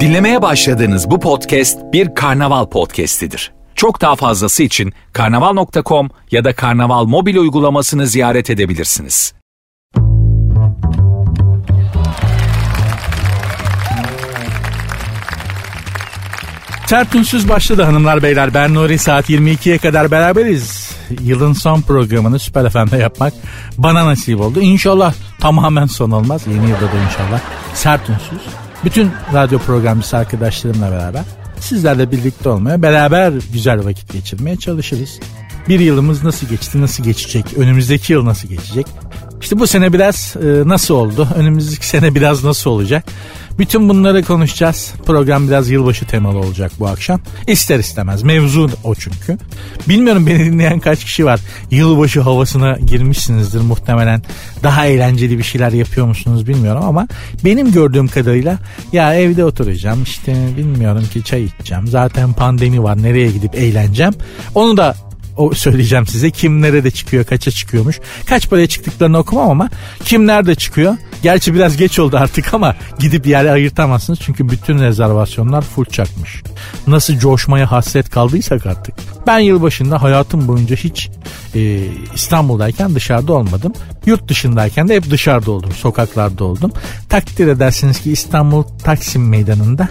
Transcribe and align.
Dinlemeye 0.00 0.42
başladığınız 0.42 1.10
bu 1.10 1.20
podcast 1.20 1.78
bir 1.92 2.14
karnaval 2.14 2.66
podcastidir. 2.66 3.52
Çok 3.74 4.00
daha 4.00 4.16
fazlası 4.16 4.62
için 4.62 4.92
karnaval.com 5.12 6.10
ya 6.30 6.44
da 6.44 6.54
karnaval 6.54 7.04
mobil 7.04 7.36
uygulamasını 7.36 8.06
ziyaret 8.06 8.50
edebilirsiniz. 8.50 9.34
Sert 16.86 17.14
Ünsüz 17.14 17.48
başladı 17.48 17.82
hanımlar 17.82 18.22
beyler. 18.22 18.54
Ben 18.54 18.74
Nuri 18.74 18.98
saat 18.98 19.30
22'ye 19.30 19.78
kadar 19.78 20.10
beraberiz. 20.10 20.90
Yılın 21.20 21.52
son 21.52 21.80
programını 21.80 22.38
Süper 22.38 22.70
FM'de 22.70 22.96
yapmak 22.96 23.32
bana 23.78 24.06
nasip 24.06 24.40
oldu. 24.40 24.60
İnşallah 24.60 25.14
tamamen 25.40 25.86
son 25.86 26.10
olmaz. 26.10 26.42
Yeni 26.46 26.70
yılda 26.70 26.80
da 26.80 26.96
inşallah 27.06 27.40
Sert 27.74 28.10
Ünsüz. 28.10 28.48
Bütün 28.84 29.10
radyo 29.34 29.58
programcısı 29.58 30.16
arkadaşlarımla 30.16 30.90
beraber 30.90 31.24
sizlerle 31.60 32.10
birlikte 32.10 32.48
olmaya, 32.48 32.82
beraber 32.82 33.32
güzel 33.52 33.84
vakit 33.84 34.12
geçirmeye 34.12 34.56
çalışırız. 34.56 35.20
Bir 35.68 35.80
yılımız 35.80 36.24
nasıl 36.24 36.46
geçti, 36.46 36.80
nasıl 36.80 37.04
geçecek, 37.04 37.58
önümüzdeki 37.58 38.12
yıl 38.12 38.24
nasıl 38.24 38.48
geçecek? 38.48 38.86
İşte 39.44 39.58
bu 39.58 39.66
sene 39.66 39.92
biraz 39.92 40.36
e, 40.36 40.68
nasıl 40.68 40.94
oldu, 40.94 41.28
önümüzdeki 41.34 41.86
sene 41.86 42.14
biraz 42.14 42.44
nasıl 42.44 42.70
olacak? 42.70 43.04
Bütün 43.58 43.88
bunları 43.88 44.22
konuşacağız. 44.22 44.92
Program 45.06 45.48
biraz 45.48 45.70
yılbaşı 45.70 46.06
temalı 46.06 46.38
olacak 46.38 46.72
bu 46.78 46.86
akşam. 46.86 47.20
İster 47.46 47.78
istemez. 47.78 48.22
Mevzu 48.22 48.70
o 48.84 48.94
çünkü. 48.94 49.38
Bilmiyorum 49.88 50.26
beni 50.26 50.38
dinleyen 50.38 50.80
kaç 50.80 51.04
kişi 51.04 51.24
var. 51.24 51.40
Yılbaşı 51.70 52.20
havasına 52.20 52.78
girmişsinizdir 52.86 53.60
muhtemelen. 53.60 54.22
Daha 54.62 54.86
eğlenceli 54.86 55.38
bir 55.38 55.42
şeyler 55.42 55.72
yapıyor 55.72 56.06
musunuz 56.06 56.48
bilmiyorum 56.48 56.82
ama 56.84 57.08
benim 57.44 57.72
gördüğüm 57.72 58.08
kadarıyla 58.08 58.58
ya 58.92 59.14
evde 59.14 59.44
oturacağım 59.44 60.02
işte 60.02 60.36
bilmiyorum 60.56 61.04
ki 61.12 61.24
çay 61.24 61.44
içeceğim. 61.44 61.88
Zaten 61.88 62.32
pandemi 62.32 62.82
var 62.82 63.02
nereye 63.02 63.30
gidip 63.30 63.54
eğleneceğim. 63.54 64.14
Onu 64.54 64.76
da 64.76 64.94
o 65.36 65.54
söyleyeceğim 65.54 66.06
size. 66.06 66.30
Kim 66.30 66.62
nerede 66.62 66.90
çıkıyor, 66.90 67.24
kaça 67.24 67.50
çıkıyormuş. 67.50 68.00
Kaç 68.26 68.50
paraya 68.50 68.66
çıktıklarını 68.66 69.18
okumam 69.18 69.50
ama 69.50 69.70
kim 70.04 70.26
nerede 70.26 70.54
çıkıyor. 70.54 70.96
Gerçi 71.22 71.54
biraz 71.54 71.76
geç 71.76 71.98
oldu 71.98 72.16
artık 72.16 72.54
ama 72.54 72.76
gidip 72.98 73.26
yere 73.26 73.50
ayırtamazsınız. 73.50 74.18
Çünkü 74.22 74.48
bütün 74.48 74.78
rezervasyonlar 74.78 75.62
full 75.62 75.84
çakmış. 75.84 76.42
Nasıl 76.86 77.18
coşmaya 77.18 77.72
hasret 77.72 78.10
kaldıysak 78.10 78.66
artık. 78.66 78.94
Ben 79.26 79.38
yılbaşında 79.38 80.02
hayatım 80.02 80.48
boyunca 80.48 80.76
hiç 80.76 81.10
e, 81.54 81.80
İstanbul'dayken 82.14 82.94
dışarıda 82.94 83.32
olmadım. 83.32 83.72
Yurt 84.06 84.28
dışındayken 84.28 84.88
de 84.88 84.96
hep 84.96 85.10
dışarıda 85.10 85.50
oldum. 85.50 85.72
Sokaklarda 85.72 86.44
oldum. 86.44 86.72
Takdir 87.08 87.46
edersiniz 87.46 88.00
ki 88.00 88.12
İstanbul 88.12 88.62
Taksim 88.62 89.28
Meydanı'nda 89.28 89.88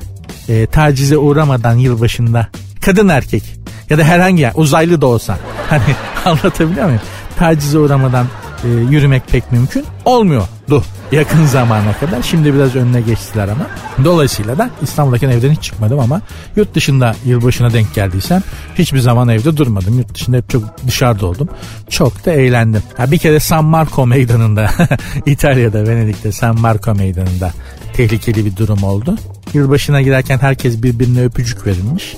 e, 0.50 0.66
tacize 0.66 1.17
uğramadan 1.17 1.78
yılbaşında 1.78 2.47
kadın 2.81 3.09
erkek 3.09 3.62
ya 3.89 3.98
da 3.98 4.03
herhangi 4.03 4.42
yer 4.42 4.52
uzaylı 4.56 5.02
da 5.02 5.08
olsa 5.08 5.38
hani 5.70 5.95
anlatabiliyor 6.26 6.86
muyum? 6.86 7.02
Tacize 7.38 7.80
uğramadan 7.80 8.25
e, 8.64 8.67
yürümek 8.67 9.28
pek 9.28 9.52
mümkün 9.52 9.86
olmuyordu 10.06 10.84
yakın 11.14 11.45
zamana 11.45 11.94
kadar. 11.94 12.22
Şimdi 12.22 12.53
biraz 12.53 12.75
önüne 12.75 13.02
geçtiler 13.02 13.48
ama. 13.48 13.67
Dolayısıyla 14.06 14.58
da 14.58 14.70
İstanbul'daki 14.81 15.25
evden 15.25 15.52
hiç 15.52 15.62
çıkmadım 15.64 16.00
ama 16.00 16.22
yurt 16.56 16.75
dışında 16.75 17.16
yılbaşına 17.25 17.73
denk 17.73 17.94
geldiysem 17.94 18.44
hiçbir 18.75 19.00
zaman 19.00 19.30
evde 19.30 19.58
durmadım. 19.58 19.97
Yurt 19.97 20.16
dışında 20.16 20.38
hep 20.38 20.50
çok 20.50 20.88
dışarıda 20.88 21.25
oldum. 21.25 21.50
Çok 21.90 22.25
da 22.25 22.31
eğlendim. 22.31 22.84
Ha, 22.97 23.12
bir 23.12 23.18
kere 23.18 23.40
San 23.40 23.66
Marco 23.66 24.08
meydanında 24.08 24.70
İtalya'da 25.25 25.88
Venedik'te 25.88 26.31
San 26.31 26.59
Marco 26.59 26.95
meydanında 26.95 27.52
tehlikeli 27.94 28.45
bir 28.45 28.58
durum 28.58 28.84
oldu. 28.84 29.18
Yılbaşına 29.53 30.02
girerken 30.02 30.38
herkes 30.38 30.84
birbirine 30.84 31.23
öpücük 31.23 31.68
verilmiş. 31.68 32.18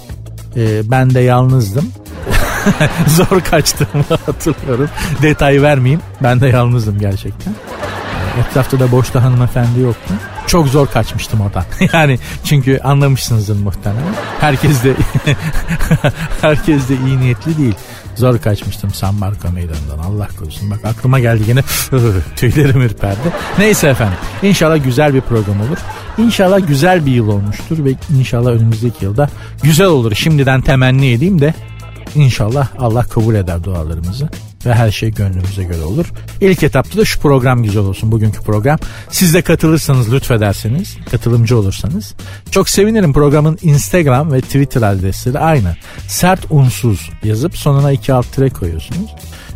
Ee, 0.57 0.91
ben 0.91 1.13
de 1.13 1.19
yalnızdım. 1.19 1.91
Zor 3.07 3.41
kaçtığımı 3.41 4.03
hatırlıyorum. 4.25 4.89
Detay 5.21 5.61
vermeyeyim. 5.61 6.01
Ben 6.23 6.41
de 6.41 6.47
yalnızdım 6.47 6.99
gerçekten. 6.99 7.53
Etrafta 8.39 8.79
da 8.79 8.91
boşta 8.91 9.23
hanımefendi 9.23 9.79
yoktu. 9.79 10.13
Çok 10.47 10.67
zor 10.67 10.87
kaçmıştım 10.87 11.41
oradan. 11.41 11.63
yani 11.93 12.19
çünkü 12.43 12.79
anlamışsınızdır 12.83 13.59
muhtemelen. 13.59 14.15
Herkes 14.39 14.83
de 14.83 14.93
herkes 16.41 16.89
de 16.89 16.93
iyi 17.07 17.19
niyetli 17.19 17.57
değil. 17.57 17.75
Zor 18.15 18.37
kaçmıştım 18.37 18.93
San 18.93 19.15
Marco 19.15 19.51
meydanından 19.51 19.99
Allah 19.99 20.27
korusun. 20.39 20.71
Bak 20.71 20.79
aklıma 20.85 21.19
geldi 21.19 21.43
yine 21.47 21.61
tüylerim 22.35 22.81
ürperdi. 22.81 23.19
Neyse 23.59 23.87
efendim 23.87 24.17
İnşallah 24.43 24.83
güzel 24.83 25.13
bir 25.13 25.21
program 25.21 25.61
olur. 25.61 25.77
İnşallah 26.17 26.67
güzel 26.67 27.05
bir 27.05 27.11
yıl 27.11 27.27
olmuştur 27.27 27.85
ve 27.85 27.91
inşallah 28.17 28.51
önümüzdeki 28.51 29.05
yılda 29.05 29.29
güzel 29.63 29.87
olur. 29.87 30.15
Şimdiden 30.15 30.61
temenni 30.61 31.11
edeyim 31.11 31.41
de 31.41 31.53
İnşallah 32.15 32.67
Allah 32.79 33.03
kabul 33.03 33.35
eder 33.35 33.63
dualarımızı 33.63 34.29
ve 34.65 34.73
her 34.73 34.91
şey 34.91 35.11
gönlümüze 35.11 35.63
göre 35.63 35.83
olur. 35.83 36.13
İlk 36.41 36.63
etapta 36.63 36.99
da 36.99 37.05
şu 37.05 37.19
program 37.19 37.63
güzel 37.63 37.83
olsun 37.83 38.11
bugünkü 38.11 38.41
program. 38.41 38.79
Siz 39.09 39.33
de 39.33 39.41
katılırsanız 39.41 40.13
lütfederseniz, 40.13 40.97
katılımcı 41.11 41.57
olursanız 41.57 42.13
çok 42.51 42.69
sevinirim. 42.69 43.13
Programın 43.13 43.57
Instagram 43.61 44.31
ve 44.31 44.41
Twitter 44.41 44.81
adresleri 44.81 45.39
aynı. 45.39 45.75
Sert 46.07 46.45
unsuz 46.49 47.09
yazıp 47.23 47.57
sonuna 47.57 47.91
iki 47.91 48.13
alt 48.13 48.31
tire 48.31 48.49
koyuyorsunuz. 48.49 49.11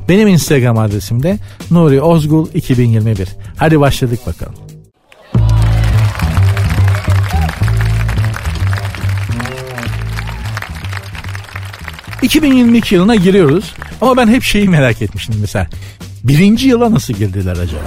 Benim 0.09 0.27
Instagram 0.27 0.77
adresim 0.77 1.23
de 1.23 1.37
Nuri 1.71 2.01
Ozgul 2.01 2.47
2021. 2.53 3.27
Hadi 3.57 3.79
başladık 3.79 4.19
bakalım. 4.27 4.68
2022 12.29 12.95
yılına 12.95 13.15
giriyoruz. 13.15 13.73
Ama 14.01 14.17
ben 14.17 14.27
hep 14.27 14.43
şeyi 14.43 14.69
merak 14.69 15.01
etmiştim 15.01 15.35
mesela. 15.41 15.67
Birinci 16.23 16.67
yıla 16.67 16.91
nasıl 16.91 17.13
girdiler 17.13 17.51
acaba? 17.51 17.81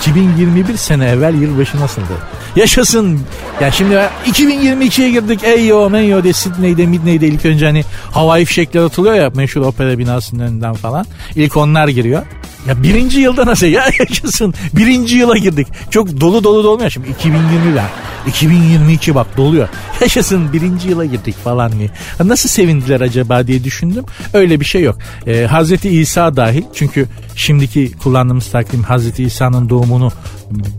2021 0.00 0.76
sene 0.76 1.08
evvel 1.08 1.34
yılbaşı 1.34 1.80
nasıldı? 1.80 2.12
Yaşasın. 2.56 3.20
Ya 3.60 3.70
şimdi 3.70 3.94
2022'ye 4.26 5.10
girdik. 5.10 5.44
Eyyo 5.44 5.90
menyo 5.90 6.24
de 6.24 6.32
Sydney'de 6.32 6.86
Midney'de 6.86 7.28
ilk 7.28 7.44
önce 7.44 7.66
hani 7.66 7.84
havai 8.10 8.44
fişekler 8.44 8.82
atılıyor 8.82 9.14
ya 9.14 9.30
meşhur 9.34 9.60
opera 9.60 9.98
binasının 9.98 10.42
önünden 10.42 10.74
falan. 10.74 11.06
İlk 11.34 11.56
onlar 11.56 11.88
giriyor. 11.88 12.22
Ya 12.68 12.82
birinci 12.82 13.20
yılda 13.20 13.46
nasıl 13.46 13.66
ya 13.76 13.84
yaşasın 13.98 14.54
birinci 14.72 15.16
yıla 15.16 15.36
girdik. 15.36 15.66
Çok 15.90 16.20
dolu 16.20 16.44
dolu 16.44 16.64
dolmuyor 16.64 16.90
şimdi 16.90 17.08
2020'ler. 17.08 17.86
2022 18.26 19.14
bak 19.14 19.36
doluyor. 19.36 19.68
Yaşasın 20.00 20.52
birinci 20.52 20.88
yıla 20.88 21.04
girdik 21.04 21.44
falan 21.44 21.72
diye. 21.78 21.90
Nasıl 22.24 22.48
sevindiler 22.48 23.00
acaba 23.00 23.46
diye 23.46 23.64
düşündüm. 23.64 24.04
Öyle 24.34 24.60
bir 24.60 24.64
şey 24.64 24.82
yok. 24.82 24.98
Ee, 25.26 25.46
Hazreti 25.50 25.88
İsa 25.88 26.36
dahil 26.36 26.62
çünkü 26.74 27.06
şimdiki 27.36 27.92
kullandığımız 27.92 28.50
takvim 28.50 28.82
Hazreti 28.82 29.24
İsa'nın 29.24 29.68
doğumunu 29.68 30.12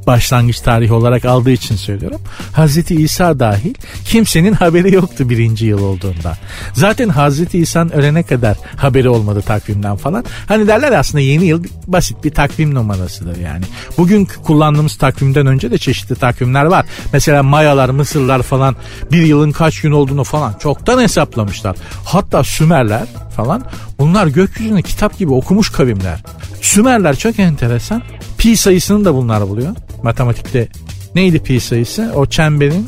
başlangıç 0.08 0.60
tarihi 0.60 0.94
olarak 0.94 1.26
aldığı 1.26 1.52
için 1.52 1.76
söylüyorum. 1.76 2.22
Hazreti 2.54 2.96
İsa 2.96 3.40
dahil 3.40 3.74
kimsenin 4.06 4.54
haberi 4.54 4.96
yoktu 4.96 5.30
birinci 5.30 5.66
yıl 5.66 5.84
olduğunda. 5.84 6.38
Zaten 6.74 7.10
Hazreti 7.10 7.58
İsa'nın 7.58 7.90
ölene 7.90 8.24
kadar 8.24 8.58
haberi 8.76 9.10
olmadı 9.10 9.42
takvimden 9.42 9.96
falan. 9.96 10.26
Hani 10.48 10.68
derler 10.68 10.92
aslında 10.92 11.20
yeni 11.20 11.46
yıl 11.46 11.64
basit 11.88 12.24
bir 12.24 12.32
takvim 12.32 12.76
numarasıdır 12.76 13.38
yani. 13.38 13.66
Bugün 13.98 14.28
kullandığımız 14.44 14.98
takvimden 14.98 15.48
önce 15.48 15.72
de 15.72 15.78
çeşitli 15.78 16.16
takvimler 16.16 16.66
var. 16.66 16.86
Mesela 17.14 17.44
Mayalar, 17.44 17.90
Mısırlar 17.90 18.42
falan 18.42 18.76
bir 19.12 19.22
yılın 19.22 19.52
kaç 19.52 19.82
gün 19.82 19.92
olduğunu 19.92 20.24
falan 20.24 20.54
çoktan 20.54 21.02
hesaplamışlar. 21.02 21.76
Hatta 22.06 22.44
Sümerler 22.44 23.08
falan 23.36 23.64
bunlar 24.00 24.28
gökyüzünü 24.28 24.84
kitap 24.84 25.18
gibi 25.18 25.34
okumuş 25.34 25.72
kavimler. 25.72 26.24
Sümerler 26.62 27.16
çok 27.16 27.40
enteresan. 27.40 28.04
Pi 28.38 28.58
sayısını 28.58 29.06
da 29.06 29.14
bunlar 29.14 29.50
buluyor. 29.50 29.76
Matematikte 30.04 30.68
neydi 31.16 31.44
pi 31.44 31.60
sayısı? 31.60 32.12
O 32.16 32.26
çemberin 32.26 32.88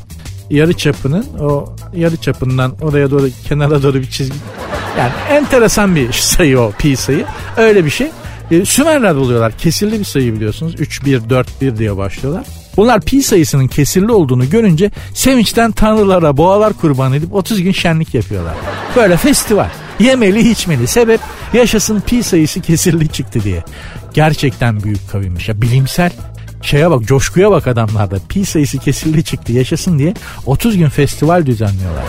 yarı 0.49 0.73
çapının 0.73 1.25
o 1.39 1.75
yarı 1.93 2.17
çapından 2.17 2.75
oraya 2.81 3.11
doğru 3.11 3.29
kenara 3.47 3.83
doğru 3.83 3.93
bir 3.93 4.09
çizgi. 4.09 4.37
Yani 4.97 5.11
enteresan 5.29 5.95
bir 5.95 6.11
sayı 6.11 6.59
o 6.59 6.71
pi 6.71 6.97
sayı. 6.97 7.25
Öyle 7.57 7.85
bir 7.85 7.89
şey. 7.89 8.11
E, 8.51 8.65
Sümerler 8.65 9.15
buluyorlar. 9.15 9.57
Kesirli 9.57 9.99
bir 9.99 10.05
sayı 10.05 10.33
biliyorsunuz. 10.33 10.75
3, 10.79 11.05
1, 11.05 11.29
4, 11.29 11.61
1 11.61 11.77
diye 11.77 11.97
başlıyorlar. 11.97 12.45
Bunlar 12.79 13.01
pi 13.01 13.23
sayısının 13.23 13.67
kesirli 13.67 14.11
olduğunu 14.11 14.49
görünce 14.49 14.91
sevinçten 15.13 15.71
tanrılara 15.71 16.37
boğalar 16.37 16.73
kurban 16.73 17.13
edip 17.13 17.33
30 17.33 17.61
gün 17.61 17.71
şenlik 17.71 18.13
yapıyorlar. 18.13 18.53
Böyle 18.95 19.17
festival. 19.17 19.69
Yemeli 19.99 20.49
içmeli. 20.49 20.87
Sebep 20.87 21.19
yaşasın 21.53 21.99
pi 21.99 22.23
sayısı 22.23 22.61
kesirli 22.61 23.07
çıktı 23.07 23.43
diye. 23.43 23.63
Gerçekten 24.13 24.83
büyük 24.83 25.09
kavimmiş. 25.11 25.49
Ya 25.49 25.61
bilimsel 25.61 26.11
şeye 26.61 26.91
bak 26.91 27.03
coşkuya 27.03 27.51
bak 27.51 27.67
adamlarda. 27.67 28.17
Pi 28.29 28.45
sayısı 28.45 28.77
kesildi 28.77 29.23
çıktı 29.23 29.51
yaşasın 29.51 29.99
diye 29.99 30.13
30 30.45 30.77
gün 30.77 30.89
festival 30.89 31.45
düzenliyorlar. 31.45 32.03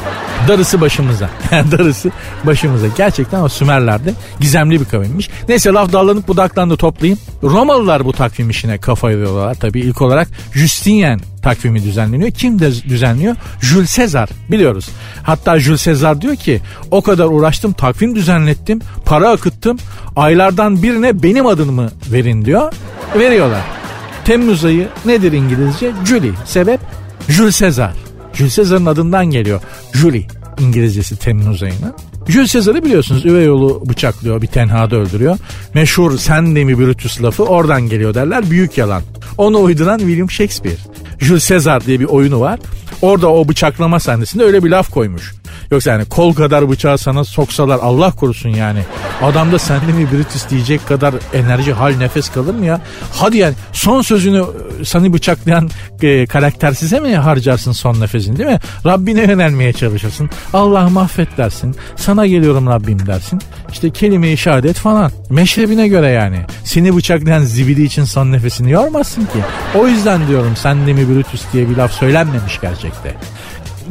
Darısı 0.49 0.81
başımıza. 0.81 1.31
Darısı 1.52 2.11
başımıza. 2.44 2.87
Gerçekten 2.97 3.41
o 3.43 3.49
Sümerler'de 3.49 4.14
gizemli 4.41 4.81
bir 4.81 4.85
kavimmiş. 4.85 5.31
Neyse 5.49 5.70
laf 5.70 5.93
dallanıp 5.93 6.29
budaklandı 6.29 6.76
toplayayım. 6.76 7.19
Romalılar 7.43 8.05
bu 8.05 8.12
takvim 8.12 8.50
işine 8.50 8.79
kafa 8.79 9.11
yoruyorlar. 9.11 9.55
Tabii 9.55 9.81
ilk 9.81 10.02
olarak 10.02 10.29
Justinian 10.55 11.20
takvimi 11.43 11.82
düzenleniyor. 11.85 12.31
Kim 12.31 12.58
de 12.58 12.73
düzenliyor? 12.73 13.37
Jules 13.61 13.97
Caesar 13.97 14.29
biliyoruz. 14.50 14.88
Hatta 15.23 15.61
Jules 15.61 15.85
Caesar 15.85 16.20
diyor 16.20 16.37
ki 16.37 16.61
o 16.91 17.02
kadar 17.02 17.25
uğraştım 17.25 17.73
takvim 17.73 18.14
düzenlettim 18.14 18.81
para 19.05 19.31
akıttım 19.31 19.79
aylardan 20.17 20.82
birine 20.82 21.23
benim 21.23 21.47
adımı 21.47 21.91
verin 22.12 22.44
diyor. 22.44 22.73
Veriyorlar. 23.19 23.79
Temmuz 24.25 24.64
ayı 24.64 24.88
nedir 25.05 25.32
İngilizce? 25.32 25.93
Julie. 26.05 26.32
Sebep? 26.44 26.81
Jules 27.28 27.61
Caesar. 27.61 27.93
Jules 28.34 28.56
Caesar'ın 28.56 28.87
adından 28.87 29.26
geliyor. 29.26 29.61
Julie 29.94 30.26
İngilizcesi 30.58 31.17
Temmuz 31.17 31.62
ayının. 31.62 31.94
Jules 32.28 32.52
Caesar'ı 32.52 32.84
biliyorsunuz 32.84 33.26
üvey 33.26 33.50
oğlu 33.50 33.82
bıçaklıyor 33.88 34.43
bir 34.43 34.46
tenhada 34.46 34.96
öldürüyor. 34.96 35.38
Meşhur 35.75 36.19
sen 36.19 36.56
de 36.56 36.64
mi 36.64 36.78
Brutus 36.78 37.22
lafı 37.22 37.44
oradan 37.44 37.82
geliyor 37.82 38.14
derler 38.14 38.50
büyük 38.50 38.78
yalan. 38.78 39.02
Onu 39.38 39.61
uyduran 39.62 39.99
William 39.99 40.31
Shakespeare. 40.31 40.76
Jules 41.19 41.49
Caesar 41.49 41.87
diye 41.87 42.00
bir 42.00 42.05
oyunu 42.05 42.40
var. 42.40 42.61
Orada 43.02 43.28
o 43.32 43.49
bıçaklama 43.49 44.00
sahnesinde 44.00 44.44
öyle 44.44 44.64
bir 44.64 44.70
laf 44.70 44.90
koymuş. 44.90 45.34
Yoksa 45.70 45.90
yani 45.90 46.05
kol 46.05 46.34
kadar 46.34 46.70
bıçağı 46.70 46.99
sana 46.99 47.25
soksalar 47.25 47.78
Allah 47.82 48.12
korusun 48.12 48.49
yani. 48.49 48.81
Adamda 49.22 49.58
sende 49.58 49.93
mi 49.93 50.08
Brutus 50.12 50.49
diyecek 50.50 50.88
kadar 50.88 51.14
enerji 51.34 51.72
hal 51.72 51.96
nefes 51.96 52.28
kalır 52.28 52.55
mı 52.55 52.67
ya? 52.67 52.81
Hadi 53.12 53.37
yani 53.38 53.55
son 53.72 54.02
sözünü 54.02 54.44
e, 54.81 54.84
seni 54.84 55.12
bıçaklayan 55.12 55.70
e, 56.02 56.26
karakter 56.26 56.72
size 56.72 57.00
mi 57.00 57.17
harcarsın 57.17 57.72
son 57.72 58.00
nefesini 58.00 58.38
değil 58.38 58.50
mi? 58.50 58.58
Rabbine 58.87 59.20
yönelmeye 59.20 59.72
çalışırsın. 59.72 60.31
Allah 60.52 60.88
mahvet 60.88 61.37
dersin. 61.38 61.76
Sana 61.96 62.26
geliyorum 62.26 62.66
Rabbim 62.66 63.06
dersin. 63.06 63.40
İşte 63.73 63.90
kelime-i 63.90 64.37
şehadet 64.37 64.76
falan. 64.76 65.12
Meşrebine 65.31 65.88
göre 65.88 66.08
yani. 66.08 66.38
Seni 66.64 66.96
bıçaklayan 66.96 67.43
zibidi 67.43 67.82
için 67.82 68.05
son 68.05 68.32
nefesini 68.32 68.70
yormazsın 68.70 69.23
ki. 69.23 69.38
O 69.75 69.87
yüzden 69.88 70.28
diyorum 70.28 70.52
sen 70.56 70.87
de 70.87 70.93
mi 70.93 71.08
Brutus 71.08 71.43
diye 71.52 71.69
bir 71.69 71.76
laf 71.76 71.93
söylenmemiş 71.93 72.61
gerçekte. 72.61 73.16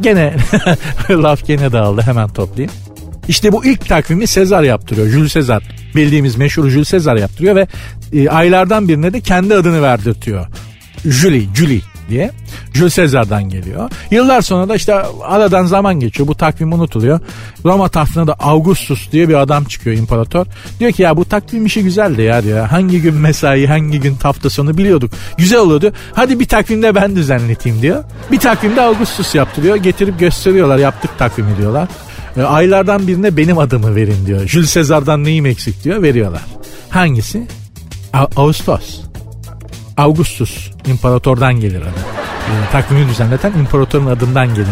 Gene 0.00 0.36
laf 1.10 1.46
gene 1.46 1.72
dağıldı 1.72 2.02
hemen 2.02 2.28
toplayayım. 2.28 2.72
İşte 3.28 3.52
bu 3.52 3.64
ilk 3.64 3.88
takvimi 3.88 4.26
Sezar 4.26 4.62
yaptırıyor. 4.62 5.06
Jules 5.06 5.32
Sezar. 5.32 5.62
Bildiğimiz 5.96 6.36
meşhur 6.36 6.68
Jules 6.68 6.88
Sezar 6.88 7.16
yaptırıyor 7.16 7.56
ve 7.56 7.66
e, 8.12 8.28
aylardan 8.28 8.88
birine 8.88 9.12
de 9.12 9.20
kendi 9.20 9.54
adını 9.54 9.82
verdirtiyor. 9.82 10.46
Julie, 11.04 11.54
Julie 11.54 11.80
diye. 12.10 12.30
Jules 12.74 12.96
Caesar'dan 12.96 13.48
geliyor. 13.48 13.90
Yıllar 14.10 14.42
sonra 14.42 14.68
da 14.68 14.76
işte 14.76 14.94
aradan 15.22 15.66
zaman 15.66 16.00
geçiyor. 16.00 16.28
Bu 16.28 16.34
takvim 16.34 16.72
unutuluyor. 16.72 17.20
Roma 17.64 17.88
tahtına 17.88 18.26
da 18.26 18.34
Augustus 18.34 19.12
diye 19.12 19.28
bir 19.28 19.34
adam 19.34 19.64
çıkıyor 19.64 19.96
imparator. 19.96 20.46
Diyor 20.80 20.92
ki 20.92 21.02
ya 21.02 21.16
bu 21.16 21.24
takvim 21.24 21.66
işi 21.66 21.82
güzeldi 21.82 22.22
ya 22.22 22.42
diyor. 22.42 22.66
Hangi 22.66 23.02
gün 23.02 23.14
mesai 23.14 23.66
hangi 23.66 24.00
gün 24.00 24.14
hafta 24.22 24.50
sonu 24.50 24.78
biliyorduk. 24.78 25.12
Güzel 25.38 25.58
oluyordu. 25.58 25.92
Hadi 26.14 26.40
bir 26.40 26.48
takvimde 26.48 26.94
ben 26.94 27.16
düzenleteyim 27.16 27.82
diyor. 27.82 28.04
Bir 28.32 28.38
takvimde 28.38 28.80
Augustus 28.80 29.34
yaptırıyor. 29.34 29.76
Getirip 29.76 30.18
gösteriyorlar 30.18 30.78
yaptık 30.78 31.10
takvimi 31.18 31.56
diyorlar. 31.58 31.88
E, 32.36 32.42
aylardan 32.42 33.06
birine 33.08 33.36
benim 33.36 33.58
adımı 33.58 33.94
verin 33.96 34.26
diyor. 34.26 34.46
Jules 34.46 34.74
Caesar'dan 34.74 35.24
neyim 35.24 35.46
eksik 35.46 35.84
diyor 35.84 36.02
veriyorlar. 36.02 36.42
Hangisi? 36.90 37.46
A- 38.12 38.26
Ağustos. 38.36 39.00
Augustus 39.96 40.70
imparatordan 40.86 41.60
gelir 41.60 41.80
adı. 41.80 42.00
E, 42.50 42.72
takvimi 42.72 43.08
düzenleten 43.08 43.52
imparatorun 43.52 44.06
adından 44.06 44.54
gelir. 44.54 44.66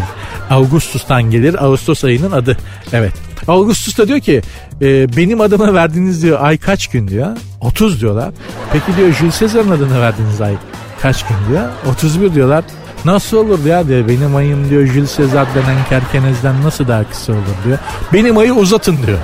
Augustus'tan 0.49 1.23
gelir 1.23 1.63
Ağustos 1.63 2.03
ayının 2.03 2.31
adı. 2.31 2.57
Evet. 2.93 3.13
Augustus 3.47 3.97
da 3.97 4.07
diyor 4.07 4.19
ki 4.19 4.41
e, 4.81 5.17
benim 5.17 5.41
adıma 5.41 5.73
verdiğiniz 5.73 6.23
diyor 6.23 6.37
ay 6.41 6.57
kaç 6.57 6.87
gün 6.87 7.07
diyor. 7.07 7.37
30 7.61 8.01
diyorlar. 8.01 8.29
Peki 8.73 8.97
diyor 8.97 9.13
Jules 9.13 9.39
Caesar'ın 9.39 9.71
adına 9.71 10.01
verdiğiniz 10.01 10.41
ay 10.41 10.55
kaç 11.01 11.25
gün 11.27 11.35
diyor. 11.49 11.69
31 11.91 12.33
diyorlar. 12.33 12.63
Nasıl 13.05 13.37
olur 13.37 13.65
ya 13.65 13.87
diyor 13.87 14.07
benim 14.07 14.35
ayım 14.35 14.69
diyor 14.69 14.85
Jules 14.85 15.17
Caesar 15.17 15.47
denen 15.55 15.85
kerkenezden 15.89 16.63
nasıl 16.63 16.87
daha 16.87 17.09
kısa 17.09 17.33
olur 17.33 17.41
diyor. 17.65 17.77
Benim 18.13 18.37
ayı 18.37 18.53
uzatın 18.53 18.97
diyor. 19.07 19.17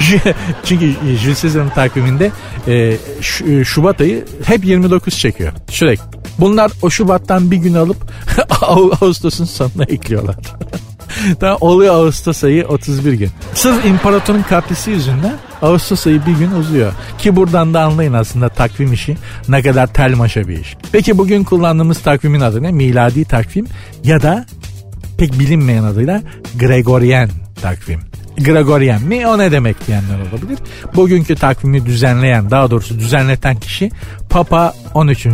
Çünkü 0.64 0.94
Jules 1.22 1.42
Caesar'ın 1.42 1.68
takviminde 1.68 2.30
e, 2.68 3.64
Şubat 3.64 4.00
ayı 4.00 4.24
hep 4.44 4.64
29 4.64 5.18
çekiyor 5.18 5.52
sürekli. 5.70 6.04
Bunlar 6.38 6.72
o 6.82 6.90
Şubat'tan 6.90 7.50
bir 7.50 7.56
gün 7.56 7.74
alıp 7.74 7.96
Ağustos'un 8.62 9.44
sonuna 9.44 9.84
ekliyorlar. 9.88 10.36
tamam 11.40 11.58
oluyor 11.60 11.94
Ağustos 11.94 12.44
ayı 12.44 12.66
31 12.66 13.12
gün. 13.12 13.30
Sırf 13.54 13.84
imparatorun 13.86 14.42
kaprisi 14.42 14.90
yüzünden 14.90 15.34
Ağustos 15.62 16.06
ayı 16.06 16.26
bir 16.26 16.32
gün 16.32 16.50
uzuyor. 16.50 16.92
Ki 17.18 17.36
buradan 17.36 17.74
da 17.74 17.82
anlayın 17.82 18.12
aslında 18.12 18.48
takvim 18.48 18.92
işi 18.92 19.16
ne 19.48 19.62
kadar 19.62 19.86
tel 19.86 20.14
maşa 20.14 20.48
bir 20.48 20.60
iş. 20.60 20.76
Peki 20.92 21.18
bugün 21.18 21.44
kullandığımız 21.44 21.98
takvimin 21.98 22.40
adı 22.40 22.62
ne? 22.62 22.72
Miladi 22.72 23.24
takvim 23.24 23.66
ya 24.04 24.22
da 24.22 24.46
pek 25.18 25.38
bilinmeyen 25.38 25.84
adıyla 25.84 26.22
Gregorian 26.58 27.30
takvim. 27.62 28.00
Gregorian 28.38 29.02
mi 29.02 29.26
o 29.26 29.38
ne 29.38 29.52
demek 29.52 29.86
diyenler 29.86 30.18
olabilir. 30.32 30.58
Bugünkü 30.94 31.34
takvimi 31.34 31.86
düzenleyen 31.86 32.50
daha 32.50 32.70
doğrusu 32.70 32.98
düzenleten 32.98 33.56
kişi 33.56 33.90
Papa 34.30 34.74
13. 34.94 35.24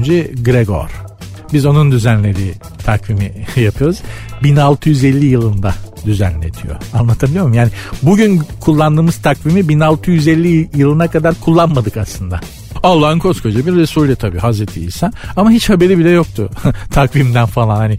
Gregor. 0.43 1.06
Biz 1.52 1.66
onun 1.66 1.93
düzenlediği 1.93 2.54
takvimi 2.84 3.32
yapıyoruz. 3.56 3.98
1650 4.43 5.26
yılında 5.26 5.75
düzenletiyor. 6.06 6.76
Anlatabiliyor 6.94 7.44
muyum? 7.44 7.54
Yani 7.54 7.70
bugün 8.02 8.43
kullandığımız 8.60 9.16
takvimi 9.16 9.69
1650 9.69 10.70
yılına 10.75 11.08
kadar 11.08 11.34
kullanmadık 11.34 11.96
aslında. 11.96 12.40
Allah'ın 12.82 13.19
koskoca 13.19 13.66
bir 13.66 13.72
Resulü 13.76 14.16
tabii 14.16 14.38
Hazreti 14.38 14.81
İsa 14.81 15.12
ama 15.37 15.50
hiç 15.50 15.70
haberi 15.70 15.98
bile 15.98 16.10
yoktu 16.10 16.50
takvimden 16.90 17.46
falan 17.46 17.76
hani 17.76 17.99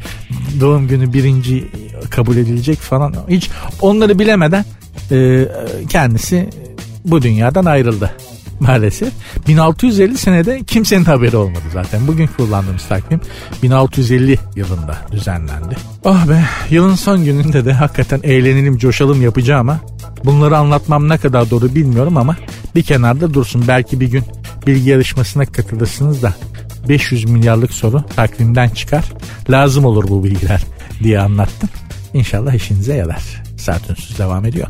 doğum 0.60 0.88
günü 0.88 1.14
birinci 1.14 1.68
kabul 2.10 2.38
edilecek 2.38 2.80
falan 2.80 3.16
hiç 3.30 3.50
onları 3.82 4.20
bilemeden 4.20 4.66
e, 5.12 5.48
kendisi 5.90 6.50
bu 7.06 7.22
dünyadan 7.22 7.66
ayrıldı 7.66 8.12
maalesef. 8.60 9.14
1650 9.48 10.18
senede 10.18 10.64
kimsenin 10.64 11.06
haberi 11.06 11.38
olmadı 11.38 11.64
zaten. 11.74 12.08
Bugün 12.08 12.28
kullandığımız 12.28 12.88
takvim 12.88 13.22
1650 13.64 14.40
yılında 14.56 14.98
düzenlendi. 15.12 15.76
Oh 16.04 16.30
be 16.30 16.44
yılın 16.70 16.96
son 16.96 17.26
gününde 17.26 17.66
de 17.66 17.74
hakikaten 17.74 18.20
eğlenelim 18.24 18.78
coşalım 18.78 19.22
yapacağım 19.22 19.70
ama 19.70 19.80
bunları 20.26 20.58
anlatmam 20.58 21.10
ne 21.10 21.18
kadar 21.18 21.50
doğru 21.50 21.76
bilmiyorum 21.76 22.18
ama 22.18 22.36
bir 22.76 22.84
kenarda 22.84 23.34
dursun. 23.34 23.64
Belki 23.68 24.00
bir 24.00 24.08
gün 24.08 24.24
bilgi 24.68 24.90
yarışmasına 24.90 25.46
katılırsınız 25.46 26.24
da 26.24 26.34
500 26.90 27.26
milyarlık 27.26 27.74
soru 27.74 28.04
takvimden 28.16 28.70
çıkar. 28.70 29.06
Lazım 29.50 29.86
olur 29.86 30.08
bu 30.10 30.24
bilgiler 30.24 30.64
diye 31.04 31.20
anlattım. 31.20 31.70
İnşallah 32.14 32.54
işinize 32.54 32.94
yarar. 32.96 33.44
Saat 33.58 33.82
devam 34.18 34.46
ediyor. 34.46 34.68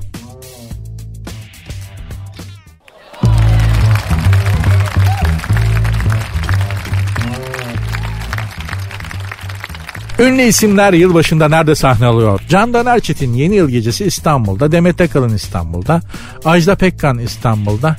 Ünlü 10.19 10.41
isimler 10.41 10.93
yılbaşında 10.93 11.47
nerede 11.47 11.75
sahne 11.75 12.05
alıyor? 12.05 12.41
Candan 12.49 12.85
Erçetin 12.85 13.33
yeni 13.33 13.55
yıl 13.55 13.69
gecesi 13.69 14.05
İstanbul'da, 14.05 14.71
Demet 14.71 15.01
Akalın 15.01 15.33
İstanbul'da, 15.33 16.01
Ajda 16.45 16.75
Pekkan 16.75 17.19
İstanbul'da. 17.19 17.95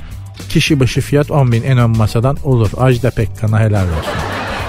Kişi 0.49 0.81
başı 0.81 1.01
fiyat 1.01 1.31
10 1.31 1.53
bin 1.53 1.63
en 1.63 1.79
ön 1.79 1.97
masadan 1.97 2.37
olur. 2.45 2.71
Ajda 2.79 3.11
Pekkan'a 3.11 3.61
helal 3.61 3.85
olsun. 3.85 4.13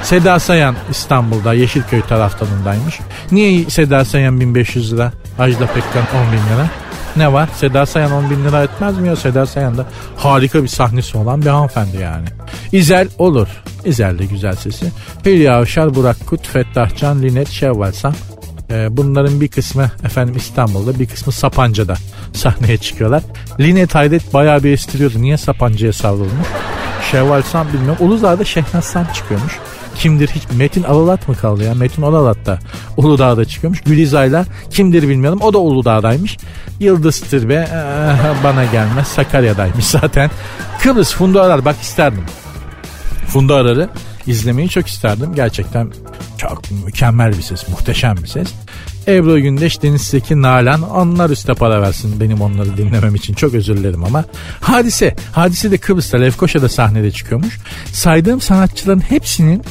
Seda 0.04 0.40
Sayan 0.40 0.76
İstanbul'da 0.92 1.54
Yeşilköy 1.54 2.02
taraftarındaymış. 2.02 3.00
Niye 3.32 3.70
Seda 3.70 4.06
Sayan 4.06 4.40
1500 4.40 4.94
lira, 4.94 5.12
Ajda 5.40 5.66
Pekkan 5.66 6.04
10 6.26 6.32
bin 6.32 6.56
lira? 6.56 6.70
Ne 7.16 7.34
var? 7.34 7.50
Seda 7.56 7.86
Sayan 7.86 8.12
10 8.12 8.30
bin 8.30 8.46
lira 8.46 8.64
etmez 8.64 8.98
mi 8.98 9.08
ya? 9.08 9.16
Seda 9.16 9.46
Sayan 9.46 9.78
da 9.78 9.86
harika 10.18 10.64
bir 10.64 10.68
sahnesi 10.68 11.18
olan 11.18 11.42
bir 11.42 11.48
hanımefendi 11.48 11.98
yani. 11.98 12.26
İzel 12.72 13.08
olur. 13.18 13.48
İzel 13.86 14.20
de 14.20 14.26
güzel 14.26 14.56
sesi. 14.56 14.92
Hülya 15.26 15.58
Avşar, 15.58 15.96
Burak 15.96 16.28
Kut, 16.28 16.48
Fettah 16.48 16.98
Can, 16.98 17.22
Linet 17.22 17.50
Şevvalsan. 17.50 18.14
Ee, 18.72 18.88
bunların 18.98 19.42
bir 19.42 19.48
kısmı 19.48 19.92
efendim 20.04 20.36
İstanbul'da 20.38 21.00
bir 21.00 21.08
kısmı 21.08 21.34
Sapanca'da 21.34 21.96
sahneye 22.34 22.78
çıkıyorlar. 22.78 23.24
Linet 23.60 23.96
Haydet 23.96 24.34
bayağı 24.34 24.64
bir 24.64 24.72
estiriyordu. 24.72 25.22
Niye 25.22 25.38
Sapanca'ya 25.38 25.94
savrulmuş? 25.94 26.48
Şevval 27.12 27.42
Sam 27.42 27.68
bilmiyorum. 27.74 27.98
Uludağ'da 28.00 28.46
Şehnaz 28.46 28.86
Sam 28.86 29.06
çıkıyormuş. 29.14 29.60
Kimdir 29.96 30.28
hiç 30.28 30.44
Metin 30.58 30.84
Alalat 30.84 31.28
mı 31.28 31.36
kaldı 31.36 31.64
ya? 31.64 31.74
Metin 31.74 32.02
Alalat 32.02 32.46
da 32.46 32.60
Uludağ'da 32.98 33.46
çıkıyormuş. 33.46 33.82
Gülizay'la 33.82 34.46
kimdir 34.70 35.10
bilmiyorum. 35.10 35.40
O 35.42 35.54
da 35.54 35.58
Uludağ'daymış. 35.58 36.38
Yıldız 36.80 37.20
Tilbe 37.20 37.54
ee, 37.54 38.44
bana 38.44 38.66
gelmez. 38.66 39.08
Sakarya'daymış 39.08 39.86
zaten. 39.86 40.32
Kıbrıs 40.82 41.14
Funda 41.14 41.42
Arar 41.42 41.66
bak 41.66 41.76
isterdim. 41.82 42.24
Funda 43.28 43.56
Arar'ı 43.56 43.90
izlemeyi 44.28 44.70
çok 44.70 44.88
isterdim. 44.88 45.36
Gerçekten 45.36 45.92
çok 46.38 46.72
mükemmel 46.86 47.38
bir 47.38 47.42
ses, 47.42 47.70
muhteşem 47.70 48.18
bir 48.18 48.28
ses. 48.28 48.48
Ebru 49.08 49.40
Gündeş, 49.40 49.82
Deniz 49.82 50.02
Seki, 50.02 50.42
Nalan 50.42 50.82
onlar 50.82 51.30
üste 51.30 51.54
para 51.54 51.82
versin 51.82 52.20
benim 52.20 52.42
onları 52.42 52.78
dinlemem 52.78 53.16
için. 53.16 53.34
Çok 53.34 53.54
özür 53.54 53.78
dilerim 53.78 54.04
ama. 54.04 54.26
Hadise, 54.62 55.16
Hadise 55.32 55.72
de 55.72 55.78
Kıbrıs'ta 55.78 56.18
Lefkoşa'da 56.18 56.70
sahnede 56.70 57.12
çıkıyormuş. 57.12 57.60
Saydığım 57.94 58.42
sanatçıların 58.42 59.00
hepsinin 59.00 59.64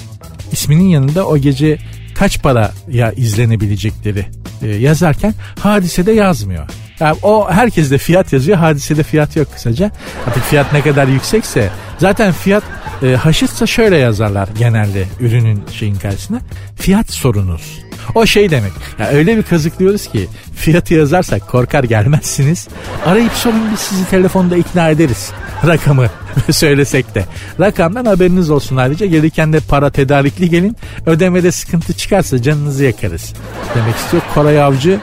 isminin 0.53 0.89
yanında 0.89 1.27
o 1.27 1.39
gece 1.39 1.79
kaç 2.15 2.43
para 2.43 2.73
ya 2.89 3.13
izlenebilecekleri 3.13 4.27
e, 4.63 4.67
yazarken 4.67 5.35
hadisede 5.61 6.13
yazmıyor. 6.13 6.67
Yani 7.01 7.19
o 7.23 7.51
herkes 7.51 7.91
de 7.91 7.99
fiyat 7.99 8.33
yazıyor 8.33 8.59
hadisede 8.59 9.03
fiyat 9.03 9.37
yok 9.37 9.53
kısaca. 9.53 9.91
Artık 10.27 10.43
fiyat 10.43 10.73
ne 10.73 10.83
kadar 10.83 11.09
yüksekse 11.09 11.71
zaten 11.99 12.33
fiyat 12.33 12.63
e, 13.03 13.17
haşitsa 13.17 13.67
şöyle 13.67 13.97
yazarlar 13.97 14.49
genelde 14.59 15.05
ürünün 15.21 15.63
şeyin 15.73 15.95
karşısına. 15.95 16.41
Fiyat 16.77 17.11
sorunuz. 17.11 17.88
O 18.15 18.27
şey 18.27 18.51
demek. 18.51 18.73
Ya 18.99 19.09
öyle 19.09 19.37
bir 19.37 19.43
kazıklıyoruz 19.43 20.07
ki 20.07 20.29
fiyatı 20.55 20.95
yazarsak 20.95 21.49
korkar 21.49 21.85
gelmezsiniz. 21.85 22.69
Arayıp 23.07 23.33
sorun 23.33 23.71
biz 23.73 23.79
sizi 23.79 24.11
telefonda 24.11 24.57
ikna 24.57 24.91
ederiz. 24.91 25.31
Rakamı 25.67 26.07
söylesek 26.51 27.15
de. 27.15 27.25
Rakamdan 27.61 28.05
haberiniz 28.05 28.51
olsun 28.51 28.77
ayrıca. 28.77 29.07
Gelirken 29.07 29.53
de 29.53 29.61
para 29.61 29.91
tedarikli 29.91 30.51
gelin. 30.51 30.77
Ödemede 31.07 31.53
sıkıntı 31.53 31.93
çıkarsa 31.93 32.43
canınızı 32.43 32.85
yakarız. 32.85 33.33
Demek 33.75 33.97
istiyor 33.97 34.23
Koray 34.35 34.63
Avcı 34.63 35.01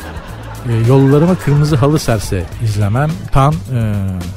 e, 0.69 0.87
yollarıma 0.87 1.35
kırmızı 1.35 1.75
halı 1.75 1.99
serse 1.99 2.43
izlemem. 2.63 3.11
Tan 3.31 3.53
e, 3.53 3.93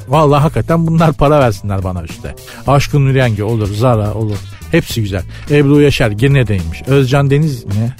vallahi 0.07 0.41
hakikaten 0.41 0.87
bunlar 0.87 1.13
para 1.13 1.39
versinler 1.39 1.83
bana 1.83 2.03
işte. 2.03 2.35
Aşkın 2.67 3.05
Nüryengi 3.05 3.43
olur, 3.43 3.73
Zara 3.73 4.13
olur. 4.13 4.37
Hepsi 4.71 5.01
güzel. 5.01 5.23
Ebru 5.51 5.81
Yaşar 5.81 6.11
gene 6.11 6.47
deymiş. 6.47 6.81
Özcan 6.87 7.29
Deniz 7.29 7.65
mi? 7.65 7.95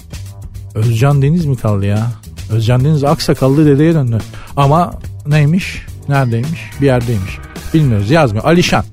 Özcan 0.75 1.21
Deniz 1.21 1.45
mi 1.45 1.57
kaldı 1.57 1.85
ya? 1.85 2.07
Özcan 2.51 2.85
Deniz 2.85 3.03
aksakallı 3.03 3.65
dedeye 3.65 3.93
döndü. 3.93 4.17
Ama 4.57 4.93
neymiş? 5.27 5.85
Neredeymiş? 6.09 6.61
Bir 6.81 6.85
yerdeymiş. 6.85 7.38
Bilmiyoruz 7.73 8.11
yazmıyor. 8.11 8.45
Alişan. 8.45 8.83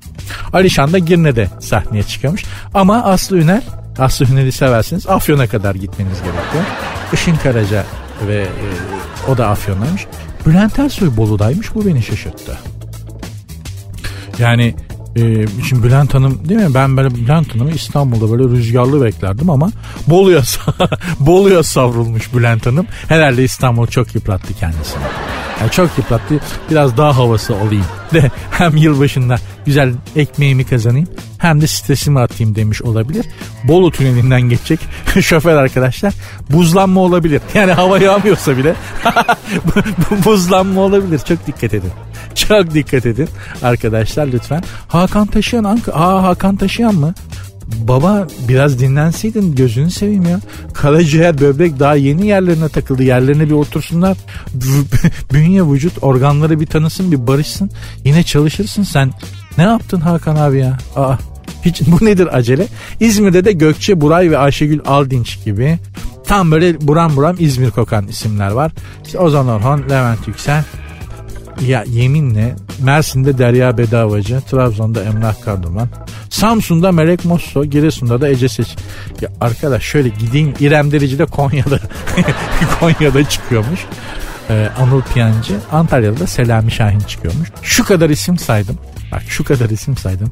Alişan 0.53 0.93
da 0.93 0.99
Girne'de 0.99 1.49
sahneye 1.61 2.03
çıkıyormuş. 2.03 2.45
Ama 2.75 3.05
Aslı 3.05 3.39
Üner, 3.39 3.63
Aslı 3.99 4.27
Üner'i 4.27 4.53
seversiniz 4.53 5.07
Afyon'a 5.07 5.47
kadar 5.47 5.75
gitmeniz 5.75 6.19
gerekiyor. 6.19 6.65
Işın 7.13 7.37
Karaca 7.37 7.85
ve 8.27 8.37
e, 8.43 8.47
o 9.31 9.39
da 9.39 9.49
Afyon'daymış. 9.49 10.07
Bülent 10.47 10.79
Ersoy 10.79 11.17
Bolu'daymış 11.17 11.75
bu 11.75 11.87
beni 11.87 12.03
şaşırttı. 12.03 12.59
Yani 14.39 14.75
e, 15.17 15.47
şimdi 15.69 15.83
Bülent 15.83 16.15
Hanım 16.15 16.49
değil 16.49 16.61
mi? 16.61 16.75
Ben 16.75 16.97
böyle 16.97 17.15
Bülent 17.15 17.55
Hanım'ı 17.55 17.71
İstanbul'da 17.71 18.39
böyle 18.39 18.57
rüzgarlı 18.57 19.05
beklerdim 19.05 19.51
ama 19.51 19.71
Bolu'ya 20.07 20.43
Bolu'ya 21.21 21.63
savrulmuş 21.63 22.35
Bülent 22.35 22.67
Hanım. 22.67 22.87
Herhalde 23.09 23.45
İstanbul 23.45 23.87
çok 23.87 24.15
yıprattı 24.15 24.55
kendisini. 24.55 25.03
Yani 25.61 25.71
çok 25.71 25.99
yıprattı. 25.99 26.41
Biraz 26.71 26.97
daha 26.97 27.17
havası 27.17 27.55
olayım. 27.55 27.85
De 28.15 28.31
hem 28.51 28.77
yılbaşında 28.77 29.37
güzel 29.67 29.95
ekmeğimi 30.17 30.65
kazanayım 30.65 31.09
hem 31.39 31.61
de 31.61 31.67
stresimi 31.67 32.21
atayım 32.21 32.55
demiş 32.55 32.83
olabilir. 32.83 33.27
Bolu 33.65 33.91
tünelinden 33.91 34.43
geçecek 34.43 34.81
şoför 35.21 35.57
arkadaşlar 35.57 36.15
buzlanma 36.51 37.01
olabilir. 37.01 37.41
Yani 37.55 37.73
hava 37.73 37.99
yağmıyorsa 37.99 38.57
bile 38.57 38.75
buzlanma 40.25 40.81
olabilir. 40.81 41.19
Çok 41.19 41.47
dikkat 41.47 41.75
edin. 41.75 41.93
Çok 42.35 42.75
dikkat 42.75 43.07
edin 43.07 43.29
arkadaşlar 43.63 44.27
lütfen. 44.27 44.63
Hakan 44.89 45.27
Taşıyan 45.27 45.65
Anka. 45.65 45.93
Aa 45.93 46.23
Hakan 46.23 46.57
Taşıyan 46.57 46.95
mı? 46.95 47.15
Baba 47.67 48.27
biraz 48.49 48.81
dinlenseydin 48.81 49.55
gözünü 49.55 49.91
seveyim 49.91 50.25
ya. 50.25 50.41
Karaciğer 50.75 51.41
böbrek 51.41 51.81
daha 51.81 51.95
yeni 51.95 52.27
yerlerine 52.27 52.69
takıldı. 52.69 53.03
Yerlerine 53.03 53.47
bir 53.47 53.55
otursunlar. 53.55 54.17
Bünye 55.33 55.63
vücut 55.63 56.03
organları 56.03 56.61
bir 56.61 56.67
tanısın 56.67 57.13
bir 57.13 57.27
barışsın. 57.27 57.71
Yine 58.05 58.23
çalışırsın 58.23 58.83
sen. 58.83 59.13
Ne 59.59 59.65
yaptın 59.65 60.01
Hakan 60.01 60.37
abi 60.37 60.59
ya? 60.59 60.79
Aa, 60.97 61.17
hiç, 61.65 61.83
bu 61.87 62.05
nedir 62.05 62.37
acele? 62.37 62.67
İzmir'de 63.01 63.45
de 63.45 63.53
Gökçe 63.53 64.01
Buray 64.01 64.31
ve 64.31 64.39
Ayşegül 64.39 64.81
Aldinç 64.87 65.45
gibi 65.45 65.79
tam 66.27 66.51
böyle 66.51 66.87
buram 66.87 67.17
buram 67.17 67.37
İzmir 67.39 67.71
kokan 67.71 68.07
isimler 68.07 68.51
var. 68.51 68.73
İşte 69.07 69.19
Ozan 69.19 69.49
Orhan, 69.49 69.83
Levent 69.91 70.29
Yüksel, 70.29 70.65
ya 71.67 71.85
yeminle 71.93 72.57
Mersin'de 72.79 73.39
Derya 73.39 73.79
Bedavacı, 73.79 74.41
Trabzon'da 74.51 75.05
Emrah 75.05 75.43
Karduman, 75.43 75.89
Samsun'da 76.31 76.93
Melek 76.93 77.25
Mosso, 77.25 77.65
Giresun'da 77.65 78.21
da 78.21 78.29
Ece 78.29 78.49
Seç. 78.49 78.77
Ya 79.21 79.29
arkadaş 79.41 79.83
şöyle 79.83 80.09
gideyim 80.09 80.55
İrem 80.61 80.93
Derici 80.93 81.19
de 81.19 81.25
Konya'da 81.27 81.81
Konya'da 82.81 83.29
çıkıyormuş. 83.29 83.81
Ee, 84.51 84.69
Anıl 84.79 85.03
Piyancı, 85.03 85.55
Antalya'da 85.73 86.21
da 86.21 86.27
Selami 86.27 86.73
Şahin 86.73 87.01
çıkıyormuş. 87.01 87.49
Şu 87.63 87.85
kadar 87.85 88.11
isim 88.11 88.39
saydım. 88.39 88.79
Bak 89.13 89.23
şu 89.29 89.45
kadar 89.45 89.71
isim 89.71 89.97
saydım. 89.97 90.31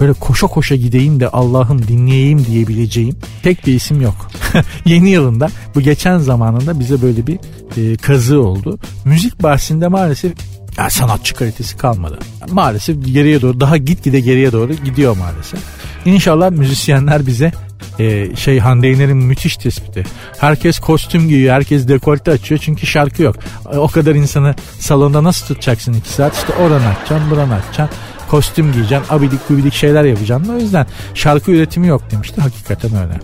Böyle 0.00 0.12
koşa 0.12 0.46
koşa 0.46 0.74
gideyim 0.74 1.20
de 1.20 1.28
Allah'ım 1.28 1.88
dinleyeyim 1.88 2.46
diyebileceğim 2.46 3.16
tek 3.42 3.66
bir 3.66 3.74
isim 3.74 4.00
yok. 4.00 4.30
Yeni 4.84 5.10
yılında 5.10 5.48
bu 5.74 5.80
geçen 5.80 6.18
zamanında 6.18 6.80
bize 6.80 7.02
böyle 7.02 7.26
bir 7.26 7.38
e, 7.76 7.96
kazı 7.96 8.40
oldu. 8.40 8.78
Müzik 9.04 9.42
bahsinde 9.42 9.88
maalesef 9.88 10.32
yani 10.78 10.90
sanatçı 10.90 11.34
kalitesi 11.34 11.76
kalmadı. 11.76 12.18
Maalesef 12.50 12.96
geriye 13.06 13.42
doğru 13.42 13.60
daha 13.60 13.76
gitgide 13.76 14.20
geriye 14.20 14.52
doğru 14.52 14.74
gidiyor 14.74 15.16
maalesef. 15.16 15.60
İnşallah 16.04 16.50
müzisyenler 16.50 17.26
bize 17.26 17.52
e, 17.98 18.36
şey 18.36 18.58
Hande 18.58 18.86
Yener'in 18.86 19.16
müthiş 19.16 19.56
tespiti. 19.56 20.04
Herkes 20.38 20.78
kostüm 20.78 21.28
giyiyor, 21.28 21.54
herkes 21.54 21.88
dekolte 21.88 22.30
açıyor 22.30 22.60
çünkü 22.64 22.86
şarkı 22.86 23.22
yok. 23.22 23.36
E, 23.72 23.76
o 23.76 23.88
kadar 23.88 24.14
insanı 24.14 24.54
salonda 24.78 25.24
nasıl 25.24 25.46
tutacaksın 25.46 25.92
iki 25.92 26.08
saat? 26.08 26.36
İşte 26.36 26.52
oranı 26.52 26.86
açacaksın, 26.86 27.30
buranı 27.30 27.54
açacaksın. 27.54 27.98
Kostüm 28.30 28.72
giyeceksin, 28.72 29.14
abidik 29.14 29.48
gubidik 29.48 29.74
şeyler 29.74 30.04
yapacaksın. 30.04 30.54
O 30.54 30.58
yüzden 30.58 30.86
şarkı 31.14 31.50
üretimi 31.50 31.86
yok 31.86 32.02
demişti. 32.10 32.40
Hakikaten 32.40 32.90
öyle. 32.94 33.20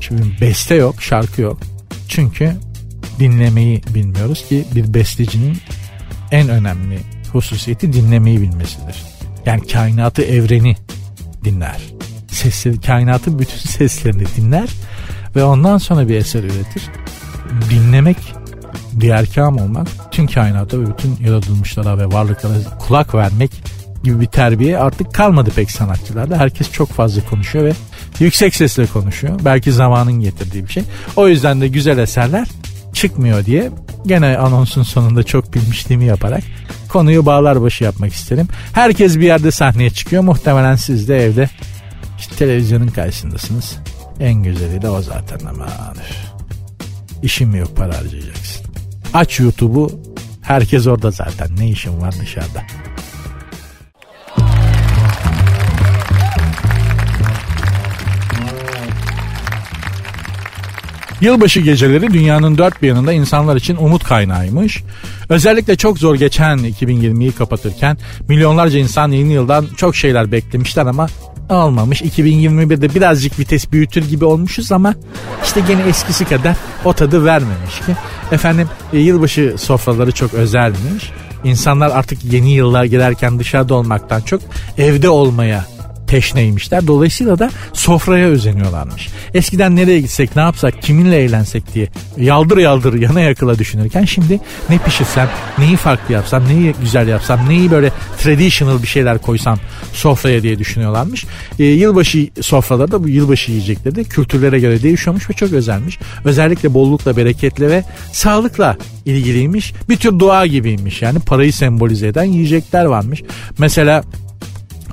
Şimdi 0.00 0.22
beste 0.40 0.74
yok, 0.74 1.02
şarkı 1.02 1.42
yok. 1.42 1.60
Çünkü 2.08 2.52
dinlemeyi 3.18 3.82
bilmiyoruz 3.94 4.44
ki 4.48 4.64
bir 4.74 4.94
bestecinin 4.94 5.58
en 6.32 6.48
önemli 6.48 7.00
hususiyeti 7.32 7.92
dinlemeyi 7.92 8.40
bilmesidir. 8.40 9.02
Yani 9.46 9.66
kainatı 9.66 10.22
evreni 10.22 10.76
dinler. 11.44 11.80
Sesleri, 12.28 12.80
kainatın 12.80 13.38
bütün 13.38 13.58
seslerini 13.68 14.24
dinler 14.36 14.68
ve 15.36 15.44
ondan 15.44 15.78
sonra 15.78 16.08
bir 16.08 16.14
eser 16.14 16.44
üretir. 16.44 16.82
Dinlemek 17.70 18.16
bir 18.92 19.10
erkam 19.10 19.58
olmak, 19.58 19.88
tüm 20.10 20.26
kainata 20.26 20.80
ve 20.80 20.86
bütün 20.86 21.16
yaratılmışlara 21.26 21.98
ve 21.98 22.06
varlıklara 22.06 22.54
kulak 22.78 23.14
vermek 23.14 23.50
gibi 24.04 24.20
bir 24.20 24.26
terbiye 24.26 24.78
artık 24.78 25.14
kalmadı 25.14 25.50
pek 25.56 25.70
sanatçılarda. 25.70 26.38
Herkes 26.38 26.72
çok 26.72 26.88
fazla 26.88 27.24
konuşuyor 27.24 27.64
ve 27.64 27.72
yüksek 28.20 28.54
sesle 28.54 28.86
konuşuyor. 28.86 29.40
Belki 29.44 29.72
zamanın 29.72 30.20
getirdiği 30.20 30.66
bir 30.66 30.72
şey. 30.72 30.82
O 31.16 31.28
yüzden 31.28 31.60
de 31.60 31.68
güzel 31.68 31.98
eserler 31.98 32.48
çıkmıyor 32.92 33.46
diye 33.46 33.70
gene 34.06 34.38
anonsun 34.38 34.82
sonunda 34.82 35.22
çok 35.22 35.54
bilmişliğimi 35.54 36.04
yaparak 36.04 36.42
konuyu 36.88 37.26
bağlar 37.26 37.62
başı 37.62 37.84
yapmak 37.84 38.12
isterim. 38.12 38.48
Herkes 38.72 39.16
bir 39.16 39.24
yerde 39.24 39.50
sahneye 39.50 39.90
çıkıyor. 39.90 40.22
Muhtemelen 40.22 40.76
siz 40.76 41.08
de 41.08 41.24
evde 41.24 41.50
işte 42.18 42.36
televizyonun 42.36 42.88
karşısındasınız. 42.88 43.76
En 44.20 44.34
güzeli 44.34 44.82
de 44.82 44.88
o 44.88 45.02
zaten 45.02 45.46
ama 45.46 45.66
işin 47.22 47.48
mi 47.48 47.58
yok 47.58 47.76
para 47.76 47.98
harcayacaksın. 47.98 48.66
Aç 49.14 49.40
YouTube'u 49.40 50.00
herkes 50.42 50.86
orada 50.86 51.10
zaten 51.10 51.48
ne 51.58 51.68
işin 51.68 52.00
var 52.00 52.14
dışarıda. 52.20 52.62
Yılbaşı 61.20 61.60
geceleri 61.60 62.12
dünyanın 62.12 62.58
dört 62.58 62.82
bir 62.82 62.88
yanında 62.88 63.12
insanlar 63.12 63.56
için 63.56 63.76
umut 63.76 64.04
kaynağıymış. 64.04 64.82
Özellikle 65.28 65.76
çok 65.76 65.98
zor 65.98 66.14
geçen 66.14 66.58
2020'yi 66.58 67.32
kapatırken 67.32 67.98
milyonlarca 68.28 68.78
insan 68.78 69.10
yeni 69.10 69.32
yıldan 69.32 69.66
çok 69.76 69.96
şeyler 69.96 70.32
beklemişler 70.32 70.86
ama 70.86 71.06
olmamış. 71.48 72.02
2021'de 72.02 72.94
birazcık 72.94 73.38
vites 73.38 73.72
büyütür 73.72 74.08
gibi 74.08 74.24
olmuşuz 74.24 74.72
ama 74.72 74.94
işte 75.44 75.60
gene 75.68 75.82
eskisi 75.82 76.24
kadar 76.24 76.56
o 76.84 76.92
tadı 76.92 77.24
vermemiş 77.24 77.78
ki. 77.86 77.96
Efendim 78.32 78.68
e, 78.92 78.98
yılbaşı 78.98 79.54
sofraları 79.58 80.12
çok 80.12 80.34
özelmiş. 80.34 81.10
İnsanlar 81.44 81.90
artık 81.90 82.24
yeni 82.24 82.52
yıllar 82.52 82.84
girerken 82.84 83.38
dışarıda 83.38 83.74
olmaktan 83.74 84.20
çok 84.20 84.40
evde 84.78 85.08
olmaya 85.08 85.64
teşneymişler. 86.10 86.86
Dolayısıyla 86.86 87.38
da 87.38 87.50
sofraya 87.72 88.26
özeniyorlarmış. 88.26 89.08
Eskiden 89.34 89.76
nereye 89.76 90.00
gitsek 90.00 90.36
ne 90.36 90.42
yapsak 90.42 90.82
kiminle 90.82 91.16
eğlensek 91.16 91.74
diye 91.74 91.88
yaldır 92.16 92.58
yaldır 92.58 92.94
yana 92.94 93.20
yakıla 93.20 93.58
düşünürken 93.58 94.04
şimdi 94.04 94.40
ne 94.68 94.78
pişirsem 94.78 95.28
neyi 95.58 95.76
farklı 95.76 96.14
yapsam 96.14 96.48
neyi 96.48 96.74
güzel 96.80 97.08
yapsam 97.08 97.48
neyi 97.48 97.70
böyle 97.70 97.92
traditional 98.18 98.82
bir 98.82 98.86
şeyler 98.86 99.18
koysam 99.18 99.58
sofraya 99.92 100.42
diye 100.42 100.58
düşünüyorlarmış. 100.58 101.24
E, 101.58 101.64
yılbaşı 101.64 102.28
sofraları 102.40 102.92
da 102.92 103.04
bu 103.04 103.08
yılbaşı 103.08 103.52
yiyecekleri 103.52 103.94
de 103.94 104.04
kültürlere 104.04 104.60
göre 104.60 104.82
değişiyormuş 104.82 105.30
ve 105.30 105.34
çok 105.34 105.52
özelmiş. 105.52 105.98
Özellikle 106.24 106.74
bollukla 106.74 107.16
bereketle 107.16 107.70
ve 107.70 107.84
sağlıkla 108.12 108.76
ilgiliymiş. 109.04 109.72
Bir 109.88 109.96
tür 109.96 110.18
dua 110.18 110.46
gibiymiş 110.46 111.02
yani 111.02 111.18
parayı 111.18 111.52
sembolize 111.52 112.08
eden 112.08 112.24
yiyecekler 112.24 112.84
varmış. 112.84 113.22
Mesela 113.58 114.02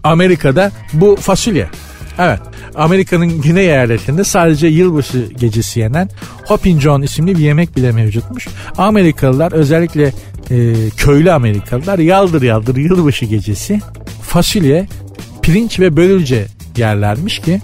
Amerika'da 0.03 0.71
bu 0.93 1.15
fasulye. 1.15 1.67
Evet. 2.19 2.39
Amerika'nın 2.75 3.41
güney 3.41 3.65
eyaletinde 3.65 4.23
sadece 4.23 4.67
yılbaşı 4.67 5.25
gecesi 5.39 5.79
yenen 5.79 6.09
Hoppin 6.45 6.79
John 6.79 7.01
isimli 7.01 7.37
bir 7.37 7.41
yemek 7.41 7.75
bile 7.75 7.91
mevcutmuş. 7.91 8.47
Amerikalılar 8.77 9.51
özellikle 9.51 10.13
e, 10.51 10.89
köylü 10.97 11.31
Amerikalılar 11.31 11.99
yaldır 11.99 12.41
yaldır 12.41 12.75
yılbaşı 12.75 13.25
gecesi 13.25 13.79
fasulye, 14.21 14.87
pirinç 15.41 15.79
ve 15.79 15.97
börülce 15.97 16.45
yerlermiş 16.77 17.39
ki 17.39 17.61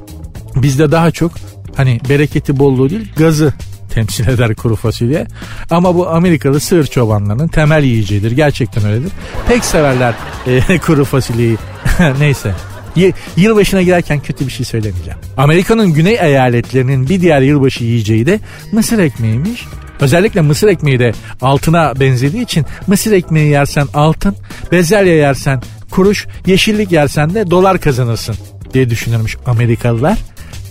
bizde 0.55 0.91
daha 0.91 1.11
çok 1.11 1.31
hani 1.75 1.99
bereketi 2.09 2.59
bolluğu 2.59 2.89
değil 2.89 3.11
gazı 3.17 3.53
temsil 3.93 4.27
eder 4.27 4.55
kuru 4.55 4.75
fasulye. 4.75 5.27
Ama 5.69 5.95
bu 5.95 6.09
Amerikalı 6.09 6.59
sığır 6.59 6.85
çobanlarının 6.85 7.47
temel 7.47 7.83
yiyeceğidir. 7.83 8.31
Gerçekten 8.31 8.85
öyledir. 8.85 9.11
Pek 9.47 9.65
severler 9.65 10.13
e, 10.47 10.77
kuru 10.85 11.05
fasulyeyi. 11.05 11.57
Neyse. 12.19 12.53
Y- 12.95 13.13
yılbaşına 13.37 13.81
girerken 13.81 14.19
kötü 14.19 14.47
bir 14.47 14.51
şey 14.51 14.65
söylemeyeceğim. 14.65 15.19
Amerika'nın 15.37 15.93
güney 15.93 16.17
eyaletlerinin 16.21 17.09
bir 17.09 17.21
diğer 17.21 17.41
yılbaşı 17.41 17.83
yiyeceği 17.83 18.25
de 18.25 18.39
mısır 18.71 18.99
ekmeğiymiş. 18.99 19.65
Özellikle 19.99 20.41
mısır 20.41 20.67
ekmeği 20.67 20.99
de 20.99 21.13
altına 21.41 21.99
benzediği 21.99 22.43
için 22.43 22.65
mısır 22.87 23.11
ekmeği 23.11 23.49
yersen 23.49 23.87
altın, 23.93 24.35
bezelye 24.71 25.15
yersen 25.15 25.61
kuruş, 25.91 26.27
yeşillik 26.45 26.91
yersen 26.91 27.33
de 27.33 27.51
dolar 27.51 27.79
kazanırsın 27.79 28.35
diye 28.73 28.89
düşünürmüş 28.89 29.37
Amerikalılar. 29.45 30.17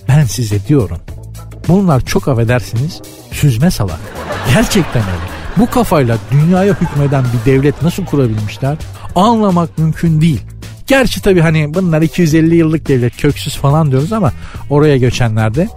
Ben 0.09 0.25
size 0.25 0.67
diyorum 0.69 0.99
Bunlar 1.69 2.01
çok 2.01 2.29
affedersiniz 2.29 3.03
süzme 3.33 3.71
salak. 3.71 4.01
Gerçekten 4.55 5.03
öyle. 5.03 5.33
Bu 5.57 5.71
kafayla 5.71 6.19
dünyaya 6.31 6.73
hükmeden 6.81 7.25
bir 7.25 7.53
devlet 7.53 7.83
nasıl 7.83 8.05
kurabilmişler 8.05 8.77
anlamak 9.15 9.79
mümkün 9.79 10.21
değil. 10.21 10.41
Gerçi 10.87 11.23
tabii 11.23 11.41
hani 11.41 11.75
bunlar 11.75 12.03
250 12.03 12.57
yıllık 12.57 12.89
devlet 12.89 13.17
köksüz 13.17 13.57
falan 13.57 13.91
diyoruz 13.91 14.13
ama 14.13 14.33
oraya 14.71 14.97
göçenlerde 14.97 15.69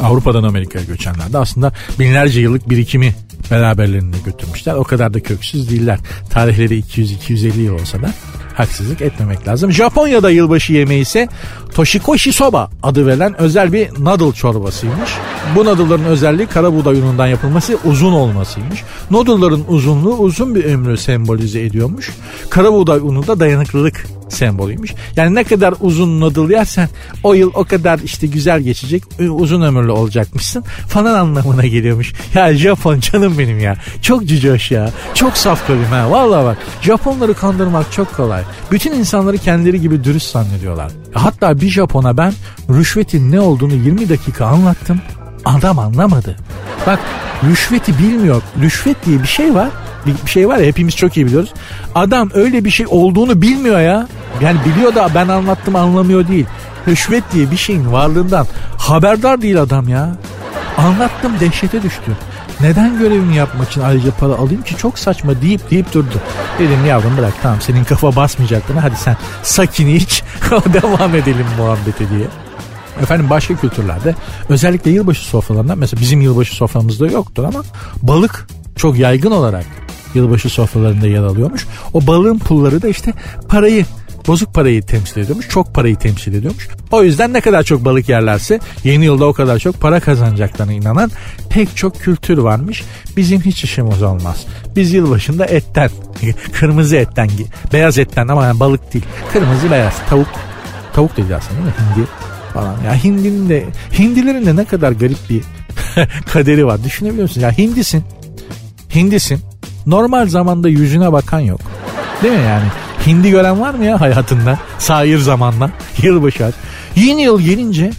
Avrupa'dan 0.00 0.42
Amerika'ya 0.42 0.84
göçenlerde 0.84 1.38
aslında 1.38 1.72
binlerce 1.98 2.40
yıllık 2.40 2.70
birikimi 2.70 3.14
beraberlerinde 3.50 4.16
götürmüşler. 4.24 4.74
O 4.74 4.84
kadar 4.84 5.14
da 5.14 5.20
köksüz 5.20 5.70
değiller. 5.70 5.98
Tarihleri 6.30 6.80
200-250 6.80 7.60
yıl 7.60 7.74
olsa 7.74 8.02
da 8.02 8.10
haksızlık 8.54 9.02
etmemek 9.02 9.48
lazım. 9.48 9.72
Japonya'da 9.72 10.30
yılbaşı 10.30 10.72
yemeği 10.72 11.02
ise 11.02 11.28
Toshikoshi 11.74 12.32
Soba 12.32 12.70
adı 12.82 13.06
verilen 13.06 13.40
özel 13.40 13.72
bir 13.72 14.04
noodle 14.04 14.32
çorbasıymış. 14.32 15.10
Bu 15.56 15.64
noodle'ların 15.64 16.04
özelliği 16.04 16.46
kara 16.46 16.72
buğday 16.72 16.98
unundan 16.98 17.26
yapılması 17.26 17.78
uzun 17.84 18.12
olmasıymış. 18.12 18.82
Noodle'ların 19.10 19.64
uzunluğu 19.68 20.16
uzun 20.16 20.54
bir 20.54 20.64
ömrü 20.64 20.96
sembolize 20.96 21.60
ediyormuş. 21.60 22.10
Kara 22.50 22.72
buğday 22.72 22.98
unu 22.98 23.26
da 23.26 23.40
dayanıklılık 23.40 24.06
sembolüymüş. 24.34 24.94
Yani 25.16 25.34
ne 25.34 25.44
kadar 25.44 25.74
uzun 25.80 26.20
noodle 26.20 26.54
yersen 26.54 26.88
o 27.22 27.34
yıl 27.34 27.50
o 27.54 27.64
kadar 27.64 27.98
işte 27.98 28.26
güzel 28.26 28.60
geçecek 28.60 29.02
uzun 29.18 29.62
ömürlü 29.62 29.90
olacakmışsın 29.90 30.64
falan 30.88 31.14
anlamına 31.14 31.66
geliyormuş. 31.66 32.12
Ya 32.34 32.54
Japon 32.54 33.00
canım 33.00 33.38
benim 33.38 33.58
ya. 33.58 33.76
Çok 34.02 34.26
cücoş 34.26 34.70
ya. 34.70 34.90
Çok 35.14 35.36
saf 35.36 35.66
kalayım 35.66 35.90
ha. 35.90 36.10
Valla 36.10 36.44
bak 36.44 36.58
Japonları 36.82 37.34
kandırmak 37.34 37.92
çok 37.92 38.16
kolay. 38.16 38.42
Bütün 38.70 38.92
insanları 38.92 39.38
kendileri 39.38 39.80
gibi 39.80 40.04
dürüst 40.04 40.32
zannediyorlar. 40.32 40.92
Hatta 41.14 41.60
bir 41.60 41.68
Japon'a 41.68 42.16
ben 42.16 42.32
rüşvetin 42.70 43.32
ne 43.32 43.40
olduğunu 43.40 43.74
20 43.74 44.08
dakika 44.08 44.46
anlattım. 44.46 45.00
Adam 45.44 45.78
anlamadı. 45.78 46.36
Bak 46.86 46.98
rüşveti 47.44 47.98
bilmiyor. 47.98 48.42
Rüşvet 48.62 49.06
diye 49.06 49.22
bir 49.22 49.26
şey 49.26 49.54
var 49.54 49.68
bir, 50.06 50.30
şey 50.30 50.48
var 50.48 50.56
ya 50.56 50.66
hepimiz 50.66 50.96
çok 50.96 51.16
iyi 51.16 51.26
biliyoruz. 51.26 51.52
Adam 51.94 52.30
öyle 52.34 52.64
bir 52.64 52.70
şey 52.70 52.86
olduğunu 52.88 53.42
bilmiyor 53.42 53.80
ya. 53.80 54.08
Yani 54.40 54.58
biliyor 54.64 54.94
da 54.94 55.10
ben 55.14 55.28
anlattım 55.28 55.76
anlamıyor 55.76 56.28
değil. 56.28 56.46
Rüşvet 56.88 57.24
diye 57.32 57.50
bir 57.50 57.56
şeyin 57.56 57.92
varlığından 57.92 58.46
haberdar 58.78 59.42
değil 59.42 59.62
adam 59.62 59.88
ya. 59.88 60.16
Anlattım 60.78 61.32
dehşete 61.40 61.82
düştü. 61.82 62.12
Neden 62.60 62.98
görevimi 62.98 63.36
yapmak 63.36 63.70
için 63.70 63.80
ayrıca 63.80 64.10
para 64.10 64.32
alayım 64.32 64.62
ki 64.62 64.76
çok 64.76 64.98
saçma 64.98 65.42
deyip 65.42 65.70
deyip 65.70 65.94
durdu. 65.94 66.20
Dedim 66.58 66.86
yavrum 66.86 67.16
bırak 67.16 67.32
tamam 67.42 67.60
senin 67.60 67.84
kafa 67.84 68.16
basmayacak 68.16 68.62
buna 68.68 68.82
hadi 68.82 68.96
sen 68.96 69.16
sakini 69.42 69.94
iç 69.94 70.22
devam 70.50 71.14
edelim 71.14 71.46
muhabbete 71.58 72.10
diye. 72.10 72.26
Efendim 73.02 73.30
başka 73.30 73.54
kültürlerde 73.54 74.14
özellikle 74.48 74.90
yılbaşı 74.90 75.24
sofralarında 75.24 75.74
mesela 75.74 76.00
bizim 76.00 76.20
yılbaşı 76.20 76.54
soframızda 76.54 77.06
yoktur 77.06 77.44
ama 77.44 77.62
balık 78.02 78.46
çok 78.76 78.98
yaygın 78.98 79.30
olarak 79.30 79.64
yılbaşı 80.16 80.48
sofralarında 80.48 81.06
yer 81.06 81.22
alıyormuş. 81.22 81.66
O 81.92 82.06
balığın 82.06 82.38
pulları 82.38 82.82
da 82.82 82.88
işte 82.88 83.12
parayı 83.48 83.84
bozuk 84.26 84.54
parayı 84.54 84.82
temsil 84.82 85.20
ediyormuş. 85.20 85.48
Çok 85.48 85.74
parayı 85.74 85.96
temsil 85.96 86.34
ediyormuş. 86.34 86.68
O 86.90 87.02
yüzden 87.02 87.32
ne 87.32 87.40
kadar 87.40 87.62
çok 87.62 87.84
balık 87.84 88.08
yerlerse 88.08 88.60
yeni 88.84 89.04
yılda 89.04 89.26
o 89.26 89.32
kadar 89.32 89.58
çok 89.58 89.80
para 89.80 90.00
kazanacaklarına 90.00 90.72
inanan 90.72 91.10
pek 91.50 91.76
çok 91.76 92.00
kültür 92.00 92.38
varmış. 92.38 92.82
Bizim 93.16 93.40
hiç 93.40 93.64
işimiz 93.64 94.02
olmaz. 94.02 94.44
Biz 94.76 94.92
yılbaşında 94.92 95.46
etten, 95.46 95.90
kırmızı 96.52 96.96
etten, 96.96 97.28
beyaz 97.72 97.98
etten 97.98 98.28
ama 98.28 98.44
yani 98.44 98.60
balık 98.60 98.94
değil. 98.94 99.04
Kırmızı 99.32 99.70
beyaz 99.70 99.94
tavuk. 100.08 100.28
Tavuk 100.94 101.16
değil 101.16 101.36
aslında 101.36 101.60
değil 101.60 101.66
mi? 101.66 101.74
Hindi 101.94 102.06
falan. 102.54 102.82
Ya 102.84 103.04
hindinin 103.04 103.48
de 103.48 103.66
hindilerin 103.98 104.46
de 104.46 104.56
ne 104.56 104.64
kadar 104.64 104.92
garip 104.92 105.18
bir 105.30 105.42
kaderi 106.32 106.66
var. 106.66 106.84
Düşünebiliyor 106.84 107.22
musun? 107.22 107.40
Ya 107.40 107.58
hindisin. 107.58 108.04
Hindisin. 108.94 109.40
Normal 109.86 110.28
zamanda 110.28 110.68
yüzüne 110.68 111.12
bakan 111.12 111.40
yok. 111.40 111.60
Değil 112.22 112.34
mi 112.34 112.44
yani? 112.44 112.64
Hindi 113.06 113.30
gören 113.30 113.60
var 113.60 113.74
mı 113.74 113.84
ya 113.84 114.00
hayatında? 114.00 114.58
Sair 114.78 115.18
zamanla. 115.18 115.70
Yılbaşı 116.02 116.44
aç. 116.44 116.54
Yeni 116.96 117.22
yıl 117.22 117.40
gelince 117.40 117.90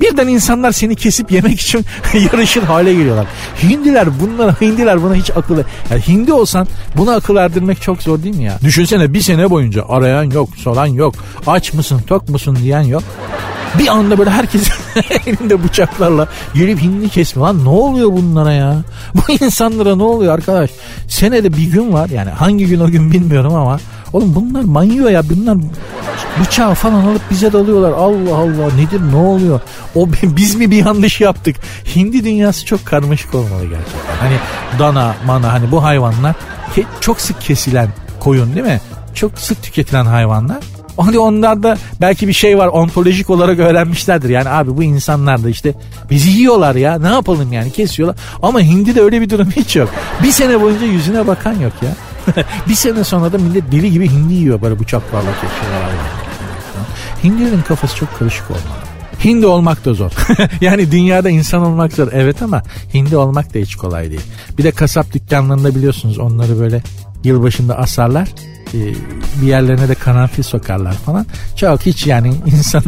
birden 0.00 0.28
insanlar 0.28 0.72
seni 0.72 0.96
kesip 0.96 1.32
yemek 1.32 1.60
için 1.60 1.84
yarışır 2.32 2.62
hale 2.62 2.94
geliyorlar. 2.94 3.26
Hindiler 3.62 4.08
bunlar 4.20 4.54
hindiler 4.60 5.02
buna 5.02 5.14
hiç 5.14 5.30
akıl 5.30 5.58
yani 5.90 6.02
hindi 6.08 6.32
olsan 6.32 6.66
buna 6.96 7.14
akıl 7.14 7.36
erdirmek 7.36 7.82
çok 7.82 8.02
zor 8.02 8.22
değil 8.22 8.36
mi 8.36 8.44
ya? 8.44 8.58
Düşünsene 8.64 9.14
bir 9.14 9.20
sene 9.20 9.50
boyunca 9.50 9.84
arayan 9.88 10.30
yok, 10.30 10.48
soran 10.56 10.86
yok. 10.86 11.14
Aç 11.46 11.72
mısın, 11.72 12.00
tok 12.06 12.28
musun 12.28 12.56
diyen 12.62 12.82
yok. 12.82 13.02
Bir 13.78 13.88
anda 13.88 14.18
böyle 14.18 14.30
herkes 14.30 14.70
elinde 15.26 15.64
bıçaklarla 15.64 16.28
gelip 16.54 16.82
hindi 16.82 17.08
kesme. 17.08 17.42
Lan 17.42 17.64
ne 17.64 17.68
oluyor 17.68 18.12
bunlara 18.12 18.52
ya? 18.52 18.76
Bu 19.14 19.32
insanlara 19.44 19.96
ne 19.96 20.02
oluyor 20.02 20.34
arkadaş? 20.34 20.70
Senede 21.08 21.52
bir 21.52 21.72
gün 21.72 21.92
var 21.92 22.08
yani 22.08 22.30
hangi 22.30 22.66
gün 22.66 22.80
o 22.80 22.86
gün 22.86 23.12
bilmiyorum 23.12 23.54
ama 23.54 23.78
oğlum 24.12 24.34
bunlar 24.34 24.62
manyo 24.64 25.08
ya 25.08 25.22
bunlar 25.28 25.56
bıçağı 26.40 26.74
falan 26.74 27.04
alıp 27.04 27.22
bize 27.30 27.52
dalıyorlar. 27.52 27.92
Allah 27.92 28.36
Allah 28.36 28.74
nedir 28.76 29.00
ne 29.12 29.16
oluyor? 29.16 29.60
O 29.94 30.08
biz 30.22 30.54
mi 30.54 30.70
bir 30.70 30.84
yanlış 30.84 31.20
yaptık? 31.20 31.56
Hindi 31.96 32.24
dünyası 32.24 32.66
çok 32.66 32.86
karmaşık 32.86 33.34
olmalı 33.34 33.62
gerçekten. 33.62 34.16
Hani 34.20 34.36
dana, 34.78 35.14
mana 35.26 35.52
hani 35.52 35.70
bu 35.70 35.82
hayvanlar 35.82 36.34
çok 37.00 37.20
sık 37.20 37.40
kesilen 37.40 37.88
koyun 38.20 38.54
değil 38.54 38.66
mi? 38.66 38.80
Çok 39.14 39.38
sık 39.38 39.62
tüketilen 39.62 40.04
hayvanlar. 40.06 40.73
Hani 40.96 41.18
onlarda 41.18 41.78
belki 42.00 42.28
bir 42.28 42.32
şey 42.32 42.58
var 42.58 42.66
ontolojik 42.68 43.30
olarak 43.30 43.58
öğrenmişlerdir. 43.58 44.28
Yani 44.28 44.48
abi 44.48 44.76
bu 44.76 44.82
insanlar 44.82 45.44
da 45.44 45.50
işte 45.50 45.74
bizi 46.10 46.30
yiyorlar 46.30 46.74
ya 46.74 46.98
ne 46.98 47.08
yapalım 47.08 47.52
yani 47.52 47.70
kesiyorlar. 47.70 48.16
Ama 48.42 48.60
hindi 48.60 48.94
de 48.94 49.00
öyle 49.00 49.20
bir 49.20 49.30
durum 49.30 49.50
hiç 49.50 49.76
yok. 49.76 49.88
Bir 50.22 50.30
sene 50.30 50.60
boyunca 50.60 50.86
yüzüne 50.86 51.26
bakan 51.26 51.60
yok 51.60 51.72
ya. 51.82 51.90
bir 52.68 52.74
sene 52.74 53.04
sonra 53.04 53.32
da 53.32 53.38
millet 53.38 53.72
deli 53.72 53.92
gibi 53.92 54.08
hindi 54.08 54.34
yiyor 54.34 54.62
böyle 54.62 54.80
bıçaklarla 54.80 55.30
kesiyorlar. 55.32 55.90
Hindilerin 57.24 57.62
kafası 57.62 57.96
çok 57.96 58.18
karışık 58.18 58.50
olmalı. 58.50 58.84
Hindi 59.24 59.46
olmak 59.46 59.84
da 59.84 59.94
zor. 59.94 60.10
yani 60.60 60.92
dünyada 60.92 61.30
insan 61.30 61.62
olmak 61.62 61.92
zor 61.92 62.08
evet 62.12 62.42
ama 62.42 62.62
hindi 62.94 63.16
olmak 63.16 63.54
da 63.54 63.58
hiç 63.58 63.76
kolay 63.76 64.10
değil. 64.10 64.20
Bir 64.58 64.64
de 64.64 64.70
kasap 64.70 65.12
dükkanlarında 65.12 65.74
biliyorsunuz 65.74 66.18
onları 66.18 66.60
böyle 66.60 66.82
yılbaşında 67.24 67.78
asarlar 67.78 68.28
bir 69.42 69.46
yerlerine 69.46 69.88
de 69.88 69.94
karanfil 69.94 70.42
sokarlar 70.42 70.92
falan. 70.92 71.26
Çok 71.56 71.80
hiç 71.80 72.06
yani 72.06 72.34
insan 72.46 72.82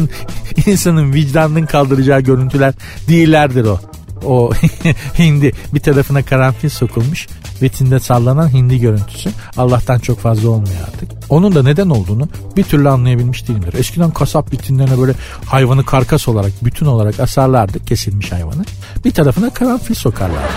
insanın 0.65 1.13
vicdanının 1.13 1.65
kaldıracağı 1.65 2.21
görüntüler 2.21 2.73
değillerdir 3.07 3.65
o. 3.65 3.79
O 4.25 4.51
hindi 5.19 5.51
bir 5.73 5.79
tarafına 5.79 6.23
karanfil 6.23 6.69
sokulmuş 6.69 7.27
Vitinde 7.61 7.99
sallanan 7.99 8.53
hindi 8.53 8.79
görüntüsü. 8.79 9.29
Allah'tan 9.57 9.99
çok 9.99 10.19
fazla 10.19 10.49
olmuyor 10.49 10.81
artık. 10.87 11.11
Onun 11.29 11.55
da 11.55 11.63
neden 11.63 11.89
olduğunu 11.89 12.29
bir 12.57 12.63
türlü 12.63 12.89
anlayabilmiş 12.89 13.47
değilimdir. 13.47 13.73
Eskiden 13.73 14.11
kasap 14.11 14.53
vitinlerine 14.53 14.99
böyle 14.99 15.13
hayvanı 15.45 15.85
karkas 15.85 16.27
olarak, 16.27 16.51
bütün 16.63 16.85
olarak 16.85 17.19
asarlardı 17.19 17.85
kesilmiş 17.85 18.31
hayvanı. 18.31 18.65
Bir 19.05 19.11
tarafına 19.11 19.49
karanfil 19.49 19.95
sokarlardı. 19.95 20.53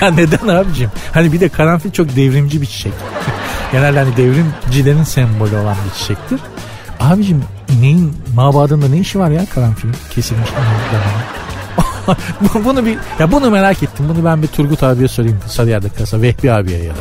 Ya 0.00 0.10
neden 0.10 0.48
abicim? 0.48 0.90
Hani 1.12 1.32
bir 1.32 1.40
de 1.40 1.48
karanfil 1.48 1.90
çok 1.90 2.16
devrimci 2.16 2.60
bir 2.60 2.66
çiçek. 2.66 2.92
Genelde 3.72 3.98
hani 3.98 4.16
devrimcilerin 4.16 5.02
sembolü 5.02 5.56
olan 5.56 5.76
bir 5.86 5.98
çiçektir. 5.98 6.40
Abicim 7.00 7.44
ineğin 7.78 8.16
mabadında 8.34 8.88
ne 8.88 8.98
işi 8.98 9.18
var 9.18 9.30
ya 9.30 9.46
karanfilin 9.54 9.96
kesilmiş 10.10 10.50
bunu 12.64 12.86
bir 12.86 12.98
ya 13.18 13.32
bunu 13.32 13.50
merak 13.50 13.82
ettim. 13.82 14.06
Bunu 14.08 14.24
ben 14.24 14.42
bir 14.42 14.46
Turgut 14.46 14.82
abiye 14.82 15.08
sorayım. 15.08 15.38
Sarıyer'de 15.46 15.88
kasa 15.88 16.22
Vehbi 16.22 16.52
abiye 16.52 16.82
ya 16.82 16.92
da. 16.92 16.98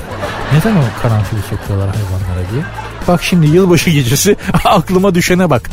Neden 0.53 0.75
o 0.75 1.01
karanfili 1.01 1.41
sokuyorlar 1.41 1.89
hayvanlara 1.95 2.51
diye. 2.51 2.63
Bak 3.07 3.23
şimdi 3.23 3.47
yılbaşı 3.47 3.89
gecesi 3.89 4.35
aklıma 4.65 5.15
düşene 5.15 5.49
bak. 5.49 5.69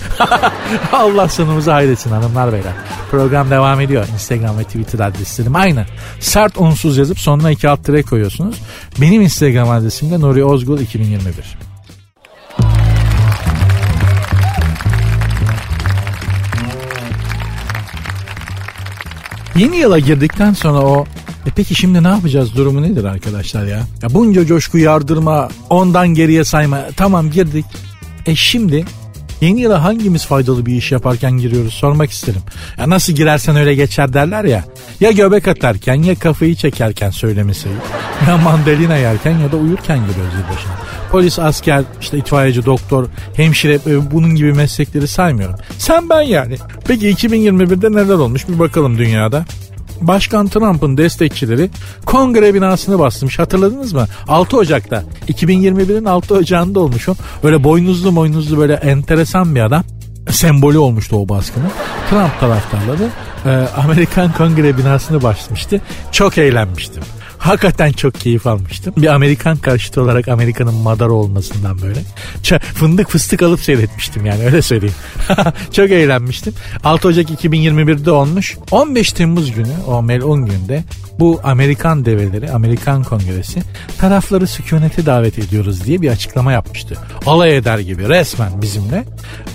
Allah 0.93 1.29
sonumuzu 1.29 1.73
hayretsin 1.73 2.11
hanımlar 2.11 2.53
beyler. 2.53 2.73
Program 3.11 3.51
devam 3.51 3.81
ediyor. 3.81 4.07
Instagram 4.15 4.59
ve 4.59 4.65
Twitter 4.65 5.01
adreslerim 5.01 5.57
aynı. 5.57 5.87
Sert 6.21 6.57
unsuz 6.57 6.97
yazıp 6.99 7.19
sonuna 7.19 7.51
iki 7.51 7.69
alt 7.69 7.85
tire 7.85 8.03
koyuyorsunuz. 8.03 8.57
Benim 9.01 9.23
Instagram 9.23 9.71
adresim 9.71 10.11
de 10.11 10.21
Nuri 10.21 10.45
Ozgul 10.45 10.81
2021. 10.81 11.35
Yeni 19.57 19.77
yıla 19.77 19.99
girdikten 19.99 20.53
sonra 20.53 20.79
o 20.79 21.07
e 21.47 21.51
peki 21.57 21.75
şimdi 21.75 22.03
ne 22.03 22.09
yapacağız 22.09 22.57
durumu 22.57 22.83
nedir 22.83 23.05
arkadaşlar 23.05 23.67
ya? 23.67 23.79
ya 24.03 24.15
bunca 24.15 24.47
coşku 24.47 24.79
yardırma 24.79 25.49
ondan 25.71 26.09
geriye 26.09 26.45
sayma 26.45 26.81
tamam 26.97 27.31
girdik. 27.31 27.65
E 28.27 28.35
şimdi 28.35 28.85
Yeni 29.41 29.61
yıla 29.61 29.85
hangimiz 29.85 30.27
faydalı 30.27 30.67
bir 30.67 30.75
iş 30.75 30.93
yaparken 30.93 31.33
giriyoruz 31.33 31.75
sormak 31.75 32.11
isterim. 32.11 32.41
Ya 32.79 32.91
nasıl 32.91 33.13
girersen 33.13 33.57
öyle 33.57 33.75
geçer 33.75 34.13
derler 34.13 34.45
ya. 34.45 34.65
Ya 35.01 35.11
göbek 35.11 35.49
atarken 35.49 36.03
ya 36.03 36.15
kafayı 36.15 36.55
çekerken 36.55 37.11
söylemesi. 37.11 37.69
Ya 38.29 38.37
mandalina 38.37 38.97
yerken 38.97 39.39
ya 39.39 39.53
da 39.53 39.57
uyurken 39.57 39.99
giriyoruz 39.99 40.35
yılbaşına. 40.35 40.73
Polis, 41.11 41.39
asker, 41.39 41.83
işte 42.01 42.19
itfaiyeci, 42.19 42.65
doktor, 42.65 43.07
hemşire 43.35 43.75
e, 43.87 44.11
bunun 44.11 44.35
gibi 44.35 44.53
meslekleri 44.53 45.09
saymıyorum. 45.09 45.57
Sen 45.79 46.09
ben 46.09 46.23
yani. 46.23 46.57
Peki 46.89 47.11
2021'de 47.11 47.93
neler 47.93 48.15
olmuş 48.15 48.49
bir 48.49 48.59
bakalım 48.59 48.99
dünyada. 48.99 49.45
Başkan 50.01 50.49
Trump'ın 50.49 50.97
destekçileri 50.97 51.71
kongre 52.07 52.55
binasını 52.55 52.99
bastırmış 52.99 53.39
hatırladınız 53.39 53.93
mı? 53.93 54.07
6 54.29 54.57
Ocak'ta 54.57 55.05
2021'in 55.29 56.05
6 56.05 56.35
Ocağı'nda 56.35 56.81
olmuş 56.81 57.09
o. 57.09 57.15
Böyle 57.43 57.65
boynuzlu 57.65 58.17
boynuzlu 58.17 58.59
böyle 58.59 58.75
enteresan 58.75 59.55
bir 59.55 59.61
adam 59.61 59.85
sembolü 60.31 60.79
olmuştu 60.79 61.17
o 61.17 61.29
baskının. 61.29 61.71
Trump 62.11 62.41
taraftarları 62.41 63.09
e, 63.47 63.69
Amerikan 63.77 64.33
Kongre 64.33 64.79
binasını 64.79 65.23
bastırmıştı. 65.23 65.81
Çok 66.13 66.39
eğlenmiştim. 66.39 67.03
Hakikaten 67.45 67.93
çok 67.93 68.15
keyif 68.15 68.47
almıştım. 68.47 68.95
Bir 68.97 69.15
Amerikan 69.15 69.57
karşıtı 69.57 70.03
olarak 70.03 70.29
Amerika'nın 70.29 70.75
madara 70.75 71.13
olmasından 71.13 71.83
böyle. 71.83 72.01
Ç- 72.43 72.61
fındık 72.61 73.09
fıstık 73.11 73.43
alıp 73.43 73.61
seyretmiştim 73.61 74.27
yani 74.27 74.45
öyle 74.45 74.63
söyleyeyim. 74.63 74.95
çok 75.73 75.91
eğlenmiştim. 75.91 76.55
6 76.85 77.09
Ocak 77.09 77.31
2021'de 77.31 78.11
olmuş. 78.11 78.57
15 78.71 79.13
Temmuz 79.13 79.53
günü 79.53 79.73
o 79.87 80.03
melun 80.03 80.47
günde 80.47 80.85
bu 81.19 81.41
Amerikan 81.45 82.05
develeri, 82.05 82.51
Amerikan 82.53 83.05
kongresi 83.05 83.63
tarafları 83.99 84.47
sükunete 84.47 85.07
davet 85.07 85.39
ediyoruz 85.39 85.85
diye 85.85 86.03
bir 86.03 86.09
açıklama 86.09 86.53
yapmıştı. 86.53 86.95
Alay 87.27 87.57
eder 87.57 87.79
gibi 87.79 88.09
resmen 88.09 88.63
bizimle. 88.63 89.05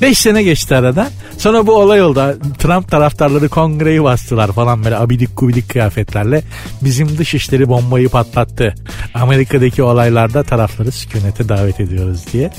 5 0.01 0.17
sene 0.17 0.43
geçti 0.43 0.75
arada. 0.75 1.07
Sonra 1.37 1.67
bu 1.67 1.73
olay 1.75 2.01
oldu. 2.01 2.37
Trump 2.59 2.91
taraftarları 2.91 3.49
kongreyi 3.49 4.03
bastılar 4.03 4.51
falan 4.51 4.83
böyle 4.83 4.97
abidik 4.97 5.37
gubidik 5.37 5.69
kıyafetlerle. 5.69 6.41
Bizim 6.81 7.17
dışişleri 7.17 7.69
bombayı 7.79 8.09
patlattı. 8.09 8.75
Amerika'daki 9.13 9.83
olaylarda 9.83 10.43
tarafları 10.43 10.91
sükunete 10.91 11.49
davet 11.49 11.79
ediyoruz 11.79 12.25
diye. 12.33 12.51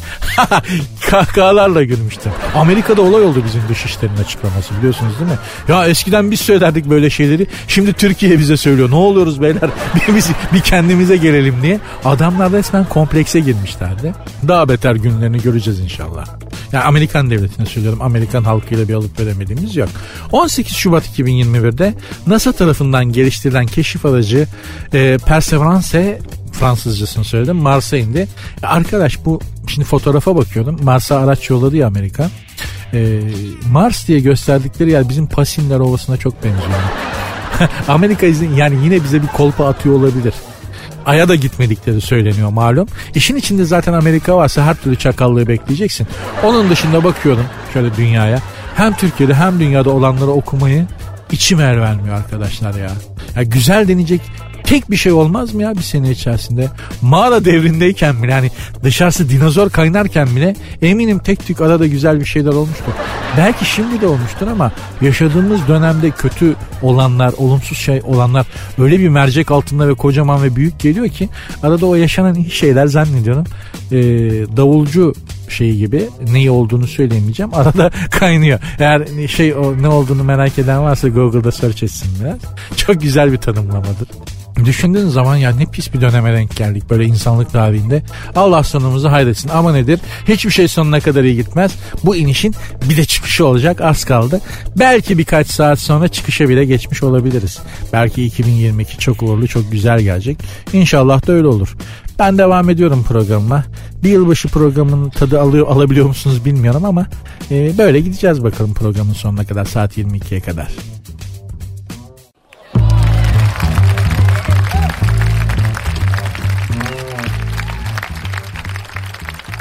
Kahkahalarla 1.10 1.82
gülmüştüm. 1.82 2.32
Amerika'da 2.56 3.02
olay 3.02 3.22
oldu 3.22 3.42
bizim 3.46 3.62
dışişlerin 3.68 4.16
açıklaması 4.16 4.78
biliyorsunuz 4.78 5.12
değil 5.20 5.30
mi? 5.30 5.38
Ya 5.68 5.86
eskiden 5.86 6.30
biz 6.30 6.40
söylerdik 6.40 6.90
böyle 6.90 7.10
şeyleri. 7.10 7.46
Şimdi 7.68 7.92
Türkiye 7.92 8.38
bize 8.38 8.56
söylüyor. 8.56 8.90
Ne 8.90 8.94
oluyoruz 8.94 9.42
beyler? 9.42 9.70
Bir, 10.08 10.16
biz, 10.16 10.30
bir 10.52 10.60
kendimize 10.60 11.16
gelelim 11.16 11.62
diye. 11.62 11.80
Adamlar 12.04 12.52
resmen 12.52 12.84
komplekse 12.84 13.40
girmişlerdi. 13.40 14.14
Daha 14.48 14.68
beter 14.68 14.94
günlerini 14.94 15.42
göreceğiz 15.42 15.80
inşallah. 15.80 16.26
Yani 16.72 16.84
Amerikan 16.84 17.30
devletine 17.30 17.66
söylüyorum. 17.66 18.02
Amerikan 18.02 18.44
halkıyla 18.44 18.88
bir 18.88 18.94
alıp 18.94 19.20
veremediğimiz 19.20 19.76
yok. 19.76 19.88
18 20.32 20.76
Şubat 20.76 21.18
2021'de 21.18 21.94
NASA 22.26 22.52
tarafından 22.52 23.04
geliştirilen 23.04 23.66
keşif 23.66 24.06
aracı 24.06 24.46
e, 24.94 25.18
Perseverance 25.26 26.18
Fransızcasını 26.52 27.24
söyledim. 27.24 27.56
Mars'a 27.56 27.96
indi. 27.96 28.28
Arkadaş 28.62 29.24
bu 29.24 29.40
şimdi 29.66 29.84
fotoğrafa 29.84 30.36
bakıyordum. 30.36 30.80
Mars'a 30.82 31.20
araç 31.20 31.50
yolladı 31.50 31.76
ya 31.76 31.86
Amerika. 31.86 32.30
Ee, 32.94 33.20
Mars 33.70 34.08
diye 34.08 34.20
gösterdikleri 34.20 34.90
yer 34.90 35.08
bizim 35.08 35.26
Pasinler 35.26 35.78
Ovası'na 35.78 36.16
çok 36.16 36.44
benziyor. 36.44 36.80
Amerika 37.88 38.26
izin 38.26 38.54
yani 38.54 38.84
yine 38.84 39.04
bize 39.04 39.22
bir 39.22 39.26
kolpa 39.26 39.66
atıyor 39.66 39.94
olabilir. 39.94 40.34
Ay'a 41.06 41.28
da 41.28 41.34
gitmedikleri 41.34 42.00
söyleniyor 42.00 42.50
malum. 42.50 42.88
İşin 43.14 43.36
içinde 43.36 43.64
zaten 43.64 43.92
Amerika 43.92 44.36
varsa 44.36 44.64
her 44.64 44.74
türlü 44.74 44.96
çakallığı 44.96 45.48
bekleyeceksin. 45.48 46.06
Onun 46.44 46.70
dışında 46.70 47.04
bakıyorum 47.04 47.44
şöyle 47.72 47.96
dünyaya. 47.96 48.38
Hem 48.76 48.92
Türkiye'de 48.92 49.34
hem 49.34 49.60
dünyada 49.60 49.90
olanları 49.90 50.30
okumayı 50.30 50.86
içim 51.32 51.60
el 51.60 51.80
vermiyor 51.80 52.16
arkadaşlar 52.16 52.74
ya. 52.74 52.90
ya 53.36 53.42
güzel 53.42 53.88
denecek 53.88 54.20
tek 54.70 54.90
bir 54.90 54.96
şey 54.96 55.12
olmaz 55.12 55.54
mı 55.54 55.62
ya 55.62 55.74
bir 55.74 55.82
sene 55.82 56.10
içerisinde? 56.10 56.68
Mağara 57.02 57.44
devrindeyken 57.44 58.22
bile 58.22 58.32
hani 58.32 58.50
dışarısı 58.82 59.28
dinozor 59.28 59.70
kaynarken 59.70 60.36
bile 60.36 60.56
eminim 60.82 61.18
tek 61.18 61.46
tük 61.46 61.60
arada 61.60 61.86
güzel 61.86 62.20
bir 62.20 62.24
şeyler 62.24 62.52
olmuştur. 62.52 62.92
Belki 63.36 63.64
şimdi 63.64 64.00
de 64.00 64.06
olmuştur 64.06 64.46
ama 64.46 64.72
yaşadığımız 65.00 65.68
dönemde 65.68 66.10
kötü 66.10 66.54
olanlar, 66.82 67.32
olumsuz 67.36 67.78
şey 67.78 68.02
olanlar 68.04 68.46
öyle 68.78 68.98
bir 68.98 69.08
mercek 69.08 69.50
altında 69.50 69.88
ve 69.88 69.94
kocaman 69.94 70.42
ve 70.42 70.56
büyük 70.56 70.80
geliyor 70.80 71.08
ki 71.08 71.28
arada 71.62 71.86
o 71.86 71.94
yaşanan 71.94 72.34
iyi 72.34 72.50
şeyler 72.50 72.86
zannediyorum 72.86 73.44
e, 73.92 73.98
davulcu 74.56 75.14
şeyi 75.48 75.78
gibi 75.78 76.08
neyi 76.32 76.50
olduğunu 76.50 76.86
söyleyemeyeceğim. 76.86 77.54
Arada 77.54 77.90
kaynıyor. 78.10 78.60
Eğer 78.78 79.28
şey 79.28 79.54
o 79.54 79.82
ne 79.82 79.88
olduğunu 79.88 80.24
merak 80.24 80.58
eden 80.58 80.82
varsa 80.82 81.08
Google'da 81.08 81.52
search 81.52 81.82
etsin 81.82 82.08
biraz. 82.20 82.38
Çok 82.76 83.00
güzel 83.00 83.32
bir 83.32 83.38
tanımlamadır. 83.38 84.08
Düşündüğün 84.64 85.08
zaman 85.08 85.36
ya 85.36 85.50
ne 85.50 85.66
pis 85.66 85.94
bir 85.94 86.00
döneme 86.00 86.32
denk 86.32 86.56
geldik 86.56 86.90
böyle 86.90 87.04
insanlık 87.04 87.52
tarihinde. 87.52 88.02
Allah 88.36 88.62
sonumuzu 88.62 89.08
hayretsin 89.10 89.48
ama 89.48 89.72
nedir? 89.72 90.00
Hiçbir 90.28 90.50
şey 90.50 90.68
sonuna 90.68 91.00
kadar 91.00 91.24
iyi 91.24 91.36
gitmez. 91.36 91.72
Bu 92.04 92.16
inişin 92.16 92.54
bir 92.90 92.96
de 92.96 93.04
çıkışı 93.04 93.46
olacak 93.46 93.80
az 93.80 94.04
kaldı. 94.04 94.40
Belki 94.76 95.18
birkaç 95.18 95.46
saat 95.46 95.78
sonra 95.78 96.08
çıkışa 96.08 96.48
bile 96.48 96.64
geçmiş 96.64 97.02
olabiliriz. 97.02 97.58
Belki 97.92 98.24
2022 98.24 98.98
çok 98.98 99.22
uğurlu 99.22 99.48
çok 99.48 99.72
güzel 99.72 100.00
gelecek. 100.00 100.38
İnşallah 100.72 101.26
da 101.26 101.32
öyle 101.32 101.46
olur. 101.46 101.76
Ben 102.18 102.38
devam 102.38 102.70
ediyorum 102.70 103.04
programıma. 103.08 103.64
Bir 104.02 104.10
yılbaşı 104.10 104.48
programının 104.48 105.10
tadı 105.10 105.40
alıyor 105.40 105.68
alabiliyor 105.68 106.06
musunuz 106.06 106.44
bilmiyorum 106.44 106.84
ama 106.84 107.06
e, 107.50 107.78
böyle 107.78 108.00
gideceğiz 108.00 108.44
bakalım 108.44 108.74
programın 108.74 109.12
sonuna 109.12 109.44
kadar 109.44 109.64
saat 109.64 109.98
22'ye 109.98 110.40
kadar. 110.40 110.68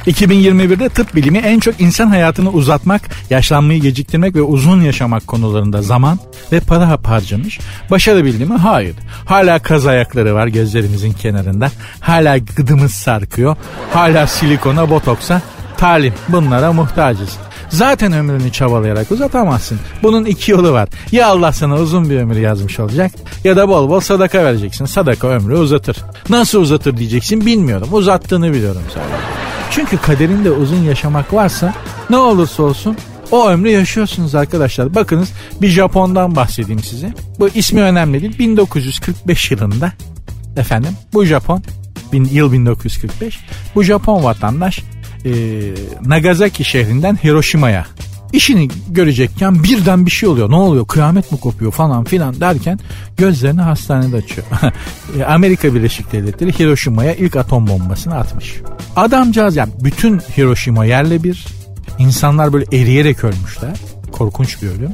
2021'de 0.10 0.90
tıp 0.90 1.16
bilimi 1.16 1.38
en 1.38 1.60
çok 1.60 1.82
insan 1.82 2.08
hayatını 2.08 2.50
uzatmak, 2.50 3.02
yaşlanmayı 3.30 3.82
geciktirmek 3.82 4.36
ve 4.36 4.42
uzun 4.42 4.82
yaşamak 4.82 5.28
konularında 5.28 5.82
zaman 5.82 6.20
ve 6.52 6.60
para 6.60 7.00
harcamış. 7.04 7.60
Başarabildi 7.92 8.46
mi? 8.46 8.54
Hayır. 8.56 8.96
Hala 9.26 9.60
kaz 9.60 9.88
ayakları 9.88 10.36
var 10.36 10.48
gözlerimizin 10.48 11.14
kenarında. 11.14 11.72
Hala 12.00 12.38
gıdımız 12.38 12.92
sarkıyor. 12.92 13.56
Hala 13.94 14.28
silikona, 14.28 14.90
botoksa 14.90 15.42
talim 15.78 16.14
bunlara 16.30 16.74
muhtacız. 16.74 17.38
Zaten 17.70 18.14
ömrünü 18.14 18.52
çabalayarak 18.52 19.12
uzatamazsın. 19.12 19.80
Bunun 20.04 20.26
iki 20.26 20.52
yolu 20.52 20.72
var. 20.72 20.90
Ya 21.12 21.28
Allah 21.28 21.52
sana 21.52 21.76
uzun 21.76 22.10
bir 22.10 22.18
ömür 22.18 22.38
yazmış 22.38 22.80
olacak 22.80 23.12
ya 23.44 23.56
da 23.56 23.70
bol 23.70 23.90
bol 23.90 24.00
sadaka 24.00 24.44
vereceksin. 24.44 24.86
Sadaka 24.86 25.28
ömrü 25.28 25.56
uzatır. 25.56 25.98
Nasıl 26.30 26.62
uzatır 26.62 26.98
diyeceksin 26.98 27.46
bilmiyorum. 27.46 27.88
Uzattığını 27.92 28.54
biliyorum 28.54 28.84
sadece. 28.94 29.39
Çünkü 29.72 29.98
kaderinde 29.98 30.52
uzun 30.52 30.84
yaşamak 30.84 31.34
varsa 31.34 31.74
ne 32.10 32.18
olursa 32.18 32.64
olsun 32.64 32.98
O 33.32 33.50
ömrü 33.50 33.70
yaşıyorsunuz 33.70 34.36
arkadaşlar. 34.36 34.96
Bakınız 34.96 35.32
bir 35.62 35.68
Japon'dan 35.68 36.36
bahsedeyim 36.36 36.84
size. 36.84 37.14
Bu 37.40 37.50
ismi 37.50 37.82
önemli 37.82 38.22
değil. 38.22 38.40
1945 38.40 39.52
yılında 39.52 39.92
efendim 40.58 40.92
bu 41.14 41.26
Japon 41.26 41.64
bin, 42.14 42.26
yıl 42.26 42.52
1945 42.52 43.40
bu 43.76 43.84
Japon 43.84 44.24
vatandaş 44.24 44.84
e, 45.26 45.32
Nagasaki 46.06 46.64
şehrinden 46.64 47.20
Hiroşima'ya 47.24 47.86
işini 48.34 48.68
görecekken 48.90 49.64
birden 49.64 50.06
bir 50.06 50.12
şey 50.12 50.30
oluyor. 50.30 50.52
Ne 50.52 50.56
oluyor? 50.56 50.88
Kıyamet 50.88 51.32
mi 51.32 51.40
kopuyor 51.40 51.72
falan 51.72 52.04
filan 52.04 52.40
derken 52.40 52.80
gözlerini 53.18 53.62
hastanede 53.62 54.16
açıyor. 54.16 54.48
Amerika 55.28 55.76
Birleşik 55.76 56.12
Devletleri 56.12 56.60
Hiroşima'ya 56.60 57.16
ilk 57.16 57.36
atom 57.36 57.68
bombasını 57.68 58.16
atmış. 58.16 58.56
Adamcağız 58.96 59.56
yani 59.56 59.72
bütün 59.84 60.20
Hiroşima 60.20 60.86
yerle 60.86 61.24
bir. 61.24 61.46
İnsanlar 62.00 62.54
böyle 62.54 62.66
eriyerek 62.78 63.24
ölmüşler. 63.24 63.78
Korkunç 64.12 64.62
bir 64.62 64.68
ölüm. 64.68 64.92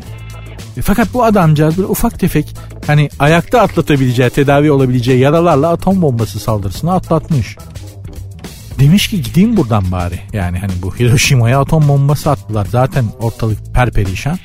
E, 0.77 0.81
fakat 0.81 1.13
bu 1.13 1.23
adamcağız 1.23 1.77
böyle 1.77 1.87
ufak 1.87 2.19
tefek 2.19 2.55
hani 2.87 3.09
ayakta 3.19 3.61
atlatabileceği, 3.61 4.29
tedavi 4.29 4.71
olabileceği 4.71 5.19
yaralarla 5.19 5.69
atom 5.69 6.01
bombası 6.01 6.39
saldırısını 6.39 6.93
atlatmış. 6.93 7.57
Demiş 8.79 9.07
ki 9.07 9.21
gideyim 9.21 9.57
buradan 9.57 9.91
bari. 9.91 10.19
Yani 10.33 10.59
hani 10.59 10.71
bu 10.81 10.95
Hiroşima'ya 10.95 11.59
atom 11.59 11.88
bombası 11.88 12.31
attılar. 12.31 12.67
Zaten 12.71 13.05
ortalık 13.19 13.73
perperişan. 13.73 14.39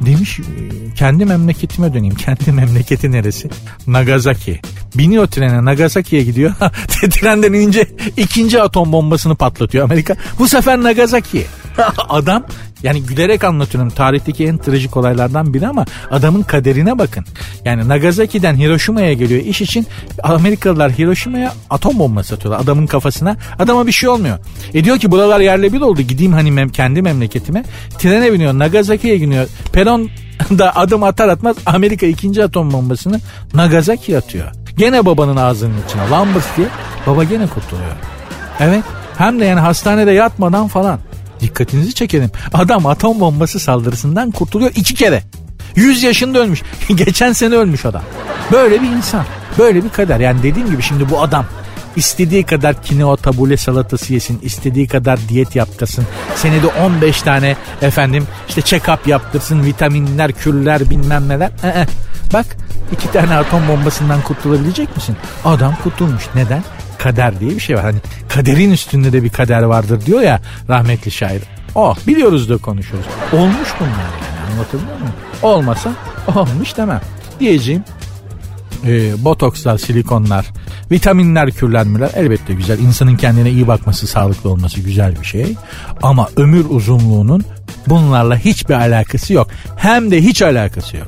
Demiş 0.00 0.38
e, 0.40 0.94
kendi 0.94 1.24
memleketime 1.24 1.94
döneyim. 1.94 2.14
Kendi 2.26 2.52
memleketi 2.52 3.12
neresi? 3.12 3.50
Nagasaki. 3.86 4.60
Biniyor 4.94 5.26
trene 5.26 5.64
Nagasaki'ye 5.64 6.22
gidiyor. 6.22 6.54
Trenden 7.10 7.52
inince 7.52 7.88
ikinci 8.16 8.62
atom 8.62 8.92
bombasını 8.92 9.34
patlatıyor 9.34 9.84
Amerika. 9.84 10.16
Bu 10.38 10.48
sefer 10.48 10.82
Nagasaki. 10.82 11.46
Adam 12.08 12.44
yani 12.82 13.02
gülerek 13.02 13.44
anlatıyorum 13.44 13.90
tarihteki 13.90 14.46
en 14.46 14.58
trajik 14.58 14.96
olaylardan 14.96 15.54
biri 15.54 15.68
ama 15.68 15.84
adamın 16.10 16.42
kaderine 16.42 16.98
bakın. 16.98 17.24
Yani 17.64 17.88
Nagasaki'den 17.88 18.56
Hiroşima'ya 18.56 19.12
geliyor 19.12 19.40
iş 19.40 19.60
için 19.60 19.86
Amerikalılar 20.22 20.92
Hiroşima'ya 20.92 21.52
atom 21.70 21.98
bombası 21.98 22.34
atıyorlar 22.34 22.60
adamın 22.60 22.86
kafasına. 22.86 23.36
Adama 23.58 23.86
bir 23.86 23.92
şey 23.92 24.08
olmuyor. 24.08 24.38
E 24.74 24.84
diyor 24.84 24.98
ki 24.98 25.10
buralar 25.10 25.40
yerle 25.40 25.72
bir 25.72 25.80
oldu 25.80 26.02
gideyim 26.02 26.32
hani 26.32 26.50
mem 26.50 26.68
kendi 26.68 27.02
memleketime. 27.02 27.64
Trene 27.98 28.32
biniyor 28.32 28.52
Nagasaki'ye 28.58 29.18
gidiyor. 29.18 29.46
Peron 29.72 30.10
da 30.58 30.76
adım 30.76 31.02
atar 31.02 31.28
atmaz 31.28 31.56
Amerika 31.66 32.06
ikinci 32.06 32.44
atom 32.44 32.72
bombasını 32.72 33.20
Nagasaki 33.54 34.18
atıyor. 34.18 34.46
Gene 34.76 35.06
babanın 35.06 35.36
ağzının 35.36 35.74
içine 35.88 36.10
lambırs 36.10 36.56
diye 36.56 36.66
baba 37.06 37.24
gene 37.24 37.46
kurtuluyor. 37.46 37.92
Evet 38.60 38.84
hem 39.18 39.40
de 39.40 39.44
yani 39.44 39.60
hastanede 39.60 40.10
yatmadan 40.10 40.68
falan. 40.68 40.98
Dikkatinizi 41.42 41.94
çekelim. 41.94 42.30
Adam 42.52 42.86
atom 42.86 43.20
bombası 43.20 43.58
saldırısından 43.58 44.30
kurtuluyor 44.30 44.70
iki 44.74 44.94
kere. 44.94 45.22
100 45.76 46.02
yaşında 46.02 46.38
ölmüş. 46.38 46.62
Geçen 46.96 47.32
sene 47.32 47.54
ölmüş 47.54 47.84
adam. 47.84 48.02
Böyle 48.52 48.82
bir 48.82 48.88
insan. 48.88 49.24
Böyle 49.58 49.84
bir 49.84 49.88
kader. 49.88 50.20
Yani 50.20 50.42
dediğim 50.42 50.70
gibi 50.70 50.82
şimdi 50.82 51.10
bu 51.10 51.22
adam 51.22 51.46
istediği 51.96 52.42
kadar 52.42 52.82
kineo 52.82 53.16
tabule 53.16 53.56
salatası 53.56 54.12
yesin, 54.12 54.40
istediği 54.42 54.88
kadar 54.88 55.18
diyet 55.28 55.56
yaptırsın. 55.56 56.06
Senede 56.36 56.66
15 56.66 57.22
tane 57.22 57.56
efendim 57.82 58.26
işte 58.48 58.60
check-up 58.60 58.98
yaptırsın, 59.06 59.64
vitaminler, 59.64 60.32
kürler 60.32 60.90
bilmem 60.90 61.28
neler. 61.28 61.50
Ee, 61.64 61.86
bak 62.32 62.46
iki 62.92 63.12
tane 63.12 63.36
atom 63.36 63.68
bombasından 63.68 64.22
kurtulabilecek 64.22 64.96
misin? 64.96 65.16
Adam 65.44 65.76
kurtulmuş. 65.82 66.22
Neden? 66.34 66.62
Kader 67.02 67.40
diye 67.40 67.50
bir 67.50 67.60
şey 67.60 67.76
var. 67.76 67.82
Hani 67.82 67.98
kaderin 68.28 68.70
üstünde 68.70 69.12
de 69.12 69.22
bir 69.22 69.30
kader 69.30 69.62
vardır 69.62 70.06
diyor 70.06 70.20
ya 70.20 70.40
rahmetli 70.68 71.10
şair. 71.10 71.42
Oh 71.74 71.96
biliyoruz 72.06 72.48
da 72.48 72.56
konuşuyoruz. 72.56 73.08
Olmuş 73.32 73.68
bunlar 73.80 73.90
yani 73.90 74.52
anlatabiliyor 74.52 74.98
muyum? 74.98 75.14
Olmasa 75.42 75.92
olmuş 76.36 76.76
demem. 76.76 77.00
Diyeceğim 77.40 77.84
e, 78.86 79.24
botokslar, 79.24 79.78
silikonlar, 79.78 80.46
vitaminler, 80.90 81.50
kürlenmeler 81.50 82.10
elbette 82.14 82.54
güzel. 82.54 82.78
İnsanın 82.78 83.16
kendine 83.16 83.50
iyi 83.50 83.68
bakması, 83.68 84.06
sağlıklı 84.06 84.50
olması 84.50 84.80
güzel 84.80 85.20
bir 85.20 85.26
şey. 85.26 85.54
Ama 86.02 86.28
ömür 86.36 86.64
uzunluğunun 86.68 87.44
bunlarla 87.86 88.36
hiçbir 88.36 88.74
alakası 88.74 89.32
yok. 89.32 89.48
Hem 89.76 90.10
de 90.10 90.22
hiç 90.22 90.42
alakası 90.42 90.96
yok. 90.96 91.06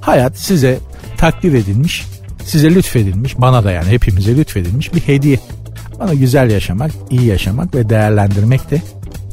Hayat 0.00 0.38
size 0.38 0.78
takdir 1.16 1.54
edilmiş 1.54 2.06
size 2.44 2.74
lütfedilmiş 2.74 3.40
bana 3.40 3.64
da 3.64 3.72
yani 3.72 3.88
hepimize 3.88 4.36
lütfedilmiş 4.36 4.94
bir 4.94 5.00
hediye. 5.00 5.38
Bana 6.00 6.14
güzel 6.14 6.50
yaşamak, 6.50 6.90
iyi 7.10 7.24
yaşamak 7.24 7.74
ve 7.74 7.88
değerlendirmek 7.88 8.70
de 8.70 8.82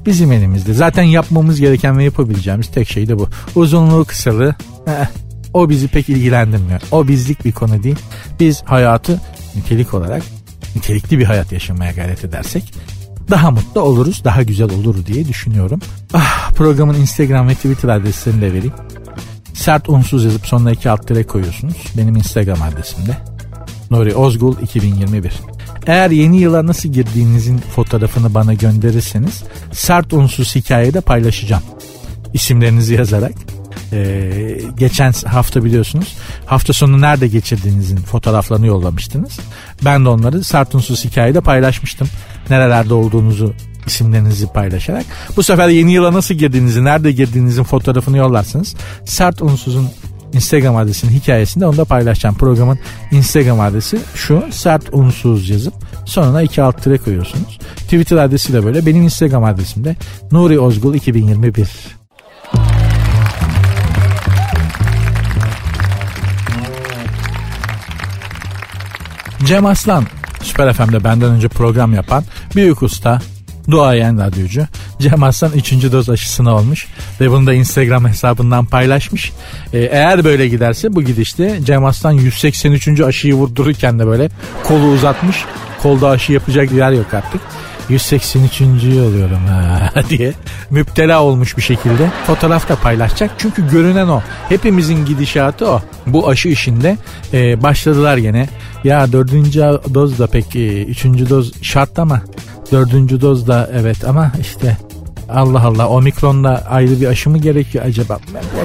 bizim 0.06 0.32
elimizde. 0.32 0.74
Zaten 0.74 1.04
yapmamız 1.04 1.60
gereken 1.60 1.98
ve 1.98 2.04
yapabileceğimiz 2.04 2.68
tek 2.68 2.90
şey 2.90 3.08
de 3.08 3.20
bu. 3.20 3.30
Uzunluğu 3.56 4.06
kısalığı 4.06 4.56
eh, 4.88 5.08
o 5.54 5.70
bizi 5.70 5.88
pek 5.88 6.10
ilgilendirmiyor. 6.10 6.82
O 6.92 7.08
bizlik 7.08 7.46
bir 7.46 7.52
konu 7.52 7.84
değil. 7.84 8.00
Biz 8.40 8.62
hayatı 8.66 9.22
nitelik 9.56 9.94
olarak 9.94 10.24
nitelikli 10.76 11.20
bir 11.20 11.26
hayat 11.26 11.52
yaşamaya 11.52 11.92
gayret 11.92 12.26
edersek 12.26 12.74
daha 13.30 13.52
mutlu 13.52 13.82
oluruz, 13.82 14.24
daha 14.24 14.44
güzel 14.44 14.72
olur 14.72 15.06
diye 15.06 15.28
düşünüyorum. 15.28 15.80
Ah, 16.14 16.52
programın 16.56 16.94
Instagram 16.94 17.48
ve 17.48 17.56
Twitter 17.56 17.90
adreslerini 17.90 18.42
de 18.42 18.54
vereyim. 18.54 18.74
Sert 19.58 19.90
unsuz 19.90 20.26
yazıp 20.26 20.48
sonuna 20.48 20.72
iki 20.72 20.90
alt 20.90 21.08
tire 21.08 21.24
koyuyorsunuz. 21.24 21.76
Benim 21.98 22.16
Instagram 22.16 22.62
adresimde. 22.62 23.18
Nuri 23.92 24.16
Ozgul 24.16 24.56
2021. 24.62 25.34
Eğer 25.88 26.10
yeni 26.10 26.38
yıla 26.38 26.68
nasıl 26.68 26.90
girdiğinizin 26.90 27.58
fotoğrafını 27.58 28.34
bana 28.34 28.54
gönderirseniz 28.54 29.44
sert 29.72 30.14
unsuz 30.14 30.56
hikayede 30.56 31.02
paylaşacağım. 31.02 31.64
İsimlerinizi 32.34 32.94
yazarak. 32.94 33.34
Ee, 33.94 34.62
geçen 34.78 35.12
hafta 35.12 35.64
biliyorsunuz 35.64 36.16
hafta 36.46 36.74
sonu 36.74 37.02
nerede 37.02 37.28
geçirdiğinizin 37.28 37.98
fotoğraflarını 37.98 38.68
yollamıştınız. 38.68 39.40
Ben 39.86 40.06
de 40.06 40.10
onları 40.10 40.44
sert 40.44 40.76
unsuz 40.76 41.06
hikayede 41.06 41.42
paylaşmıştım. 41.42 42.08
Nerelerde 42.50 42.94
olduğunuzu 42.94 43.54
isimlerinizi 43.88 44.48
paylaşarak. 44.48 45.06
Bu 45.36 45.44
sefer 45.44 45.70
yeni 45.70 45.94
yıla 45.94 46.14
nasıl 46.14 46.36
girdiğinizi, 46.36 46.84
nerede 46.84 47.12
girdiğinizin 47.12 47.64
fotoğrafını 47.64 48.18
yollarsınız. 48.18 48.76
Sert 49.06 49.42
Unsuz'un 49.42 49.90
Instagram 50.34 50.76
adresinin 50.76 51.12
hikayesinde 51.12 51.66
onu 51.66 51.78
da 51.78 51.86
paylaşacağım. 51.86 52.36
Programın 52.36 52.80
Instagram 53.12 53.60
adresi 53.60 54.00
şu 54.16 54.44
sert 54.52 54.94
unsuz 54.94 55.50
yazıp 55.50 55.74
sonuna 56.06 56.42
iki 56.42 56.62
alt 56.62 56.84
tire 56.84 56.98
koyuyorsunuz. 56.98 57.60
Twitter 57.78 58.18
adresi 58.18 58.54
de 58.54 58.66
böyle. 58.66 58.86
Benim 58.86 59.04
Instagram 59.04 59.44
adresim 59.44 59.84
de 59.84 59.96
Nuri 60.32 60.60
Ozgul 60.60 60.94
2021. 60.94 61.70
Cem 69.46 69.66
Aslan 69.66 70.06
Süper 70.48 70.74
FM'de 70.74 71.04
benden 71.04 71.32
önce 71.32 71.48
program 71.48 71.94
yapan 71.94 72.24
büyük 72.56 72.84
usta, 72.84 73.22
duayen 73.72 74.20
radyocu. 74.20 74.66
Cem 75.00 75.24
Aslan 75.24 75.52
3. 75.52 75.72
doz 75.72 76.10
aşısını 76.10 76.56
olmuş 76.56 76.88
ve 77.22 77.32
bunu 77.32 77.48
da 77.48 77.54
Instagram 77.54 78.08
hesabından 78.08 78.66
paylaşmış. 78.66 79.32
Ee, 79.74 79.80
eğer 79.80 80.24
böyle 80.24 80.48
giderse 80.48 80.96
bu 80.96 81.02
gidişte 81.02 81.60
Cem 81.64 81.86
Aslan 81.86 82.12
183. 82.12 83.02
aşıyı 83.02 83.34
vurdururken 83.34 84.00
de 84.00 84.08
böyle 84.08 84.30
kolu 84.64 84.88
uzatmış. 84.88 85.46
Kolda 85.84 86.10
aşı 86.10 86.34
yapacak 86.34 86.72
yer 86.72 86.92
yok 86.92 87.14
artık. 87.14 87.42
183. 87.90 88.62
oluyorum 88.62 89.46
ha 89.48 89.92
diye 90.10 90.34
müptela 90.70 91.24
olmuş 91.24 91.58
bir 91.58 91.62
şekilde 91.62 92.10
fotoğraf 92.28 92.70
da 92.70 92.76
paylaşacak. 92.76 93.32
Çünkü 93.38 93.70
görünen 93.70 94.08
o. 94.08 94.22
Hepimizin 94.50 95.06
gidişatı 95.06 95.70
o. 95.72 95.82
Bu 96.08 96.30
aşı 96.30 96.50
işinde 96.50 96.98
e, 97.34 97.64
başladılar 97.64 98.18
gene. 98.18 98.50
Ya 98.84 99.12
dördüncü 99.12 99.60
doz 99.94 100.20
da 100.20 100.28
pek 100.28 100.56
üçüncü 100.88 101.30
doz 101.30 101.64
şart 101.64 102.00
ama 102.00 102.22
Dördüncü 102.72 103.22
doz 103.22 103.48
da 103.48 103.70
evet 103.74 104.06
ama 104.06 104.32
işte 104.42 104.78
Allah 105.30 105.64
Allah 105.66 105.90
omikronla 105.90 106.64
ayrı 106.70 107.02
bir 107.02 107.08
aşı 107.08 107.30
mı 107.30 107.38
gerekiyor 107.38 107.86
acaba? 107.86 108.20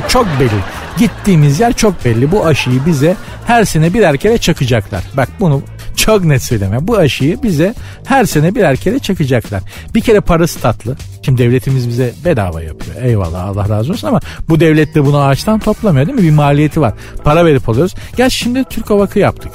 Çok 0.09 0.27
belli. 0.41 0.61
Gittiğimiz 0.99 1.61
yer 1.61 1.73
çok 1.73 2.05
belli. 2.05 2.33
Bu 2.33 2.47
aşıyı 2.47 2.87
bize 2.87 3.17
her 3.47 3.65
sene 3.65 3.95
birer 3.95 4.17
kere 4.17 4.38
çakacaklar. 4.38 5.03
Bak 5.17 5.29
bunu 5.41 5.62
çok 5.97 6.25
net 6.25 6.43
söyleme. 6.43 6.88
Bu 6.88 6.97
aşıyı 6.97 7.43
bize 7.43 7.75
her 8.05 8.25
sene 8.25 8.55
birer 8.55 8.77
kere 8.77 8.99
çakacaklar. 8.99 9.62
Bir 9.95 10.01
kere 10.01 10.21
parası 10.21 10.61
tatlı. 10.61 10.97
Şimdi 11.23 11.43
devletimiz 11.43 11.88
bize 11.88 12.12
bedava 12.25 12.62
yapıyor. 12.62 12.97
Eyvallah 13.03 13.45
Allah 13.45 13.69
razı 13.69 13.93
olsun 13.93 14.09
ama 14.09 14.21
bu 14.49 14.61
devlet 14.61 14.95
de 14.95 15.05
bunu 15.05 15.19
ağaçtan 15.19 15.59
toplamıyor 15.59 16.07
değil 16.07 16.19
mi? 16.19 16.25
Bir 16.25 16.31
maliyeti 16.31 16.81
var. 16.81 16.95
Para 17.25 17.47
verip 17.47 17.69
alıyoruz. 17.69 17.95
Gel 18.17 18.31
şimdi 18.31 18.65
Türk 18.65 18.91
Havak'ı 18.91 19.19
yaptık. 19.19 19.53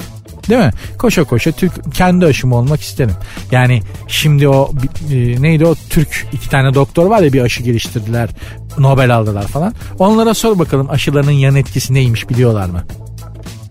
Değil 0.48 0.60
mi? 0.60 0.70
Koşa 0.98 1.24
koşa 1.24 1.52
Türk 1.52 1.94
kendi 1.94 2.26
aşımı 2.26 2.56
olmak 2.56 2.80
isterim. 2.80 3.14
Yani 3.50 3.82
şimdi 4.08 4.48
o 4.48 4.72
e, 5.10 5.42
neydi 5.42 5.66
o 5.66 5.74
Türk 5.90 6.26
iki 6.32 6.50
tane 6.50 6.74
doktor 6.74 7.06
var 7.06 7.22
ya 7.22 7.32
bir 7.32 7.40
aşı 7.40 7.62
geliştirdiler. 7.62 8.30
Nobel 8.78 9.16
aldılar 9.16 9.46
falan. 9.46 9.74
Onlara 9.98 10.34
sor 10.34 10.58
bakalım 10.58 10.90
aşılarının 10.90 11.30
yan 11.30 11.56
etkisi 11.56 11.94
neymiş 11.94 12.28
biliyorlar 12.28 12.66
mı? 12.70 12.84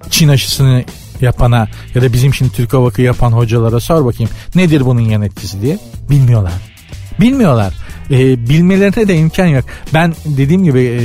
Çin 0.10 0.28
aşısını 0.28 0.84
yapana 1.22 1.68
ya 1.96 2.02
da 2.02 2.14
bizim 2.14 2.34
şimdi 2.34 2.52
Türk 2.52 2.74
Havak'ı 2.74 3.02
yapan 3.02 3.32
hocalara 3.32 3.80
sor 3.80 4.06
bakayım 4.06 4.32
nedir 4.56 4.86
bunun 4.86 5.02
yan 5.02 5.22
etkisi 5.22 5.62
diye. 5.62 5.80
Bilmiyorlar. 6.10 6.54
Bilmiyorlar. 7.20 7.74
E, 8.12 8.50
bilmelerine 8.50 9.08
de 9.08 9.16
imkan 9.18 9.46
yok. 9.46 9.66
Ben 9.94 10.16
dediğim 10.26 10.64
gibi 10.64 10.80
e, 10.82 11.02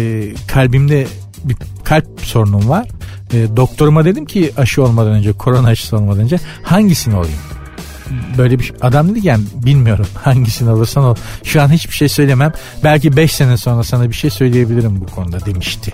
kalbimde 0.46 1.06
bir 1.44 1.56
kalp 1.85 2.06
sorunum 2.22 2.68
var. 2.68 2.88
E, 3.32 3.56
doktoruma 3.56 4.04
dedim 4.04 4.24
ki 4.24 4.52
aşı 4.56 4.82
olmadan 4.82 5.12
önce, 5.12 5.32
korona 5.32 5.68
aşısı 5.68 5.96
olmadan 5.96 6.20
önce 6.20 6.38
hangisini 6.62 7.16
olayım? 7.16 7.38
böyle 8.38 8.58
bir 8.58 8.72
adam 8.80 9.08
dedi 9.08 9.20
ki 9.20 9.26
yani 9.26 9.44
bilmiyorum 9.54 10.06
hangisini 10.14 10.70
alırsan 10.70 11.04
ol. 11.04 11.14
Şu 11.44 11.62
an 11.62 11.72
hiçbir 11.72 11.94
şey 11.94 12.08
söylemem. 12.08 12.52
Belki 12.84 13.16
5 13.16 13.32
sene 13.32 13.56
sonra 13.56 13.82
sana 13.84 14.08
bir 14.08 14.14
şey 14.14 14.30
söyleyebilirim 14.30 15.00
bu 15.00 15.06
konuda 15.06 15.46
demişti. 15.46 15.92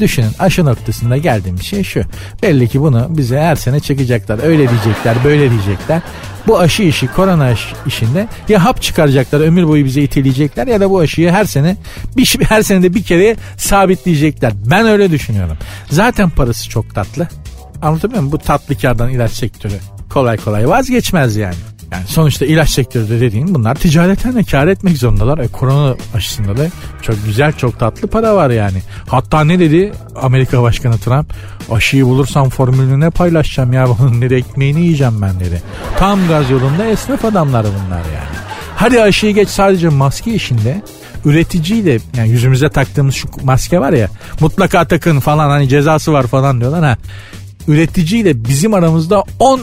Düşünün 0.00 0.30
aşı 0.38 0.64
noktasında 0.64 1.16
geldiğim 1.16 1.62
şey 1.62 1.84
şu. 1.84 2.02
Belli 2.42 2.68
ki 2.68 2.80
bunu 2.80 3.06
bize 3.10 3.40
her 3.40 3.56
sene 3.56 3.80
çekecekler. 3.80 4.38
Öyle 4.42 4.68
diyecekler, 4.68 5.16
böyle 5.24 5.50
diyecekler. 5.50 6.02
Bu 6.46 6.58
aşı 6.58 6.82
işi, 6.82 7.06
korona 7.06 7.44
aşı 7.44 7.74
işinde 7.86 8.28
ya 8.48 8.64
hap 8.64 8.82
çıkaracaklar, 8.82 9.40
ömür 9.40 9.68
boyu 9.68 9.84
bize 9.84 10.02
iteleyecekler 10.02 10.66
ya 10.66 10.80
da 10.80 10.90
bu 10.90 10.98
aşıyı 10.98 11.30
her 11.30 11.44
sene 11.44 11.76
bir 12.16 12.38
her 12.48 12.62
senede 12.62 12.94
bir 12.94 13.02
kere 13.02 13.36
sabitleyecekler. 13.56 14.52
Ben 14.66 14.86
öyle 14.86 15.10
düşünüyorum. 15.10 15.56
Zaten 15.90 16.30
parası 16.30 16.68
çok 16.68 16.94
tatlı. 16.94 17.28
Anlatabiliyor 17.82 18.22
muyum? 18.22 18.32
Bu 18.32 18.38
tatlı 18.38 18.78
kardan 18.78 19.10
ilaç 19.10 19.32
sektörü 19.32 19.74
kolay 20.10 20.36
kolay 20.36 20.68
vazgeçmez 20.68 21.36
yani. 21.36 21.54
Yani 21.94 22.06
sonuçta 22.06 22.46
ilaç 22.46 22.70
sektörü 22.70 23.20
dediğin 23.20 23.54
bunlar 23.54 23.74
ticaretten 23.74 24.34
de 24.34 24.44
kar 24.44 24.66
etmek 24.66 24.98
zorundalar. 24.98 25.38
E, 25.38 25.48
korona 25.48 25.96
aşısında 26.14 26.56
da 26.56 26.66
çok 27.02 27.24
güzel 27.24 27.52
çok 27.52 27.78
tatlı 27.78 28.08
para 28.08 28.36
var 28.36 28.50
yani. 28.50 28.78
Hatta 29.08 29.44
ne 29.44 29.58
dedi 29.58 29.92
Amerika 30.22 30.62
Başkanı 30.62 30.98
Trump? 30.98 31.34
Aşıyı 31.70 32.04
bulursam 32.04 32.48
formülünü 32.48 33.00
ne 33.00 33.10
paylaşacağım 33.10 33.72
ya 33.72 33.88
bunun 33.98 34.22
dedi 34.22 34.34
ekmeğini 34.34 34.80
yiyeceğim 34.80 35.22
ben 35.22 35.40
dedi. 35.40 35.62
Tam 35.98 36.28
gaz 36.28 36.50
yolunda 36.50 36.86
esnaf 36.86 37.24
adamlar 37.24 37.66
bunlar 37.66 37.98
yani. 37.98 38.34
Hadi 38.76 39.02
aşıyı 39.02 39.34
geç 39.34 39.48
sadece 39.48 39.88
maske 39.88 40.34
işinde 40.34 40.82
üreticiyle 41.24 41.98
yani 42.16 42.28
yüzümüze 42.28 42.68
taktığımız 42.68 43.14
şu 43.14 43.28
maske 43.42 43.80
var 43.80 43.92
ya 43.92 44.08
mutlaka 44.40 44.84
takın 44.84 45.20
falan 45.20 45.48
hani 45.48 45.68
cezası 45.68 46.12
var 46.12 46.26
falan 46.26 46.60
diyorlar 46.60 46.84
ha. 46.84 46.96
Üreticiyle 47.68 48.44
bizim 48.44 48.74
aramızda 48.74 49.22
10 49.38 49.60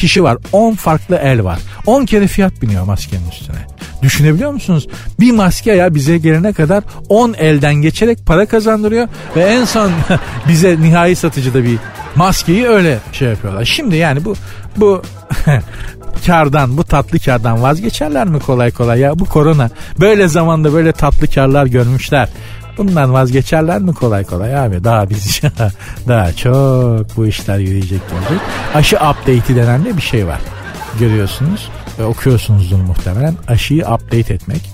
kişi 0.00 0.22
var. 0.22 0.38
10 0.52 0.74
farklı 0.74 1.16
el 1.16 1.44
var. 1.44 1.58
10 1.86 2.04
kere 2.04 2.26
fiyat 2.26 2.62
biniyor 2.62 2.84
maskenin 2.84 3.28
üstüne. 3.30 3.56
Düşünebiliyor 4.02 4.52
musunuz? 4.52 4.88
Bir 5.20 5.32
maske 5.32 5.72
ya 5.72 5.94
bize 5.94 6.18
gelene 6.18 6.52
kadar 6.52 6.84
10 7.08 7.34
elden 7.38 7.74
geçerek 7.74 8.26
para 8.26 8.46
kazandırıyor 8.46 9.08
ve 9.36 9.42
en 9.42 9.64
son 9.64 9.90
bize 10.48 10.80
nihai 10.80 11.16
satıcıda 11.16 11.64
bir 11.64 11.78
maskeyi 12.16 12.66
öyle 12.66 12.98
şey 13.12 13.28
yapıyorlar. 13.28 13.64
Şimdi 13.64 13.96
yani 13.96 14.24
bu 14.24 14.34
bu 14.76 15.02
kardan 16.26 16.76
bu 16.76 16.84
tatlı 16.84 17.18
kardan 17.18 17.62
vazgeçerler 17.62 18.26
mi 18.26 18.40
kolay 18.40 18.70
kolay 18.70 19.00
ya 19.00 19.18
bu 19.18 19.24
korona 19.24 19.70
böyle 20.00 20.28
zamanda 20.28 20.72
böyle 20.72 20.92
tatlı 20.92 21.26
karlar 21.26 21.66
görmüşler 21.66 22.28
Bundan 22.78 23.12
vazgeçerler 23.12 23.78
mi 23.78 23.94
kolay 23.94 24.24
kolay 24.24 24.56
abi? 24.56 24.84
Daha 24.84 25.10
biz 25.10 25.40
daha 26.08 26.32
çok 26.32 27.16
bu 27.16 27.26
işler 27.26 27.58
yürüyecek 27.58 28.00
olacak. 28.12 28.46
Aşı 28.74 28.96
update'i 28.96 29.56
denen 29.56 29.84
de 29.84 29.96
bir 29.96 30.02
şey 30.02 30.26
var. 30.26 30.40
Görüyorsunuz 30.98 31.68
ve 31.98 32.04
okuyorsunuzdur 32.04 32.76
muhtemelen. 32.78 33.34
Aşıyı 33.48 33.82
update 33.82 34.34
etmek. 34.34 34.70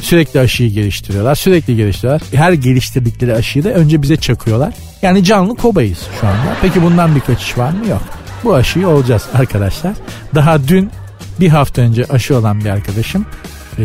Sürekli 0.00 0.40
aşıyı 0.40 0.70
geliştiriyorlar. 0.70 1.34
Sürekli 1.34 1.76
geliştiriyorlar. 1.76 2.22
Her 2.34 2.52
geliştirdikleri 2.52 3.34
aşıyı 3.34 3.64
da 3.64 3.68
önce 3.68 4.02
bize 4.02 4.16
çakıyorlar. 4.16 4.74
Yani 5.02 5.24
canlı 5.24 5.56
kobayız 5.56 5.98
şu 6.20 6.26
anda. 6.26 6.56
Peki 6.62 6.82
bundan 6.82 7.14
bir 7.14 7.20
kaçış 7.20 7.58
var 7.58 7.70
mı? 7.70 7.88
Yok. 7.88 8.02
Bu 8.44 8.54
aşıyı 8.54 8.88
olacağız 8.88 9.22
arkadaşlar. 9.34 9.92
Daha 10.34 10.68
dün 10.68 10.90
bir 11.40 11.48
hafta 11.48 11.82
önce 11.82 12.04
aşı 12.04 12.36
olan 12.36 12.60
bir 12.60 12.70
arkadaşım 12.70 13.26
e, 13.78 13.84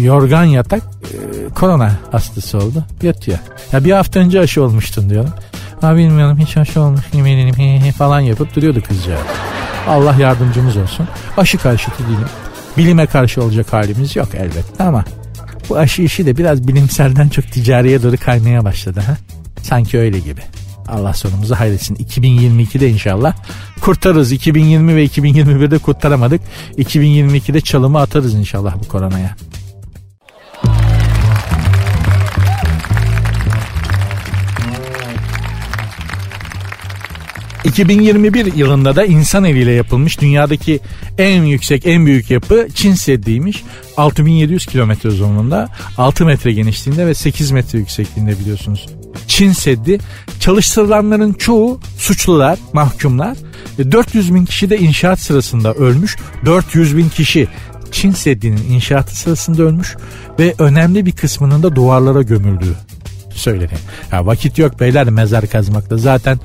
yorgan 0.00 0.44
yatak 0.44 0.82
e, 0.82 1.54
korona 1.54 1.92
hastası 2.12 2.58
oldu. 2.58 2.84
Yatıyor. 3.02 3.38
Ya 3.72 3.84
bir 3.84 3.92
hafta 3.92 4.20
önce 4.20 4.40
aşı 4.40 4.62
olmuştun 4.62 5.10
diyorum. 5.10 5.30
Ha 5.80 5.96
bilmiyorum 5.96 6.38
hiç 6.38 6.56
aşı 6.56 6.80
olmuş 6.80 7.00
eminim 7.14 7.92
falan 7.92 8.20
yapıp 8.20 8.56
duruyordu 8.56 8.82
kızcağız. 8.82 9.20
Allah 9.88 10.14
yardımcımız 10.14 10.76
olsun. 10.76 11.08
Aşı 11.36 11.58
karşıtı 11.58 12.02
değilim. 12.04 12.28
Bilime 12.76 13.06
karşı 13.06 13.42
olacak 13.42 13.72
halimiz 13.72 14.16
yok 14.16 14.28
elbette 14.34 14.84
ama 14.84 15.04
bu 15.68 15.76
aşı 15.76 16.02
işi 16.02 16.26
de 16.26 16.36
biraz 16.36 16.68
bilimselden 16.68 17.28
çok 17.28 17.52
ticariye 17.52 18.02
doğru 18.02 18.16
kaymaya 18.16 18.64
başladı 18.64 19.00
ha. 19.06 19.16
Sanki 19.62 19.98
öyle 19.98 20.18
gibi. 20.18 20.40
Allah 20.90 21.14
sonumuzu 21.14 21.54
hayretsin. 21.54 21.94
2022'de 21.94 22.90
inşallah 22.90 23.34
kurtarırız. 23.80 24.32
2020 24.32 24.96
ve 24.96 25.06
2021'de 25.06 25.78
kurtaramadık. 25.78 26.40
2022'de 26.78 27.60
çalımı 27.60 28.00
atarız 28.00 28.34
inşallah 28.34 28.74
bu 28.84 28.88
koronaya. 28.88 29.36
2021 37.64 38.54
yılında 38.54 38.96
da 38.96 39.04
insan 39.04 39.44
eliyle 39.44 39.72
yapılmış 39.72 40.20
dünyadaki 40.20 40.80
en 41.18 41.42
yüksek 41.42 41.86
en 41.86 42.06
büyük 42.06 42.30
yapı 42.30 42.68
Çin 42.74 42.94
Seddi'ymiş. 42.94 43.64
6700 43.96 44.66
kilometre 44.66 45.08
uzunluğunda 45.08 45.68
6 45.98 46.26
metre 46.26 46.52
genişliğinde 46.52 47.06
ve 47.06 47.14
8 47.14 47.50
metre 47.50 47.78
yüksekliğinde 47.78 48.40
biliyorsunuz. 48.40 48.86
Çin 49.26 49.52
Seddi 49.52 49.98
çalıştırılanların 50.40 51.32
çoğu 51.32 51.80
suçlular, 51.98 52.58
mahkumlar. 52.72 53.36
400 53.92 54.34
bin 54.34 54.44
kişi 54.44 54.70
de 54.70 54.78
inşaat 54.78 55.20
sırasında 55.20 55.74
ölmüş. 55.74 56.16
400 56.44 56.96
bin 56.96 57.08
kişi 57.08 57.48
Çin 57.92 58.12
Seddi'nin 58.12 58.70
inşaatı 58.70 59.16
sırasında 59.16 59.62
ölmüş 59.62 59.96
ve 60.38 60.54
önemli 60.58 61.06
bir 61.06 61.12
kısmının 61.12 61.62
da 61.62 61.76
duvarlara 61.76 62.22
gömüldüğü 62.22 62.76
söyleniyor. 63.34 63.80
Ya 64.12 64.26
vakit 64.26 64.58
yok 64.58 64.80
beyler 64.80 65.10
mezar 65.10 65.46
kazmakta. 65.46 65.96
Zaten 65.96 66.38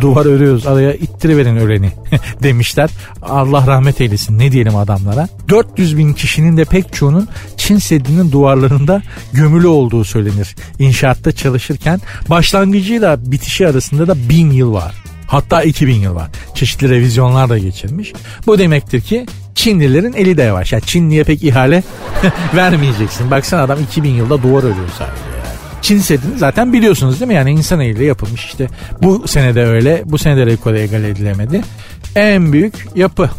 duvar 0.00 0.26
örüyoruz 0.26 0.66
araya 0.66 0.92
ittiriverin 0.94 1.56
öleni 1.56 1.92
demişler. 2.42 2.90
Allah 3.22 3.66
rahmet 3.66 4.00
eylesin 4.00 4.38
ne 4.38 4.52
diyelim 4.52 4.76
adamlara. 4.76 5.28
400 5.48 5.96
bin 5.98 6.12
kişinin 6.12 6.56
de 6.56 6.64
pek 6.64 6.92
çoğunun 6.92 7.28
Çin 7.56 7.78
Seddi'nin 7.78 8.32
duvarlarında 8.32 9.02
gömülü 9.32 9.66
olduğu 9.66 10.04
söylenir. 10.04 10.56
İnşaatta 10.78 11.32
çalışırken 11.32 12.00
başlangıcıyla 12.30 13.30
bitişi 13.32 13.68
arasında 13.68 14.08
da 14.08 14.28
bin 14.28 14.50
yıl 14.50 14.72
var. 14.72 14.94
Hatta 15.26 15.62
2000 15.62 15.94
yıl 15.94 16.14
var. 16.14 16.28
Çeşitli 16.54 16.88
revizyonlar 16.88 17.48
da 17.48 17.58
geçirmiş. 17.58 18.12
Bu 18.46 18.58
demektir 18.58 19.00
ki 19.00 19.26
Çinlilerin 19.54 20.12
eli 20.12 20.36
de 20.36 20.42
yavaş. 20.42 20.72
Yani 20.72 20.82
Çinliye 20.82 21.24
pek 21.24 21.44
ihale 21.44 21.82
vermeyeceksin. 22.54 23.30
Baksana 23.30 23.62
adam 23.62 23.78
2000 23.82 24.10
yılda 24.10 24.42
duvar 24.42 24.62
örüyor 24.62 24.88
sadece. 24.98 25.22
Çin 25.82 25.98
Seddi'ni 25.98 26.38
zaten 26.38 26.72
biliyorsunuz 26.72 27.20
değil 27.20 27.28
mi? 27.28 27.34
Yani 27.34 27.50
insan 27.50 27.80
eliyle 27.80 28.04
yapılmış 28.04 28.44
işte. 28.44 28.68
Bu 29.02 29.28
senede 29.28 29.64
öyle. 29.64 30.02
Bu 30.04 30.18
senede 30.18 30.46
rekora 30.46 30.78
egal 30.78 31.04
edilemedi. 31.04 31.60
En 32.16 32.52
büyük 32.52 32.74
yapı. 32.94 33.30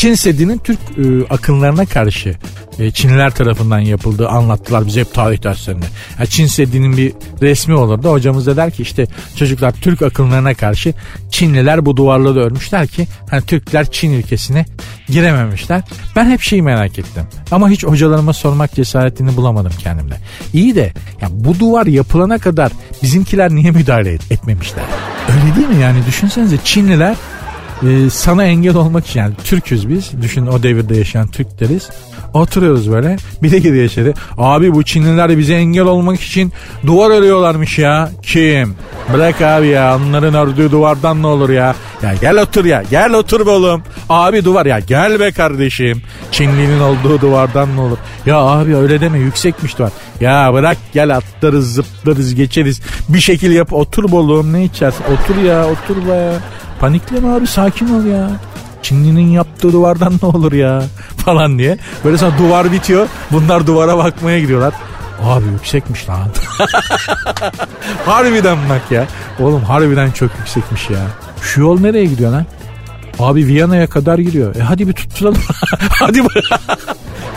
Çin 0.00 0.14
Seddi'nin 0.14 0.58
Türk 0.58 0.78
e, 0.78 1.34
akınlarına 1.34 1.86
karşı 1.86 2.34
e, 2.78 2.90
Çinliler 2.90 3.30
tarafından 3.30 3.78
yapıldığı 3.78 4.28
anlattılar 4.28 4.86
bize 4.86 5.00
hep 5.00 5.14
tarih 5.14 5.42
derslerinde. 5.42 5.86
Yani 6.18 6.28
Çin 6.28 6.46
Seddi'nin 6.46 6.96
bir 6.96 7.12
resmi 7.42 7.74
olurdu. 7.74 8.10
Hocamız 8.10 8.46
da 8.46 8.56
der 8.56 8.70
ki 8.70 8.82
işte 8.82 9.06
çocuklar 9.36 9.72
Türk 9.72 10.02
akınlarına 10.02 10.54
karşı 10.54 10.94
Çinliler 11.30 11.86
bu 11.86 11.96
duvarları 11.96 12.40
örmüşler 12.40 12.86
ki 12.86 13.06
hani 13.30 13.42
Türkler 13.42 13.90
Çin 13.90 14.12
ülkesine 14.12 14.66
girememişler. 15.08 15.82
Ben 16.16 16.30
hep 16.30 16.40
şeyi 16.40 16.62
merak 16.62 16.98
ettim. 16.98 17.24
Ama 17.50 17.68
hiç 17.70 17.84
hocalarıma 17.84 18.32
sormak 18.32 18.74
cesaretini 18.74 19.36
bulamadım 19.36 19.72
kendimde. 19.78 20.16
İyi 20.52 20.74
de 20.74 20.92
ya 21.20 21.28
bu 21.30 21.58
duvar 21.58 21.86
yapılana 21.86 22.38
kadar 22.38 22.72
bizimkiler 23.02 23.50
niye 23.50 23.70
müdahale 23.70 24.12
etmemişler? 24.12 24.84
Öyle 25.28 25.56
değil 25.56 25.68
mi 25.68 25.82
yani 25.82 26.06
düşünsenize 26.06 26.56
Çinliler 26.64 27.16
e, 27.82 28.10
sana 28.10 28.44
engel 28.44 28.76
olmak 28.76 29.06
için 29.06 29.20
yani 29.20 29.34
Türküz 29.44 29.88
biz. 29.88 30.22
Düşün 30.22 30.46
o 30.46 30.62
devirde 30.62 30.96
yaşayan 30.96 31.28
Türkleriz. 31.28 31.88
Oturuyoruz 32.34 32.90
böyle. 32.90 33.16
Bir 33.42 33.50
de 33.50 33.58
giriyor 33.58 33.84
içeri. 33.84 34.14
Abi 34.38 34.74
bu 34.74 34.82
Çinliler 34.82 35.38
bize 35.38 35.54
engel 35.54 35.84
olmak 35.84 36.20
için 36.20 36.52
duvar 36.86 37.10
örüyorlarmış 37.10 37.78
ya. 37.78 38.10
Kim? 38.22 38.74
Bırak 39.12 39.42
abi 39.42 39.66
ya 39.66 39.96
onların 39.96 40.34
ördüğü 40.34 40.70
duvardan 40.70 41.22
ne 41.22 41.26
olur 41.26 41.50
ya. 41.50 41.74
Ya 42.02 42.14
gel 42.20 42.42
otur 42.42 42.64
ya 42.64 42.82
gel 42.90 43.12
otur 43.12 43.46
be 43.46 43.50
oğlum. 43.50 43.82
Abi 44.08 44.44
duvar 44.44 44.66
ya 44.66 44.78
gel 44.78 45.20
be 45.20 45.32
kardeşim. 45.32 46.02
Çinli'nin 46.32 46.80
olduğu 46.80 47.20
duvardan 47.20 47.76
ne 47.76 47.80
olur. 47.80 47.98
Ya 48.26 48.36
abi 48.38 48.76
öyle 48.76 49.00
deme 49.00 49.18
yüksekmiş 49.18 49.78
duvar. 49.78 49.90
Ya 50.20 50.54
bırak 50.54 50.76
gel 50.92 51.16
atlarız 51.16 51.74
zıplarız 51.74 52.34
geçeriz. 52.34 52.80
Bir 53.08 53.20
şekil 53.20 53.52
yap 53.52 53.72
otur 53.72 54.12
be 54.12 54.16
oğlum 54.16 54.52
ne 54.52 54.64
içersin. 54.64 55.04
Otur 55.04 55.42
ya 55.42 55.66
otur 55.66 56.08
be. 56.08 56.32
Panikleme 56.80 57.28
abi 57.28 57.46
sakin 57.46 57.94
ol 58.00 58.04
ya. 58.04 58.30
Çinli'nin 58.82 59.28
yaptığı 59.28 59.72
duvardan 59.72 60.12
ne 60.22 60.28
olur 60.28 60.52
ya 60.52 60.82
falan 61.16 61.58
diye. 61.58 61.78
Böyle 62.04 62.18
sonra 62.18 62.38
duvar 62.38 62.72
bitiyor. 62.72 63.06
Bunlar 63.32 63.66
duvara 63.66 63.98
bakmaya 63.98 64.40
gidiyorlar. 64.40 64.74
Abi 65.24 65.44
yüksekmiş 65.44 66.08
lan. 66.08 66.28
harbiden 68.06 68.58
bak 68.68 68.90
ya. 68.90 69.06
Oğlum 69.40 69.62
harbiden 69.62 70.10
çok 70.10 70.30
yüksekmiş 70.38 70.90
ya. 70.90 71.00
Şu 71.42 71.60
yol 71.60 71.80
nereye 71.80 72.04
gidiyor 72.04 72.32
lan? 72.32 72.46
Abi 73.18 73.46
Viyana'ya 73.46 73.86
kadar 73.86 74.18
gidiyor. 74.18 74.56
E 74.56 74.60
hadi 74.60 74.88
bir 74.88 74.92
tutturalım. 74.92 75.42
hadi 75.90 76.22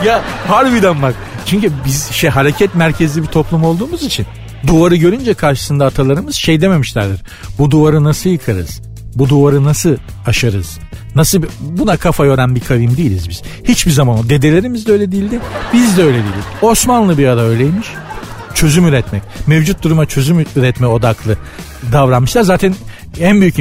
ya 0.06 0.22
harbiden 0.48 1.02
bak. 1.02 1.13
Çünkü 1.54 1.71
biz 1.85 2.12
şey 2.12 2.29
hareket 2.29 2.75
merkezli 2.75 3.21
bir 3.21 3.27
toplum 3.27 3.63
olduğumuz 3.63 4.04
için 4.04 4.25
duvarı 4.67 4.95
görünce 4.95 5.33
karşısında 5.33 5.85
atalarımız 5.85 6.35
şey 6.35 6.62
dememişlerdir. 6.62 7.21
Bu 7.58 7.71
duvarı 7.71 8.04
nasıl 8.04 8.29
yıkarız? 8.29 8.81
Bu 9.15 9.29
duvarı 9.29 9.63
nasıl 9.63 9.97
aşarız? 10.25 10.79
Nasıl 11.15 11.43
bir, 11.43 11.49
buna 11.60 11.97
kafa 11.97 12.25
yoran 12.25 12.56
bir 12.56 12.60
kavim 12.60 12.97
değiliz 12.97 13.29
biz. 13.29 13.41
Hiçbir 13.63 13.91
zaman 13.91 14.29
dedelerimiz 14.29 14.87
de 14.87 14.91
öyle 14.91 15.12
değildi. 15.12 15.39
Biz 15.73 15.97
de 15.97 16.04
öyle 16.04 16.17
değiliz. 16.17 16.45
Osmanlı 16.62 17.17
bir 17.17 17.27
ara 17.27 17.41
öyleymiş. 17.41 17.87
Çözüm 18.54 18.87
üretmek, 18.87 19.23
mevcut 19.47 19.83
duruma 19.83 20.06
çözüm 20.06 20.45
üretme 20.56 20.87
odaklı 20.87 21.37
davranmışlar. 21.91 22.41
Zaten 22.41 22.75
en 23.19 23.41
büyük 23.41 23.60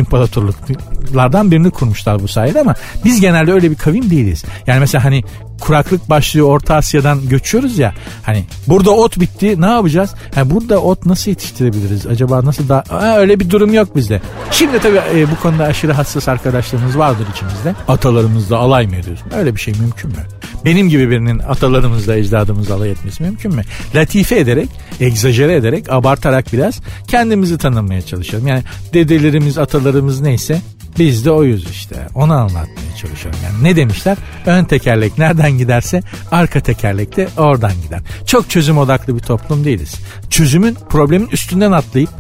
imparatorluklardan 1.13 1.51
birini 1.51 1.71
kurmuşlar 1.71 2.23
bu 2.23 2.29
sayede 2.29 2.61
ama 2.61 2.75
biz 3.05 3.21
genelde 3.21 3.53
öyle 3.53 3.71
bir 3.71 3.77
kavim 3.77 4.11
değiliz. 4.11 4.45
Yani 4.67 4.81
mesela 4.81 5.05
hani 5.05 5.23
kuraklık 5.61 6.11
başlıyor 6.11 6.47
Orta 6.47 6.75
Asya'dan 6.75 7.29
göçüyoruz 7.29 7.79
ya. 7.79 7.95
Hani 8.23 8.45
burada 8.67 8.91
ot 8.91 9.21
bitti 9.21 9.61
ne 9.61 9.67
yapacağız? 9.67 10.15
Yani 10.37 10.51
burada 10.51 10.79
ot 10.79 11.07
nasıl 11.07 11.31
yetiştirebiliriz? 11.31 12.07
Acaba 12.07 12.45
nasıl 12.45 12.69
da 12.69 12.85
öyle 13.17 13.41
bir 13.41 13.51
durum 13.51 13.75
yok 13.75 13.97
bizde. 13.97 14.21
Şimdi 14.51 14.79
tabii 14.79 15.01
e, 15.15 15.31
bu 15.31 15.41
konuda 15.43 15.65
aşırı 15.65 15.93
hassas 15.93 16.29
arkadaşlarımız 16.29 16.99
vardır 16.99 17.27
içimizde. 17.35 17.75
Atalarımızla 17.89 18.57
alay 18.57 18.87
mı 18.87 18.97
ediyoruz? 18.97 19.23
Öyle 19.39 19.55
bir 19.55 19.61
şey 19.61 19.75
mümkün 19.75 20.11
mü? 20.11 20.17
Benim 20.65 20.89
gibi 20.89 21.11
birinin 21.11 21.39
atalarımızla 21.39 22.17
ecdadımızla 22.17 22.75
alay 22.75 22.91
etmesi 22.91 23.23
mümkün 23.23 23.55
mü? 23.55 23.63
Latife 23.95 24.39
ederek, 24.39 24.69
egzajere 25.01 25.55
ederek, 25.55 25.93
abartarak 25.93 26.53
biraz 26.53 26.81
kendimizi 27.09 27.59
tanımaya 27.59 28.03
çalışalım. 28.03 28.47
Yani 28.47 28.63
dedelerimiz, 28.95 29.59
atalarımız 29.59 30.21
neyse 30.21 30.61
biz 30.99 31.25
de 31.25 31.31
oyuz 31.31 31.71
işte. 31.71 32.09
Onu 32.15 32.33
anlatmaya 32.33 32.97
çalışıyorum. 33.01 33.41
Yani 33.45 33.65
ne 33.65 33.77
demişler? 33.77 34.19
Ön 34.47 34.65
tekerlek 34.65 35.19
nereden 35.19 35.59
giderse 35.59 36.03
arka 36.31 36.61
tekerlek 36.61 37.17
de 37.17 37.29
oradan 37.37 37.73
gider. 37.83 38.01
Çok 38.27 38.51
çözüm 38.51 38.79
odaklı 38.79 39.17
bir 39.17 39.21
toplum 39.21 39.65
değiliz. 39.65 39.95
Çözümün 40.31 40.77
problemin 40.91 41.29
üstünden 41.29 41.73
atlayıp 41.73 42.11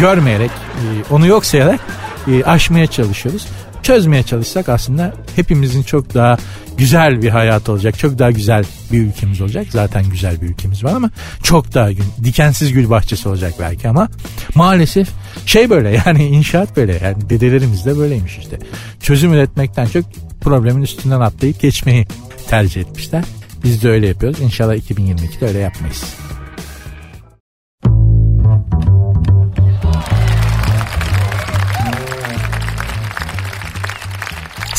görmeyerek, 0.00 0.50
e, 0.50 0.84
onu 1.14 1.26
yok 1.26 1.44
sayarak 1.44 1.80
e, 2.28 2.44
aşmaya 2.44 2.86
çalışıyoruz 2.86 3.46
çözmeye 3.82 4.22
çalışsak 4.22 4.68
aslında 4.68 5.14
hepimizin 5.36 5.82
çok 5.82 6.14
daha 6.14 6.38
güzel 6.78 7.22
bir 7.22 7.28
hayat 7.28 7.68
olacak. 7.68 7.98
Çok 7.98 8.18
daha 8.18 8.30
güzel 8.30 8.64
bir 8.92 8.98
ülkemiz 9.00 9.40
olacak. 9.40 9.66
Zaten 9.70 10.04
güzel 10.10 10.40
bir 10.40 10.48
ülkemiz 10.48 10.84
var 10.84 10.92
ama 10.92 11.10
çok 11.42 11.74
daha 11.74 11.92
gün, 11.92 12.04
dikensiz 12.24 12.72
gül 12.72 12.90
bahçesi 12.90 13.28
olacak 13.28 13.54
belki 13.60 13.88
ama 13.88 14.08
maalesef 14.54 15.08
şey 15.46 15.70
böyle 15.70 16.02
yani 16.06 16.26
inşaat 16.26 16.76
böyle 16.76 17.00
yani 17.04 17.30
dedelerimiz 17.30 17.86
de 17.86 17.98
böyleymiş 17.98 18.38
işte. 18.38 18.58
Çözüm 19.00 19.32
üretmekten 19.32 19.86
çok 19.86 20.04
problemin 20.40 20.82
üstünden 20.82 21.20
atlayıp 21.20 21.60
geçmeyi 21.60 22.06
tercih 22.48 22.80
etmişler. 22.80 23.24
Biz 23.64 23.82
de 23.82 23.90
öyle 23.90 24.06
yapıyoruz. 24.06 24.40
İnşallah 24.40 24.74
2022'de 24.74 25.46
öyle 25.46 25.58
yapmayız. 25.58 26.04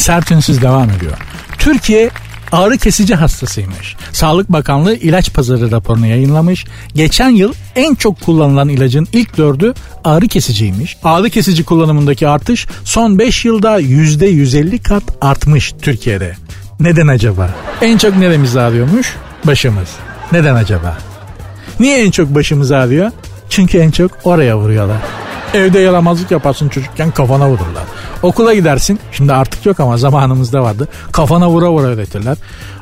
Sert 0.01 0.31
ünsüz 0.31 0.61
devam 0.61 0.89
ediyor. 0.89 1.17
Türkiye 1.57 2.09
ağrı 2.51 2.77
kesici 2.77 3.15
hastasıymış. 3.15 3.95
Sağlık 4.11 4.49
Bakanlığı 4.49 4.95
ilaç 4.95 5.33
pazarı 5.33 5.71
raporunu 5.71 6.07
yayınlamış. 6.07 6.65
Geçen 6.95 7.29
yıl 7.29 7.53
en 7.75 7.95
çok 7.95 8.21
kullanılan 8.21 8.69
ilacın 8.69 9.07
ilk 9.13 9.37
dördü 9.37 9.73
ağrı 10.03 10.27
kesiciymiş. 10.27 10.97
Ağrı 11.03 11.29
kesici 11.29 11.63
kullanımındaki 11.63 12.27
artış 12.27 12.67
son 12.83 13.19
5 13.19 13.45
yılda 13.45 13.81
%150 13.81 14.83
kat 14.83 15.03
artmış 15.21 15.73
Türkiye'de. 15.81 16.35
Neden 16.79 17.07
acaba? 17.07 17.49
En 17.81 17.97
çok 17.97 18.17
neremiz 18.17 18.57
ağrıyormuş? 18.57 19.15
Başımız. 19.43 19.89
Neden 20.31 20.55
acaba? 20.55 20.97
Niye 21.79 22.05
en 22.05 22.11
çok 22.11 22.35
başımız 22.35 22.71
ağrıyor? 22.71 23.11
Çünkü 23.49 23.77
en 23.77 23.91
çok 23.91 24.11
oraya 24.23 24.57
vuruyorlar. 24.57 24.97
Evde 25.53 25.79
yaramazlık 25.79 26.31
yaparsın 26.31 26.69
çocukken 26.69 27.11
kafana 27.11 27.49
vururlar. 27.49 27.83
Okula 28.23 28.53
gidersin. 28.53 28.99
Şimdi 29.11 29.33
artık 29.33 29.65
yok 29.65 29.79
ama 29.79 29.97
zamanımızda 29.97 30.63
vardı. 30.63 30.87
Kafana 31.11 31.49
vura 31.49 31.71
vura 31.71 31.87
öğretirler. 31.87 32.37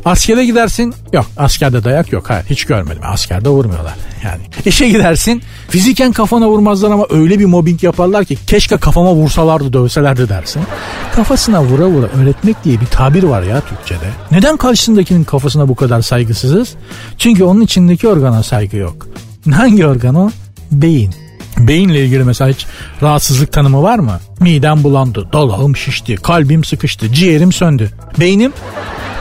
Askere 0.06 0.46
gidersin. 0.46 0.94
Yok 1.14 1.26
askerde 1.38 1.84
dayak 1.84 2.12
yok. 2.14 2.30
Hayır 2.30 2.46
hiç 2.50 2.66
görmedim. 2.66 3.02
Askerde 3.06 3.50
vurmuyorlar. 3.50 3.94
Yani 4.24 4.42
işe 4.66 4.90
gidersin. 4.90 5.42
Fiziken 5.70 6.12
kafana 6.12 6.50
vurmazlar 6.50 6.92
ama 6.92 7.06
öyle 7.10 7.40
bir 7.40 7.46
mobbing 7.46 7.84
yaparlar 7.84 8.26
ki 8.26 8.38
keşke 8.48 8.78
kafama 8.78 9.14
vursalardı 9.14 9.74
dövselerdi 9.74 10.30
dersin. 10.30 10.62
Kafasına 11.16 11.64
vura 11.64 11.86
vura 11.88 12.06
öğretmek 12.06 12.64
diye 12.64 12.82
bir 12.82 12.86
tabir 12.86 13.24
var 13.24 13.42
ya 13.42 13.62
Türkçe'de. 13.62 14.10
Neden 14.32 14.58
karşısındakinin 14.58 15.24
kafasına 15.24 15.68
bu 15.68 15.76
kadar 15.76 16.02
saygısızız? 16.02 16.76
Çünkü 17.18 17.44
onun 17.44 17.62
içindeki 17.62 18.08
organa 18.08 18.44
saygı 18.44 18.78
yok. 18.78 19.08
Hangi 19.54 19.86
organ 19.88 20.16
o? 20.16 20.30
Beyin. 20.72 21.29
Beyinle 21.60 22.06
ilgili 22.06 22.24
mesela 22.24 22.50
hiç 22.52 22.66
rahatsızlık 23.02 23.52
tanımı 23.52 23.84
var 23.84 24.00
mı? 24.00 24.20
Midem 24.40 24.84
bulandı, 24.84 25.28
dalağım 25.34 25.76
şişti, 25.76 26.16
kalbim 26.16 26.64
sıkıştı, 26.64 27.14
ciğerim 27.14 27.52
söndü. 27.52 27.92
Beynim? 28.20 28.54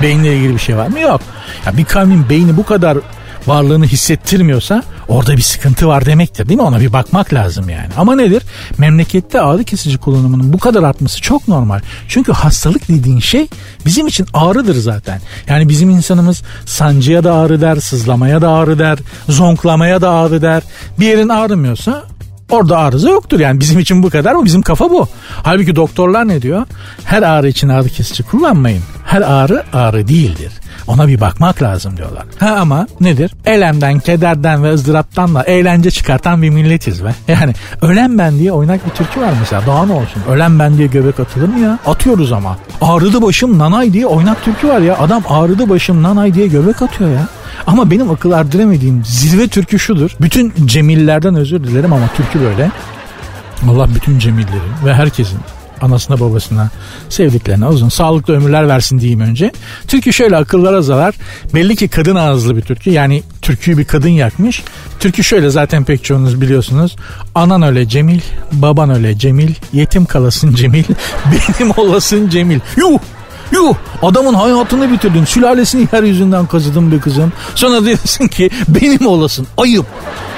Beyinle 0.03 0.37
ilgili 0.37 0.55
bir 0.55 0.59
şey 0.59 0.77
var 0.77 0.87
mı? 0.89 1.01
Yok. 1.01 1.21
Ya 1.67 1.77
bir 1.77 1.85
kavmin 1.85 2.29
beyni 2.29 2.57
bu 2.57 2.65
kadar 2.65 2.99
varlığını 3.47 3.87
hissettirmiyorsa 3.87 4.83
orada 5.09 5.37
bir 5.37 5.43
sıkıntı 5.43 5.89
var 5.89 6.07
demektir 6.07 6.49
değil 6.49 6.61
mi? 6.61 6.63
Ona 6.67 6.81
bir 6.81 6.93
bakmak 6.93 7.35
lazım 7.35 7.69
yani. 7.69 7.89
Ama 7.97 8.17
nedir? 8.17 8.43
Memlekette 8.79 9.41
ağrı 9.41 9.65
kesici 9.65 9.99
kullanımının 9.99 10.53
bu 10.53 10.59
kadar 10.59 10.83
artması 10.83 11.21
çok 11.21 11.49
normal. 11.49 11.81
Çünkü 12.09 12.33
hastalık 12.33 12.89
dediğin 12.89 13.21
şey 13.21 13.47
bizim 13.87 14.07
için 14.07 14.27
ağrıdır 14.35 14.75
zaten. 14.75 15.21
Yani 15.49 15.69
bizim 15.69 15.91
insanımız 15.91 16.43
sancıya 16.67 17.25
da 17.25 17.35
ağrı 17.35 17.61
der, 17.61 17.77
sızlamaya 17.77 18.43
da 18.43 18.51
ağrı 18.51 18.79
der, 18.79 18.99
zonklamaya 19.29 20.01
da 20.01 20.11
ağrı 20.11 20.43
der. 20.43 20.63
Bir 21.01 21.07
yerin 21.07 21.29
ağrımıyorsa 21.29 22.05
Orada 22.51 22.79
arıza 22.79 23.11
yoktur 23.11 23.41
yani 23.41 23.61
bizim 23.61 23.79
için 23.79 24.03
bu 24.03 24.11
kadar 24.11 24.35
mı? 24.35 24.45
Bizim 24.45 24.63
kafa 24.63 24.91
bu. 24.91 25.09
Halbuki 25.43 25.77
doktorlar 25.77 26.29
ne 26.29 26.43
diyor? 26.43 26.67
Her 27.05 27.23
ağrı 27.23 27.49
için 27.49 27.69
ağrı 27.69 27.89
kesici 27.89 28.23
kullanmayın. 28.23 28.83
Her 29.05 29.21
ağrı 29.21 29.65
ağrı 29.73 30.09
değildir. 30.09 30.53
Ona 30.89 31.09
bir 31.09 31.21
bakmak 31.21 31.63
lazım 31.63 31.97
diyorlar. 31.97 32.25
Ha 32.39 32.57
ama 32.61 32.87
nedir? 33.01 33.33
Elemden, 33.47 33.99
kederden 33.99 34.65
ve 34.65 34.73
ızdıraptan 34.73 35.35
da 35.35 35.43
eğlence 35.43 35.91
çıkartan 35.91 36.43
bir 36.43 36.51
milletiz 36.51 37.05
be. 37.05 37.15
Yani 37.29 37.55
ölen 37.83 38.19
ben 38.19 38.39
diye 38.39 38.53
oynak 38.53 38.87
bir 38.87 38.91
türkü 38.91 39.21
var 39.21 39.33
mesela. 39.41 39.63
Daha 39.67 39.87
ne 39.87 39.93
olsun? 39.93 40.23
Ölen 40.31 40.59
ben 40.59 40.79
diye 40.79 40.87
göbek 40.89 41.21
atılır 41.21 41.49
mı 41.49 41.61
ya? 41.61 41.79
Atıyoruz 41.87 42.33
ama. 42.33 42.57
Ağrıdı 42.81 43.23
başım 43.23 43.59
nanay 43.59 43.93
diye 43.93 44.07
oynak 44.07 44.45
türkü 44.45 44.69
var 44.69 44.81
ya. 44.81 44.99
Adam 44.99 45.23
ağrıdı 45.29 45.69
başım 45.69 46.03
nanay 46.03 46.35
diye 46.35 46.47
göbek 46.47 46.83
atıyor 46.83 47.11
ya. 47.11 47.29
Ama 47.67 47.91
benim 47.91 48.11
akıl 48.11 48.33
erdiremediğim 48.33 49.03
zirve 49.05 49.49
türkü 49.49 49.79
şudur. 49.79 50.11
Bütün 50.21 50.53
cemillerden 50.67 51.35
özür 51.35 51.65
dilerim 51.65 51.93
ama 51.93 52.09
türkü 52.17 52.41
böyle. 52.41 52.71
Allah 53.71 53.89
bütün 53.95 54.19
cemillerin 54.19 54.73
ve 54.85 54.95
herkesin 54.95 55.39
anasına 55.83 56.21
babasına 56.21 56.71
sevdiklerine 57.09 57.67
uzun 57.67 57.89
sağlıklı 57.89 58.35
ömürler 58.35 58.69
versin 58.69 59.01
diyeyim 59.01 59.21
önce. 59.21 59.53
Türkü 59.89 60.13
şöyle 60.13 60.37
akıllara 60.37 60.83
zarar. 60.83 61.15
Belli 61.55 61.77
ki 61.77 61.89
kadın 61.89 62.17
ağızlı 62.17 62.57
bir 62.57 62.63
türkü. 62.63 62.91
Yani 62.91 63.23
türküyü 63.43 63.79
bir 63.79 63.85
kadın 63.85 64.09
yakmış. 64.09 64.63
Türkü 65.01 65.25
şöyle 65.25 65.51
zaten 65.51 65.85
pek 65.85 66.05
çoğunuz 66.05 66.41
biliyorsunuz. 66.41 66.97
Anan 67.35 67.63
öyle 67.63 67.89
Cemil, 67.89 68.21
baban 68.53 68.91
öyle 68.91 69.19
Cemil, 69.19 69.55
yetim 69.73 70.05
kalasın 70.05 70.55
Cemil, 70.55 70.85
benim 71.27 71.73
olasın 71.77 72.29
Cemil. 72.29 72.61
Yuh 72.77 72.99
Yuh 73.53 73.75
adamın 74.03 74.35
hayatını 74.35 74.93
bitirdin. 74.93 75.25
Sülalesini 75.25 75.89
yeryüzünden 75.93 76.47
kazıdın 76.47 76.93
be 76.93 76.99
kızım. 76.99 77.33
Sonra 77.55 77.85
diyorsun 77.85 78.27
ki 78.29 78.51
benim 78.69 79.07
olasın. 79.07 79.47
Ayıp. 79.57 79.87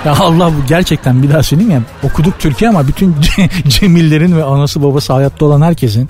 Ya 0.04 0.16
Allah 0.20 0.48
bu 0.48 0.66
gerçekten 0.68 1.22
bir 1.22 1.30
daha 1.30 1.42
söyleyeyim 1.42 1.70
ya. 1.70 1.82
Okuduk 2.02 2.38
Türkiye 2.38 2.70
ama 2.70 2.88
bütün 2.88 3.16
Cemillerin 3.68 4.36
ve 4.36 4.44
anası 4.44 4.82
babası 4.82 5.12
hayatta 5.12 5.44
olan 5.44 5.62
herkesin 5.62 6.08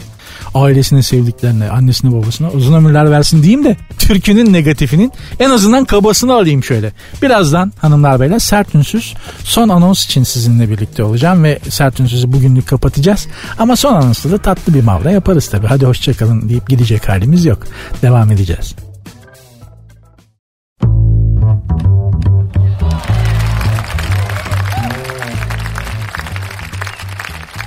ailesine 0.55 1.03
sevdiklerine, 1.03 1.70
annesine 1.70 2.12
babasına 2.12 2.51
uzun 2.51 2.74
ömürler 2.74 3.11
versin 3.11 3.43
diyeyim 3.43 3.64
de 3.64 3.76
türkünün 3.99 4.53
negatifinin 4.53 5.12
en 5.38 5.51
azından 5.51 5.84
kabasını 5.84 6.34
alayım 6.34 6.64
şöyle. 6.64 6.93
Birazdan 7.22 7.72
hanımlar 7.78 8.20
beyler 8.20 8.38
sert 8.38 8.74
ünsüz 8.74 9.14
son 9.45 9.68
anons 9.68 10.05
için 10.05 10.22
sizinle 10.22 10.70
birlikte 10.70 11.03
olacağım 11.03 11.45
ve 11.45 11.59
sert 11.68 12.01
ünsüzü 12.01 12.32
bugünlük 12.32 12.68
kapatacağız. 12.68 13.26
Ama 13.59 13.76
son 13.76 13.95
anonsta 13.95 14.30
da 14.30 14.38
tatlı 14.38 14.74
bir 14.74 14.82
mavra 14.82 15.11
yaparız 15.11 15.49
tabi. 15.49 15.66
Hadi 15.66 15.86
hoşçakalın 15.86 16.49
deyip 16.49 16.68
gidecek 16.68 17.09
halimiz 17.09 17.45
yok. 17.45 17.66
Devam 18.03 18.30
edeceğiz. 18.30 18.74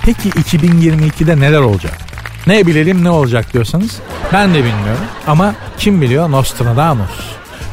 Peki 0.05 0.29
2022'de 0.29 1.39
neler 1.39 1.59
olacak? 1.59 2.12
Ne 2.47 2.67
bilelim 2.67 3.03
ne 3.03 3.09
olacak 3.09 3.53
diyorsanız 3.53 3.99
ben 4.33 4.49
de 4.49 4.57
bilmiyorum. 4.57 5.05
Ama 5.27 5.55
kim 5.77 6.01
biliyor 6.01 6.31
Nostradamus. 6.31 7.11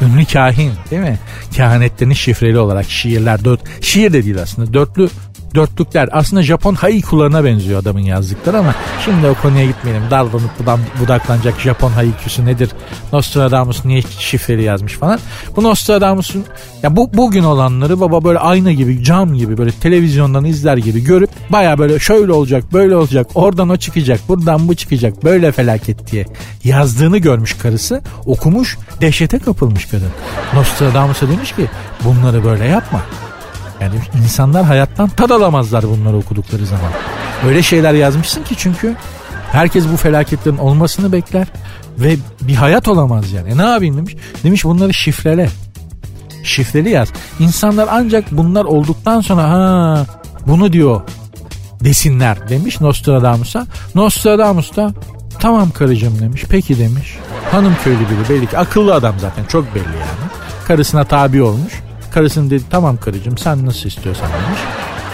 Ünlü 0.03 0.25
kahin 0.25 0.73
değil 0.91 1.03
mi? 1.03 1.19
Kehanetlerini 1.53 2.17
şifreli 2.17 2.59
olarak 2.59 2.91
şiirler 2.91 3.45
dört 3.45 3.61
şiir 3.81 4.13
de 4.13 4.25
değil 4.25 4.43
aslında 4.43 4.75
dörtlü 4.75 5.09
dörtlükler. 5.55 6.09
Aslında 6.13 6.43
Japon 6.43 6.75
haikularına 6.75 7.45
benziyor 7.45 7.81
adamın 7.81 8.01
yazdıkları 8.01 8.59
ama 8.59 8.75
şimdi 9.05 9.27
o 9.27 9.35
konuya 9.35 9.67
gitmeyelim. 9.67 10.03
Dallanıp 10.11 10.59
budan, 10.59 10.81
budaklanacak 11.01 11.61
Japon 11.61 11.91
haikusu 11.91 12.47
nedir? 12.47 12.71
Nostradamus 13.13 13.85
niye 13.85 14.03
şifreli 14.03 14.63
yazmış 14.63 14.95
falan. 14.95 15.21
Bu 15.57 15.63
Nostradamus'un 15.63 16.45
ya 16.83 16.97
bu 16.97 17.11
bugün 17.15 17.45
olanları 17.45 18.01
baba 18.01 18.25
böyle 18.25 18.39
ayna 18.39 18.73
gibi 18.73 19.05
cam 19.05 19.35
gibi 19.35 19.59
böyle 19.59 19.71
televizyondan 19.73 20.45
izler 20.45 20.77
gibi 20.77 21.05
görüp 21.05 21.31
baya 21.51 21.79
böyle 21.79 21.99
şöyle 21.99 22.33
olacak 22.33 22.65
böyle 22.73 22.97
olacak 22.97 23.27
oradan 23.35 23.69
o 23.69 23.77
çıkacak 23.77 24.21
buradan 24.29 24.69
bu 24.69 24.75
çıkacak 24.75 25.25
böyle 25.25 25.53
felaket 25.53 26.13
diye 26.13 26.27
yazdığını 26.65 27.19
görmüş 27.19 27.55
karısı 27.55 28.03
okumuş 28.27 28.79
dehşete 29.01 29.39
kapılmış 29.39 29.85
kadın. 29.85 30.11
Nostradamus'a 30.55 31.29
demiş 31.29 31.53
ki 31.53 31.67
bunları 32.05 32.45
böyle 32.45 32.65
yapma. 32.65 33.03
Yani 33.81 33.95
insanlar 34.23 34.65
hayattan 34.65 35.09
tad 35.09 35.31
alamazlar 35.31 35.85
bunları 35.89 36.17
okudukları 36.17 36.67
zaman. 36.67 36.91
Öyle 37.47 37.63
şeyler 37.63 37.95
yazmışsın 37.95 38.45
ki 38.45 38.55
çünkü 38.59 38.97
herkes 39.53 39.85
bu 39.93 39.97
felaketlerin 39.97 40.59
olmasını 40.59 41.13
bekler 41.13 41.47
ve 41.99 42.17
bir 42.41 42.55
hayat 42.55 42.89
olamaz 42.89 43.33
yani. 43.33 43.51
E 43.51 43.57
ne 43.57 43.63
yapayım 43.63 43.97
demiş. 43.97 44.17
Demiş 44.45 44.65
bunları 44.65 44.95
şifrele. 44.95 45.49
Şifreli 46.45 46.91
yaz. 46.91 47.09
İnsanlar 47.39 47.89
ancak 47.91 48.25
bunlar 48.33 48.65
olduktan 48.65 49.21
sonra 49.21 49.43
ha 49.43 50.07
bunu 50.47 50.73
diyor 50.73 51.01
desinler 51.85 52.49
demiş 52.49 52.81
Nostradamus'a. 52.81 53.67
Nostradamus 53.95 54.77
da 54.77 54.95
tamam 55.39 55.71
karıcığım 55.71 56.19
demiş. 56.19 56.45
Peki 56.49 56.79
demiş. 56.79 57.19
Hanım 57.53 57.77
köylü 57.85 57.99
biri 58.01 58.29
belli 58.29 58.47
ki 58.47 58.59
akıllı 58.59 58.95
adam 58.95 59.15
zaten 59.19 59.45
çok 59.45 59.75
belli 59.75 59.85
yani. 59.85 60.31
Karısına 60.67 61.05
tabi 61.05 61.43
olmuş. 61.43 61.73
Karısının 62.11 62.51
dedi 62.51 62.63
tamam 62.71 62.97
karıcığım 62.97 63.39
sen 63.39 63.67
nasıl 63.67 63.89
istiyorsan 63.89 64.29
demiş. 64.29 64.61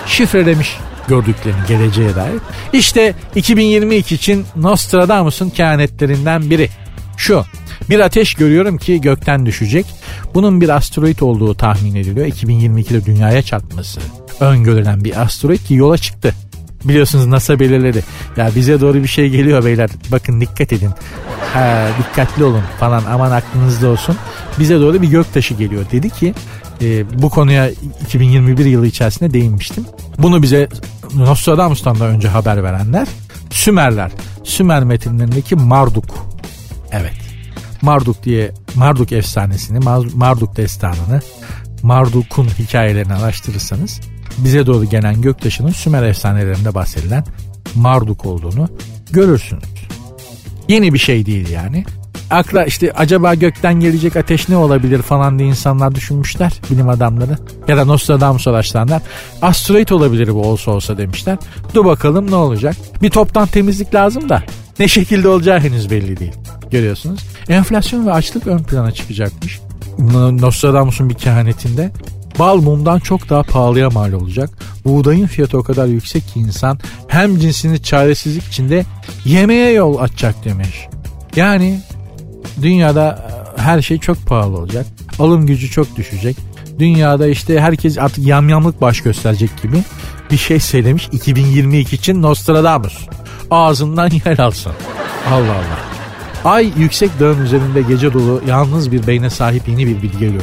Şifrelemiş 0.06 0.76
gördüklerini 1.08 1.66
geleceğe 1.68 2.14
dair. 2.14 2.40
İşte 2.72 3.14
2022 3.34 4.14
için 4.14 4.46
Nostradamus'un 4.56 5.50
kehanetlerinden 5.50 6.50
biri. 6.50 6.68
Şu 7.16 7.44
bir 7.90 8.00
ateş 8.00 8.34
görüyorum 8.34 8.78
ki 8.78 9.00
gökten 9.00 9.46
düşecek. 9.46 9.86
Bunun 10.34 10.60
bir 10.60 10.68
asteroid 10.68 11.20
olduğu 11.20 11.54
tahmin 11.54 11.94
ediliyor. 11.94 12.26
2022'de 12.26 13.04
dünyaya 13.04 13.42
çarpması 13.42 14.00
öngörülen 14.40 15.04
bir 15.04 15.22
asteroid 15.22 15.60
ki 15.60 15.74
yola 15.74 15.98
çıktı. 15.98 16.34
Biliyorsunuz 16.84 17.26
NASA 17.26 17.60
belirledi. 17.60 18.04
Ya 18.36 18.50
bize 18.56 18.80
doğru 18.80 19.02
bir 19.02 19.08
şey 19.08 19.30
geliyor 19.30 19.64
beyler. 19.64 19.90
Bakın 20.12 20.40
dikkat 20.40 20.72
edin. 20.72 20.90
Ha, 21.54 21.88
dikkatli 21.98 22.44
olun 22.44 22.62
falan 22.80 23.02
aman 23.10 23.30
aklınızda 23.30 23.88
olsun. 23.88 24.16
Bize 24.58 24.80
doğru 24.80 25.02
bir 25.02 25.08
göktaşı 25.08 25.54
geliyor 25.54 25.84
dedi 25.92 26.10
ki 26.10 26.34
e, 26.82 27.22
bu 27.22 27.30
konuya 27.30 27.70
2021 28.02 28.64
yılı 28.64 28.86
içerisinde 28.86 29.34
değinmiştim. 29.34 29.84
Bunu 30.18 30.42
bize 30.42 30.68
Nostradamus'tan 31.14 32.00
da 32.00 32.04
önce 32.04 32.28
haber 32.28 32.62
verenler 32.62 33.08
Sümerler. 33.50 34.10
Sümer 34.44 34.84
metinlerindeki 34.84 35.56
Marduk. 35.56 36.04
Evet. 36.92 37.14
Marduk 37.82 38.22
diye 38.24 38.52
Marduk 38.74 39.12
efsanesini, 39.12 39.78
Marduk 40.14 40.56
destanını, 40.56 41.20
Marduk'un 41.82 42.48
hikayelerini 42.58 43.14
araştırırsanız 43.14 44.00
bize 44.38 44.66
doğru 44.66 44.84
gelen 44.84 45.22
göktaşının 45.22 45.70
Sümer 45.70 46.02
efsanelerinde 46.02 46.74
bahsedilen 46.74 47.24
Marduk 47.74 48.26
olduğunu 48.26 48.68
görürsünüz. 49.10 49.64
Yeni 50.68 50.94
bir 50.94 50.98
şey 50.98 51.26
değil 51.26 51.48
yani 51.48 51.84
akla 52.30 52.64
işte 52.64 52.92
acaba 52.92 53.34
gökten 53.34 53.74
gelecek 53.74 54.16
ateş 54.16 54.48
ne 54.48 54.56
olabilir 54.56 55.02
falan 55.02 55.38
diye 55.38 55.48
insanlar 55.48 55.94
düşünmüşler 55.94 56.52
bilim 56.70 56.88
adamları 56.88 57.38
ya 57.68 57.76
da 57.76 57.84
Nostradamus 57.84 58.48
araştıranlar 58.48 59.02
asteroid 59.42 59.88
olabilir 59.88 60.34
bu 60.34 60.42
olsa 60.42 60.70
olsa 60.70 60.98
demişler. 60.98 61.38
Dur 61.74 61.84
bakalım 61.84 62.30
ne 62.30 62.34
olacak. 62.34 62.76
Bir 63.02 63.10
toptan 63.10 63.46
temizlik 63.46 63.94
lazım 63.94 64.28
da 64.28 64.42
ne 64.78 64.88
şekilde 64.88 65.28
olacağı 65.28 65.60
henüz 65.60 65.90
belli 65.90 66.16
değil. 66.16 66.32
Görüyorsunuz. 66.70 67.20
Enflasyon 67.48 68.06
ve 68.06 68.12
açlık 68.12 68.46
ön 68.46 68.58
plana 68.58 68.92
çıkacakmış. 68.92 69.60
Nostradamus'un 70.40 71.10
bir 71.10 71.14
kehanetinde 71.14 71.92
Bal 72.38 72.56
mumdan 72.56 72.98
çok 72.98 73.30
daha 73.30 73.42
pahalıya 73.42 73.90
mal 73.90 74.12
olacak. 74.12 74.50
Buğdayın 74.84 75.26
fiyatı 75.26 75.58
o 75.58 75.62
kadar 75.62 75.86
yüksek 75.86 76.28
ki 76.28 76.40
insan 76.40 76.78
hem 77.08 77.38
cinsini 77.38 77.82
çaresizlik 77.82 78.44
içinde 78.44 78.84
yemeğe 79.24 79.72
yol 79.72 79.98
açacak 79.98 80.44
demiş. 80.44 80.88
Yani 81.36 81.80
Dünyada 82.62 83.28
e, 83.58 83.62
her 83.62 83.82
şey 83.82 83.98
çok 83.98 84.26
pahalı 84.26 84.58
olacak. 84.58 84.86
Alım 85.18 85.46
gücü 85.46 85.70
çok 85.70 85.96
düşecek. 85.96 86.36
Dünyada 86.78 87.28
işte 87.28 87.60
herkes 87.60 87.98
artık 87.98 88.26
yamyamlık 88.26 88.80
baş 88.80 89.00
gösterecek 89.00 89.62
gibi 89.62 89.76
bir 90.30 90.36
şey 90.36 90.60
söylemiş 90.60 91.08
2022 91.12 91.96
için 91.96 92.22
Nostradamus. 92.22 93.06
Ağzından 93.50 94.10
yer 94.26 94.38
alsın. 94.38 94.72
Allah 95.30 95.52
Allah. 95.52 95.96
Ay 96.44 96.72
yüksek 96.78 97.10
dağın 97.20 97.44
üzerinde 97.44 97.82
gece 97.82 98.12
dolu 98.12 98.42
yalnız 98.48 98.92
bir 98.92 99.06
beyne 99.06 99.30
sahip 99.30 99.68
yeni 99.68 99.86
bir 99.86 100.02
bilgi 100.02 100.18
görür. 100.18 100.42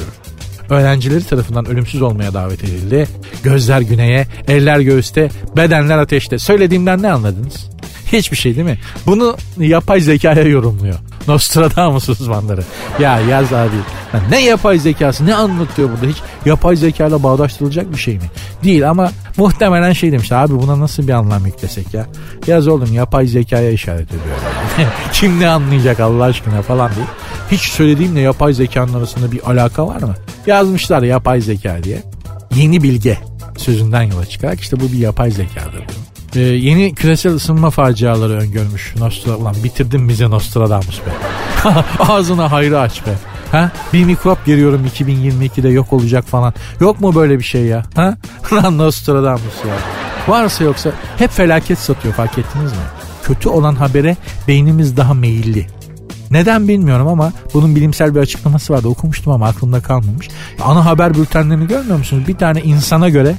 Öğrencileri 0.70 1.24
tarafından 1.24 1.66
ölümsüz 1.66 2.02
olmaya 2.02 2.34
davet 2.34 2.64
edildi. 2.64 3.08
Gözler 3.44 3.82
güneye, 3.82 4.28
eller 4.48 4.80
göğüste, 4.80 5.30
bedenler 5.58 5.98
ateşte. 5.98 6.40
Söylediğimden 6.40 7.02
ne 7.02 7.12
anladınız? 7.12 7.70
Hiçbir 8.14 8.38
şey 8.38 8.56
değil 8.56 8.68
mi? 8.68 8.80
Bunu 9.06 9.38
yapay 9.58 10.00
zekaya 10.00 10.44
yorumluyor. 10.44 10.96
Nostradamus 11.28 12.10
uzmanları. 12.10 12.64
Ya 13.00 13.20
yaz 13.20 13.54
abi. 13.54 13.76
Ne 14.30 14.42
yapay 14.46 14.80
zekası 14.80 15.26
ne 15.26 15.36
anlatıyor 15.36 15.90
burada 15.90 16.06
hiç 16.06 16.18
yapay 16.46 16.76
zekayla 16.76 17.24
bağdaştırılacak 17.24 17.92
bir 17.94 17.98
şey 17.98 18.16
mi? 18.16 18.32
Değil 18.64 18.90
ama 18.90 19.12
muhtemelen 19.38 19.94
şey 19.94 20.12
demiş 20.12 20.32
abi 20.32 20.54
buna 20.62 20.80
nasıl 20.80 21.08
bir 21.08 21.14
anlam 21.14 21.46
yüklesek 21.46 21.94
ya? 21.94 22.06
Yaz 22.48 22.68
oğlum 22.68 22.94
yapay 22.94 23.28
zekaya 23.28 23.72
işaret 23.72 24.08
ediyor. 24.08 24.38
Kim 25.14 25.40
ne 25.40 25.50
anlayacak 25.50 26.00
Allah 26.00 26.24
aşkına 26.24 26.62
falan 26.62 26.92
diye. 26.96 27.06
Hiç 27.52 27.62
söylediğimle 27.62 28.20
yapay 28.20 28.54
zekanın 28.54 28.94
arasında 28.94 29.32
bir 29.32 29.50
alaka 29.52 29.88
var 29.88 30.02
mı? 30.02 30.16
Yazmışlar 30.48 31.04
yapay 31.04 31.42
zeka 31.42 31.84
diye. 31.84 32.04
Yeni 32.56 32.84
bilge 32.84 33.18
sözünden 33.58 34.02
yola 34.02 34.26
çıkarak 34.26 34.60
işte 34.62 34.80
bu 34.80 34.92
bir 34.92 34.98
yapay 34.98 35.32
zekadır. 35.32 35.84
Ee, 36.36 36.40
yeni 36.40 36.96
küresel 36.96 37.34
ısınma 37.34 37.70
faciaları 37.70 38.34
öngörmüş. 38.34 38.96
Nostra, 39.00 39.36
ulan 39.36 39.56
bitirdin 39.64 40.10
bize 40.10 40.30
Nostradamus 40.30 41.00
be. 41.00 41.12
Ağzına 42.00 42.52
hayrı 42.52 42.80
aç 42.80 43.06
be. 43.06 43.12
Ha? 43.52 43.72
Bir 43.94 44.06
mikrop 44.06 44.46
giriyorum 44.46 44.86
2022'de 44.86 45.70
yok 45.70 45.94
olacak 45.94 46.26
falan. 46.26 46.54
Yok 46.80 47.02
mu 47.02 47.16
böyle 47.16 47.40
bir 47.40 47.44
şey 47.44 47.66
ya? 47.66 47.84
Ha? 47.96 48.18
Lan 48.54 48.78
Nostradamus 48.78 49.66
ya. 49.68 49.76
Varsa 50.28 50.64
yoksa 50.64 50.92
hep 51.18 51.32
felaket 51.32 51.80
satıyor 51.80 52.14
fark 52.14 52.38
ettiniz 52.38 52.72
mi? 52.72 52.78
Kötü 53.24 53.50
olan 53.50 53.76
habere 53.76 54.18
beynimiz 54.48 54.98
daha 54.98 55.14
meyilli. 55.14 55.68
Neden 56.32 56.68
bilmiyorum 56.68 57.08
ama 57.08 57.32
bunun 57.54 57.76
bilimsel 57.76 58.16
bir 58.16 58.20
açıklaması 58.20 58.74
vardı. 58.74 58.88
Okumuştum 58.88 59.34
ama 59.34 59.48
aklımda 59.48 59.82
kalmamış. 59.82 60.30
Ana 60.62 60.86
haber 60.86 61.14
bültenlerini 61.14 61.68
görmüyor 61.68 61.98
musunuz? 61.98 62.28
Bir 62.28 62.38
tane 62.38 62.62
insana 62.62 63.10
göre 63.10 63.36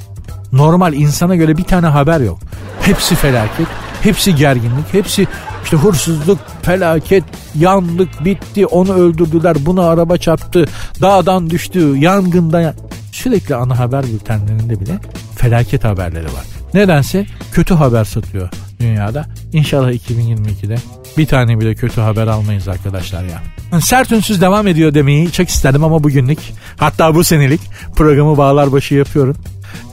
normal 0.57 0.93
insana 0.93 1.35
göre 1.35 1.57
bir 1.57 1.63
tane 1.63 1.87
haber 1.87 2.19
yok. 2.19 2.39
Hepsi 2.81 3.15
felaket, 3.15 3.67
hepsi 4.01 4.35
gerginlik, 4.35 4.93
hepsi 4.93 5.27
işte 5.63 5.77
hırsızlık, 5.77 6.39
felaket, 6.61 7.23
yandık, 7.55 8.25
bitti, 8.25 8.65
onu 8.65 8.93
öldürdüler, 8.93 9.57
bunu 9.59 9.81
araba 9.81 10.17
çarptı, 10.17 10.65
dağdan 11.01 11.49
düştü, 11.49 11.97
yangında. 11.97 12.75
Sürekli 13.11 13.55
ana 13.55 13.79
haber 13.79 14.03
bültenlerinde 14.03 14.79
bile 14.79 14.99
felaket 15.35 15.83
haberleri 15.83 16.25
var. 16.25 16.45
Nedense 16.73 17.25
kötü 17.51 17.73
haber 17.73 18.05
satıyor 18.05 18.49
dünyada. 18.79 19.25
İnşallah 19.53 19.91
2022'de 19.91 20.75
bir 21.17 21.25
tane 21.25 21.59
bile 21.59 21.75
kötü 21.75 22.01
haber 22.01 22.27
almayız 22.27 22.67
arkadaşlar 22.67 23.23
ya. 23.23 23.41
Sert 23.81 24.11
ünsüz 24.11 24.41
devam 24.41 24.67
ediyor 24.67 24.93
demeyi 24.93 25.31
çok 25.31 25.49
istedim 25.49 25.83
ama 25.83 26.03
bugünlük 26.03 26.39
hatta 26.77 27.15
bu 27.15 27.23
senelik 27.23 27.61
programı 27.95 28.37
bağlar 28.37 28.71
başı 28.71 28.95
yapıyorum. 28.95 29.35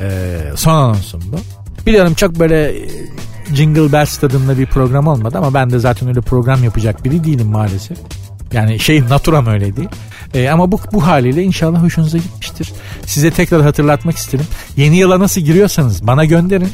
Ee, 0.01 0.39
son 0.57 0.75
anonsum 0.75 1.21
bu. 1.33 1.37
Biliyorum 1.87 2.15
çok 2.15 2.39
böyle 2.39 2.79
e, 2.79 2.89
Jingle 3.55 3.93
Bells 3.93 4.17
tadında 4.17 4.59
bir 4.59 4.67
program 4.67 5.07
olmadı 5.07 5.39
ama 5.39 5.55
ben 5.55 5.71
de 5.71 5.79
zaten 5.79 6.09
öyle 6.09 6.21
program 6.21 6.65
yapacak 6.65 7.05
biri 7.05 7.25
değilim 7.25 7.47
maalesef. 7.47 7.99
Yani 8.53 8.79
şey 8.79 9.03
naturam 9.09 9.47
öyle 9.47 9.77
değil. 9.77 9.89
Ee, 10.35 10.49
ama 10.49 10.73
bu, 10.73 10.81
bu 10.93 11.07
haliyle 11.07 11.43
inşallah 11.43 11.83
hoşunuza 11.83 12.19
gitmiştir. 12.19 12.73
Size 13.07 13.31
tekrar 13.31 13.63
hatırlatmak 13.63 14.17
istedim. 14.17 14.47
Yeni 14.77 14.97
yıla 14.97 15.21
nasıl 15.21 15.41
giriyorsanız 15.41 16.07
bana 16.07 16.25
gönderin. 16.25 16.69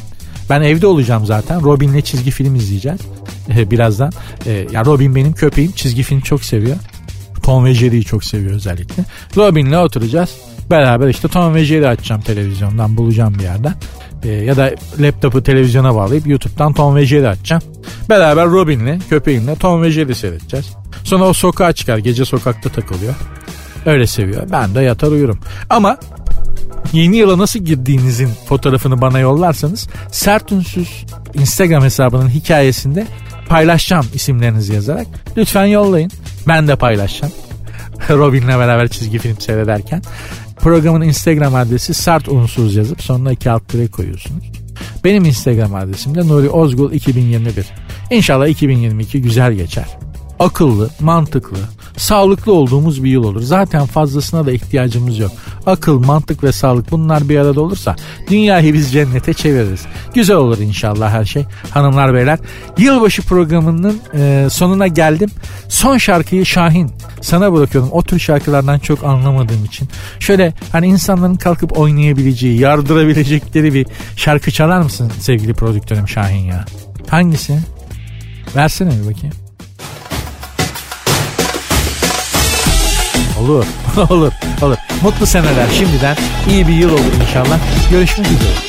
Ben 0.49 0.61
evde 0.61 0.87
olacağım 0.87 1.25
zaten. 1.25 1.63
Robin'le 1.63 2.01
çizgi 2.01 2.31
film 2.31 2.55
izleyeceğiz. 2.55 2.99
Birazdan. 3.71 4.11
Ee, 4.45 4.67
ya 4.71 4.85
Robin 4.85 5.15
benim 5.15 5.33
köpeğim. 5.33 5.71
Çizgi 5.71 6.03
film 6.03 6.21
çok 6.21 6.43
seviyor. 6.43 6.77
Tom 7.49 7.65
ve 7.65 7.73
Jerry'yi 7.73 8.03
çok 8.03 8.23
seviyor 8.23 8.53
özellikle. 8.53 9.03
Robin'le 9.37 9.73
oturacağız. 9.73 10.29
Beraber 10.71 11.07
işte 11.07 11.27
Tom 11.27 11.55
ve 11.55 11.65
Jerry 11.65 11.87
açacağım 11.87 12.21
televizyondan 12.21 12.97
bulacağım 12.97 13.35
bir 13.39 13.43
yerden. 13.43 13.73
E, 14.23 14.29
ya 14.29 14.57
da 14.57 14.71
laptopu 14.99 15.43
televizyona 15.43 15.95
bağlayıp 15.95 16.27
YouTube'dan 16.27 16.73
Tom 16.73 16.95
ve 16.95 17.05
Jerry 17.05 17.27
açacağım. 17.27 17.61
Beraber 18.09 18.45
Robin'le 18.45 18.99
köpeğimle 19.09 19.55
Tom 19.55 19.81
ve 19.81 19.91
Jerry 19.91 20.15
seyredeceğiz. 20.15 20.73
Sonra 21.03 21.23
o 21.23 21.33
sokağa 21.33 21.73
çıkar 21.73 21.97
gece 21.97 22.25
sokakta 22.25 22.69
takılıyor. 22.69 23.13
Öyle 23.85 24.07
seviyor. 24.07 24.43
Ben 24.51 24.75
de 24.75 24.81
yatar 24.81 25.11
uyurum. 25.11 25.39
Ama 25.69 25.97
yeni 26.93 27.17
yıla 27.17 27.37
nasıl 27.37 27.59
girdiğinizin 27.59 28.29
fotoğrafını 28.49 29.01
bana 29.01 29.19
yollarsanız 29.19 29.87
Sert 30.11 30.51
Ünsüz 30.51 31.05
Instagram 31.33 31.83
hesabının 31.83 32.29
hikayesinde 32.29 33.07
paylaşacağım 33.47 34.05
isimlerinizi 34.13 34.73
yazarak. 34.73 35.07
Lütfen 35.37 35.65
yollayın. 35.65 36.11
Ben 36.49 36.67
de 36.67 36.75
paylaşacağım. 36.75 37.33
Robin'le 38.09 38.47
beraber 38.47 38.87
çizgi 38.87 39.19
film 39.19 39.39
seyrederken. 39.39 40.01
Programın 40.55 41.01
Instagram 41.01 41.55
adresi 41.55 41.93
sert 41.93 42.29
unsuz 42.29 42.75
yazıp 42.75 43.01
sonuna 43.01 43.31
iki 43.31 43.51
alt 43.51 43.73
dire 43.73 43.87
koyuyorsunuz. 43.87 44.51
Benim 45.03 45.25
Instagram 45.25 45.75
adresim 45.75 46.15
de 46.15 46.27
Nuri 46.27 46.49
Ozgul 46.49 46.91
2021. 46.91 47.65
İnşallah 48.11 48.47
2022 48.47 49.21
güzel 49.21 49.53
geçer. 49.53 49.85
Akıllı, 50.39 50.89
mantıklı, 50.99 51.57
sağlıklı 51.99 52.53
olduğumuz 52.53 53.03
bir 53.03 53.09
yıl 53.09 53.23
olur. 53.23 53.41
Zaten 53.41 53.85
fazlasına 53.85 54.45
da 54.45 54.51
ihtiyacımız 54.51 55.19
yok. 55.19 55.31
Akıl, 55.65 55.99
mantık 55.99 56.43
ve 56.43 56.51
sağlık 56.51 56.91
bunlar 56.91 57.29
bir 57.29 57.37
arada 57.37 57.61
olursa 57.61 57.95
dünyayı 58.29 58.73
biz 58.73 58.91
cennete 58.91 59.33
çeviririz. 59.33 59.85
Güzel 60.13 60.35
olur 60.35 60.57
inşallah 60.57 61.11
her 61.11 61.25
şey. 61.25 61.45
Hanımlar 61.69 62.13
beyler 62.13 62.39
yılbaşı 62.77 63.21
programının 63.21 63.99
e, 64.13 64.47
sonuna 64.51 64.87
geldim. 64.87 65.29
Son 65.69 65.97
şarkıyı 65.97 66.45
Şahin 66.45 66.91
sana 67.21 67.53
bırakıyorum. 67.53 67.89
O 67.91 68.03
tür 68.03 68.19
şarkılardan 68.19 68.79
çok 68.79 69.03
anlamadığım 69.03 69.65
için. 69.65 69.89
Şöyle 70.19 70.53
hani 70.71 70.87
insanların 70.87 71.35
kalkıp 71.35 71.79
oynayabileceği, 71.79 72.59
yardırabilecekleri 72.59 73.73
bir 73.73 73.87
şarkı 74.15 74.51
çalar 74.51 74.81
mısın 74.81 75.11
sevgili 75.19 75.53
prodüktörüm 75.53 76.07
Şahin 76.07 76.45
ya? 76.45 76.65
Hangisi? 77.07 77.59
Versene 78.55 78.89
bir 78.89 79.15
bakayım. 79.15 79.48
Olur, 83.39 83.65
olur, 84.09 84.33
olur. 84.61 84.77
Mutlu 85.01 85.25
seneler 85.25 85.67
şimdiden. 85.77 86.17
iyi 86.49 86.67
bir 86.67 86.73
yıl 86.73 86.89
olur 86.93 87.21
inşallah. 87.27 87.57
Görüşmek 87.91 88.27
üzere. 88.27 88.68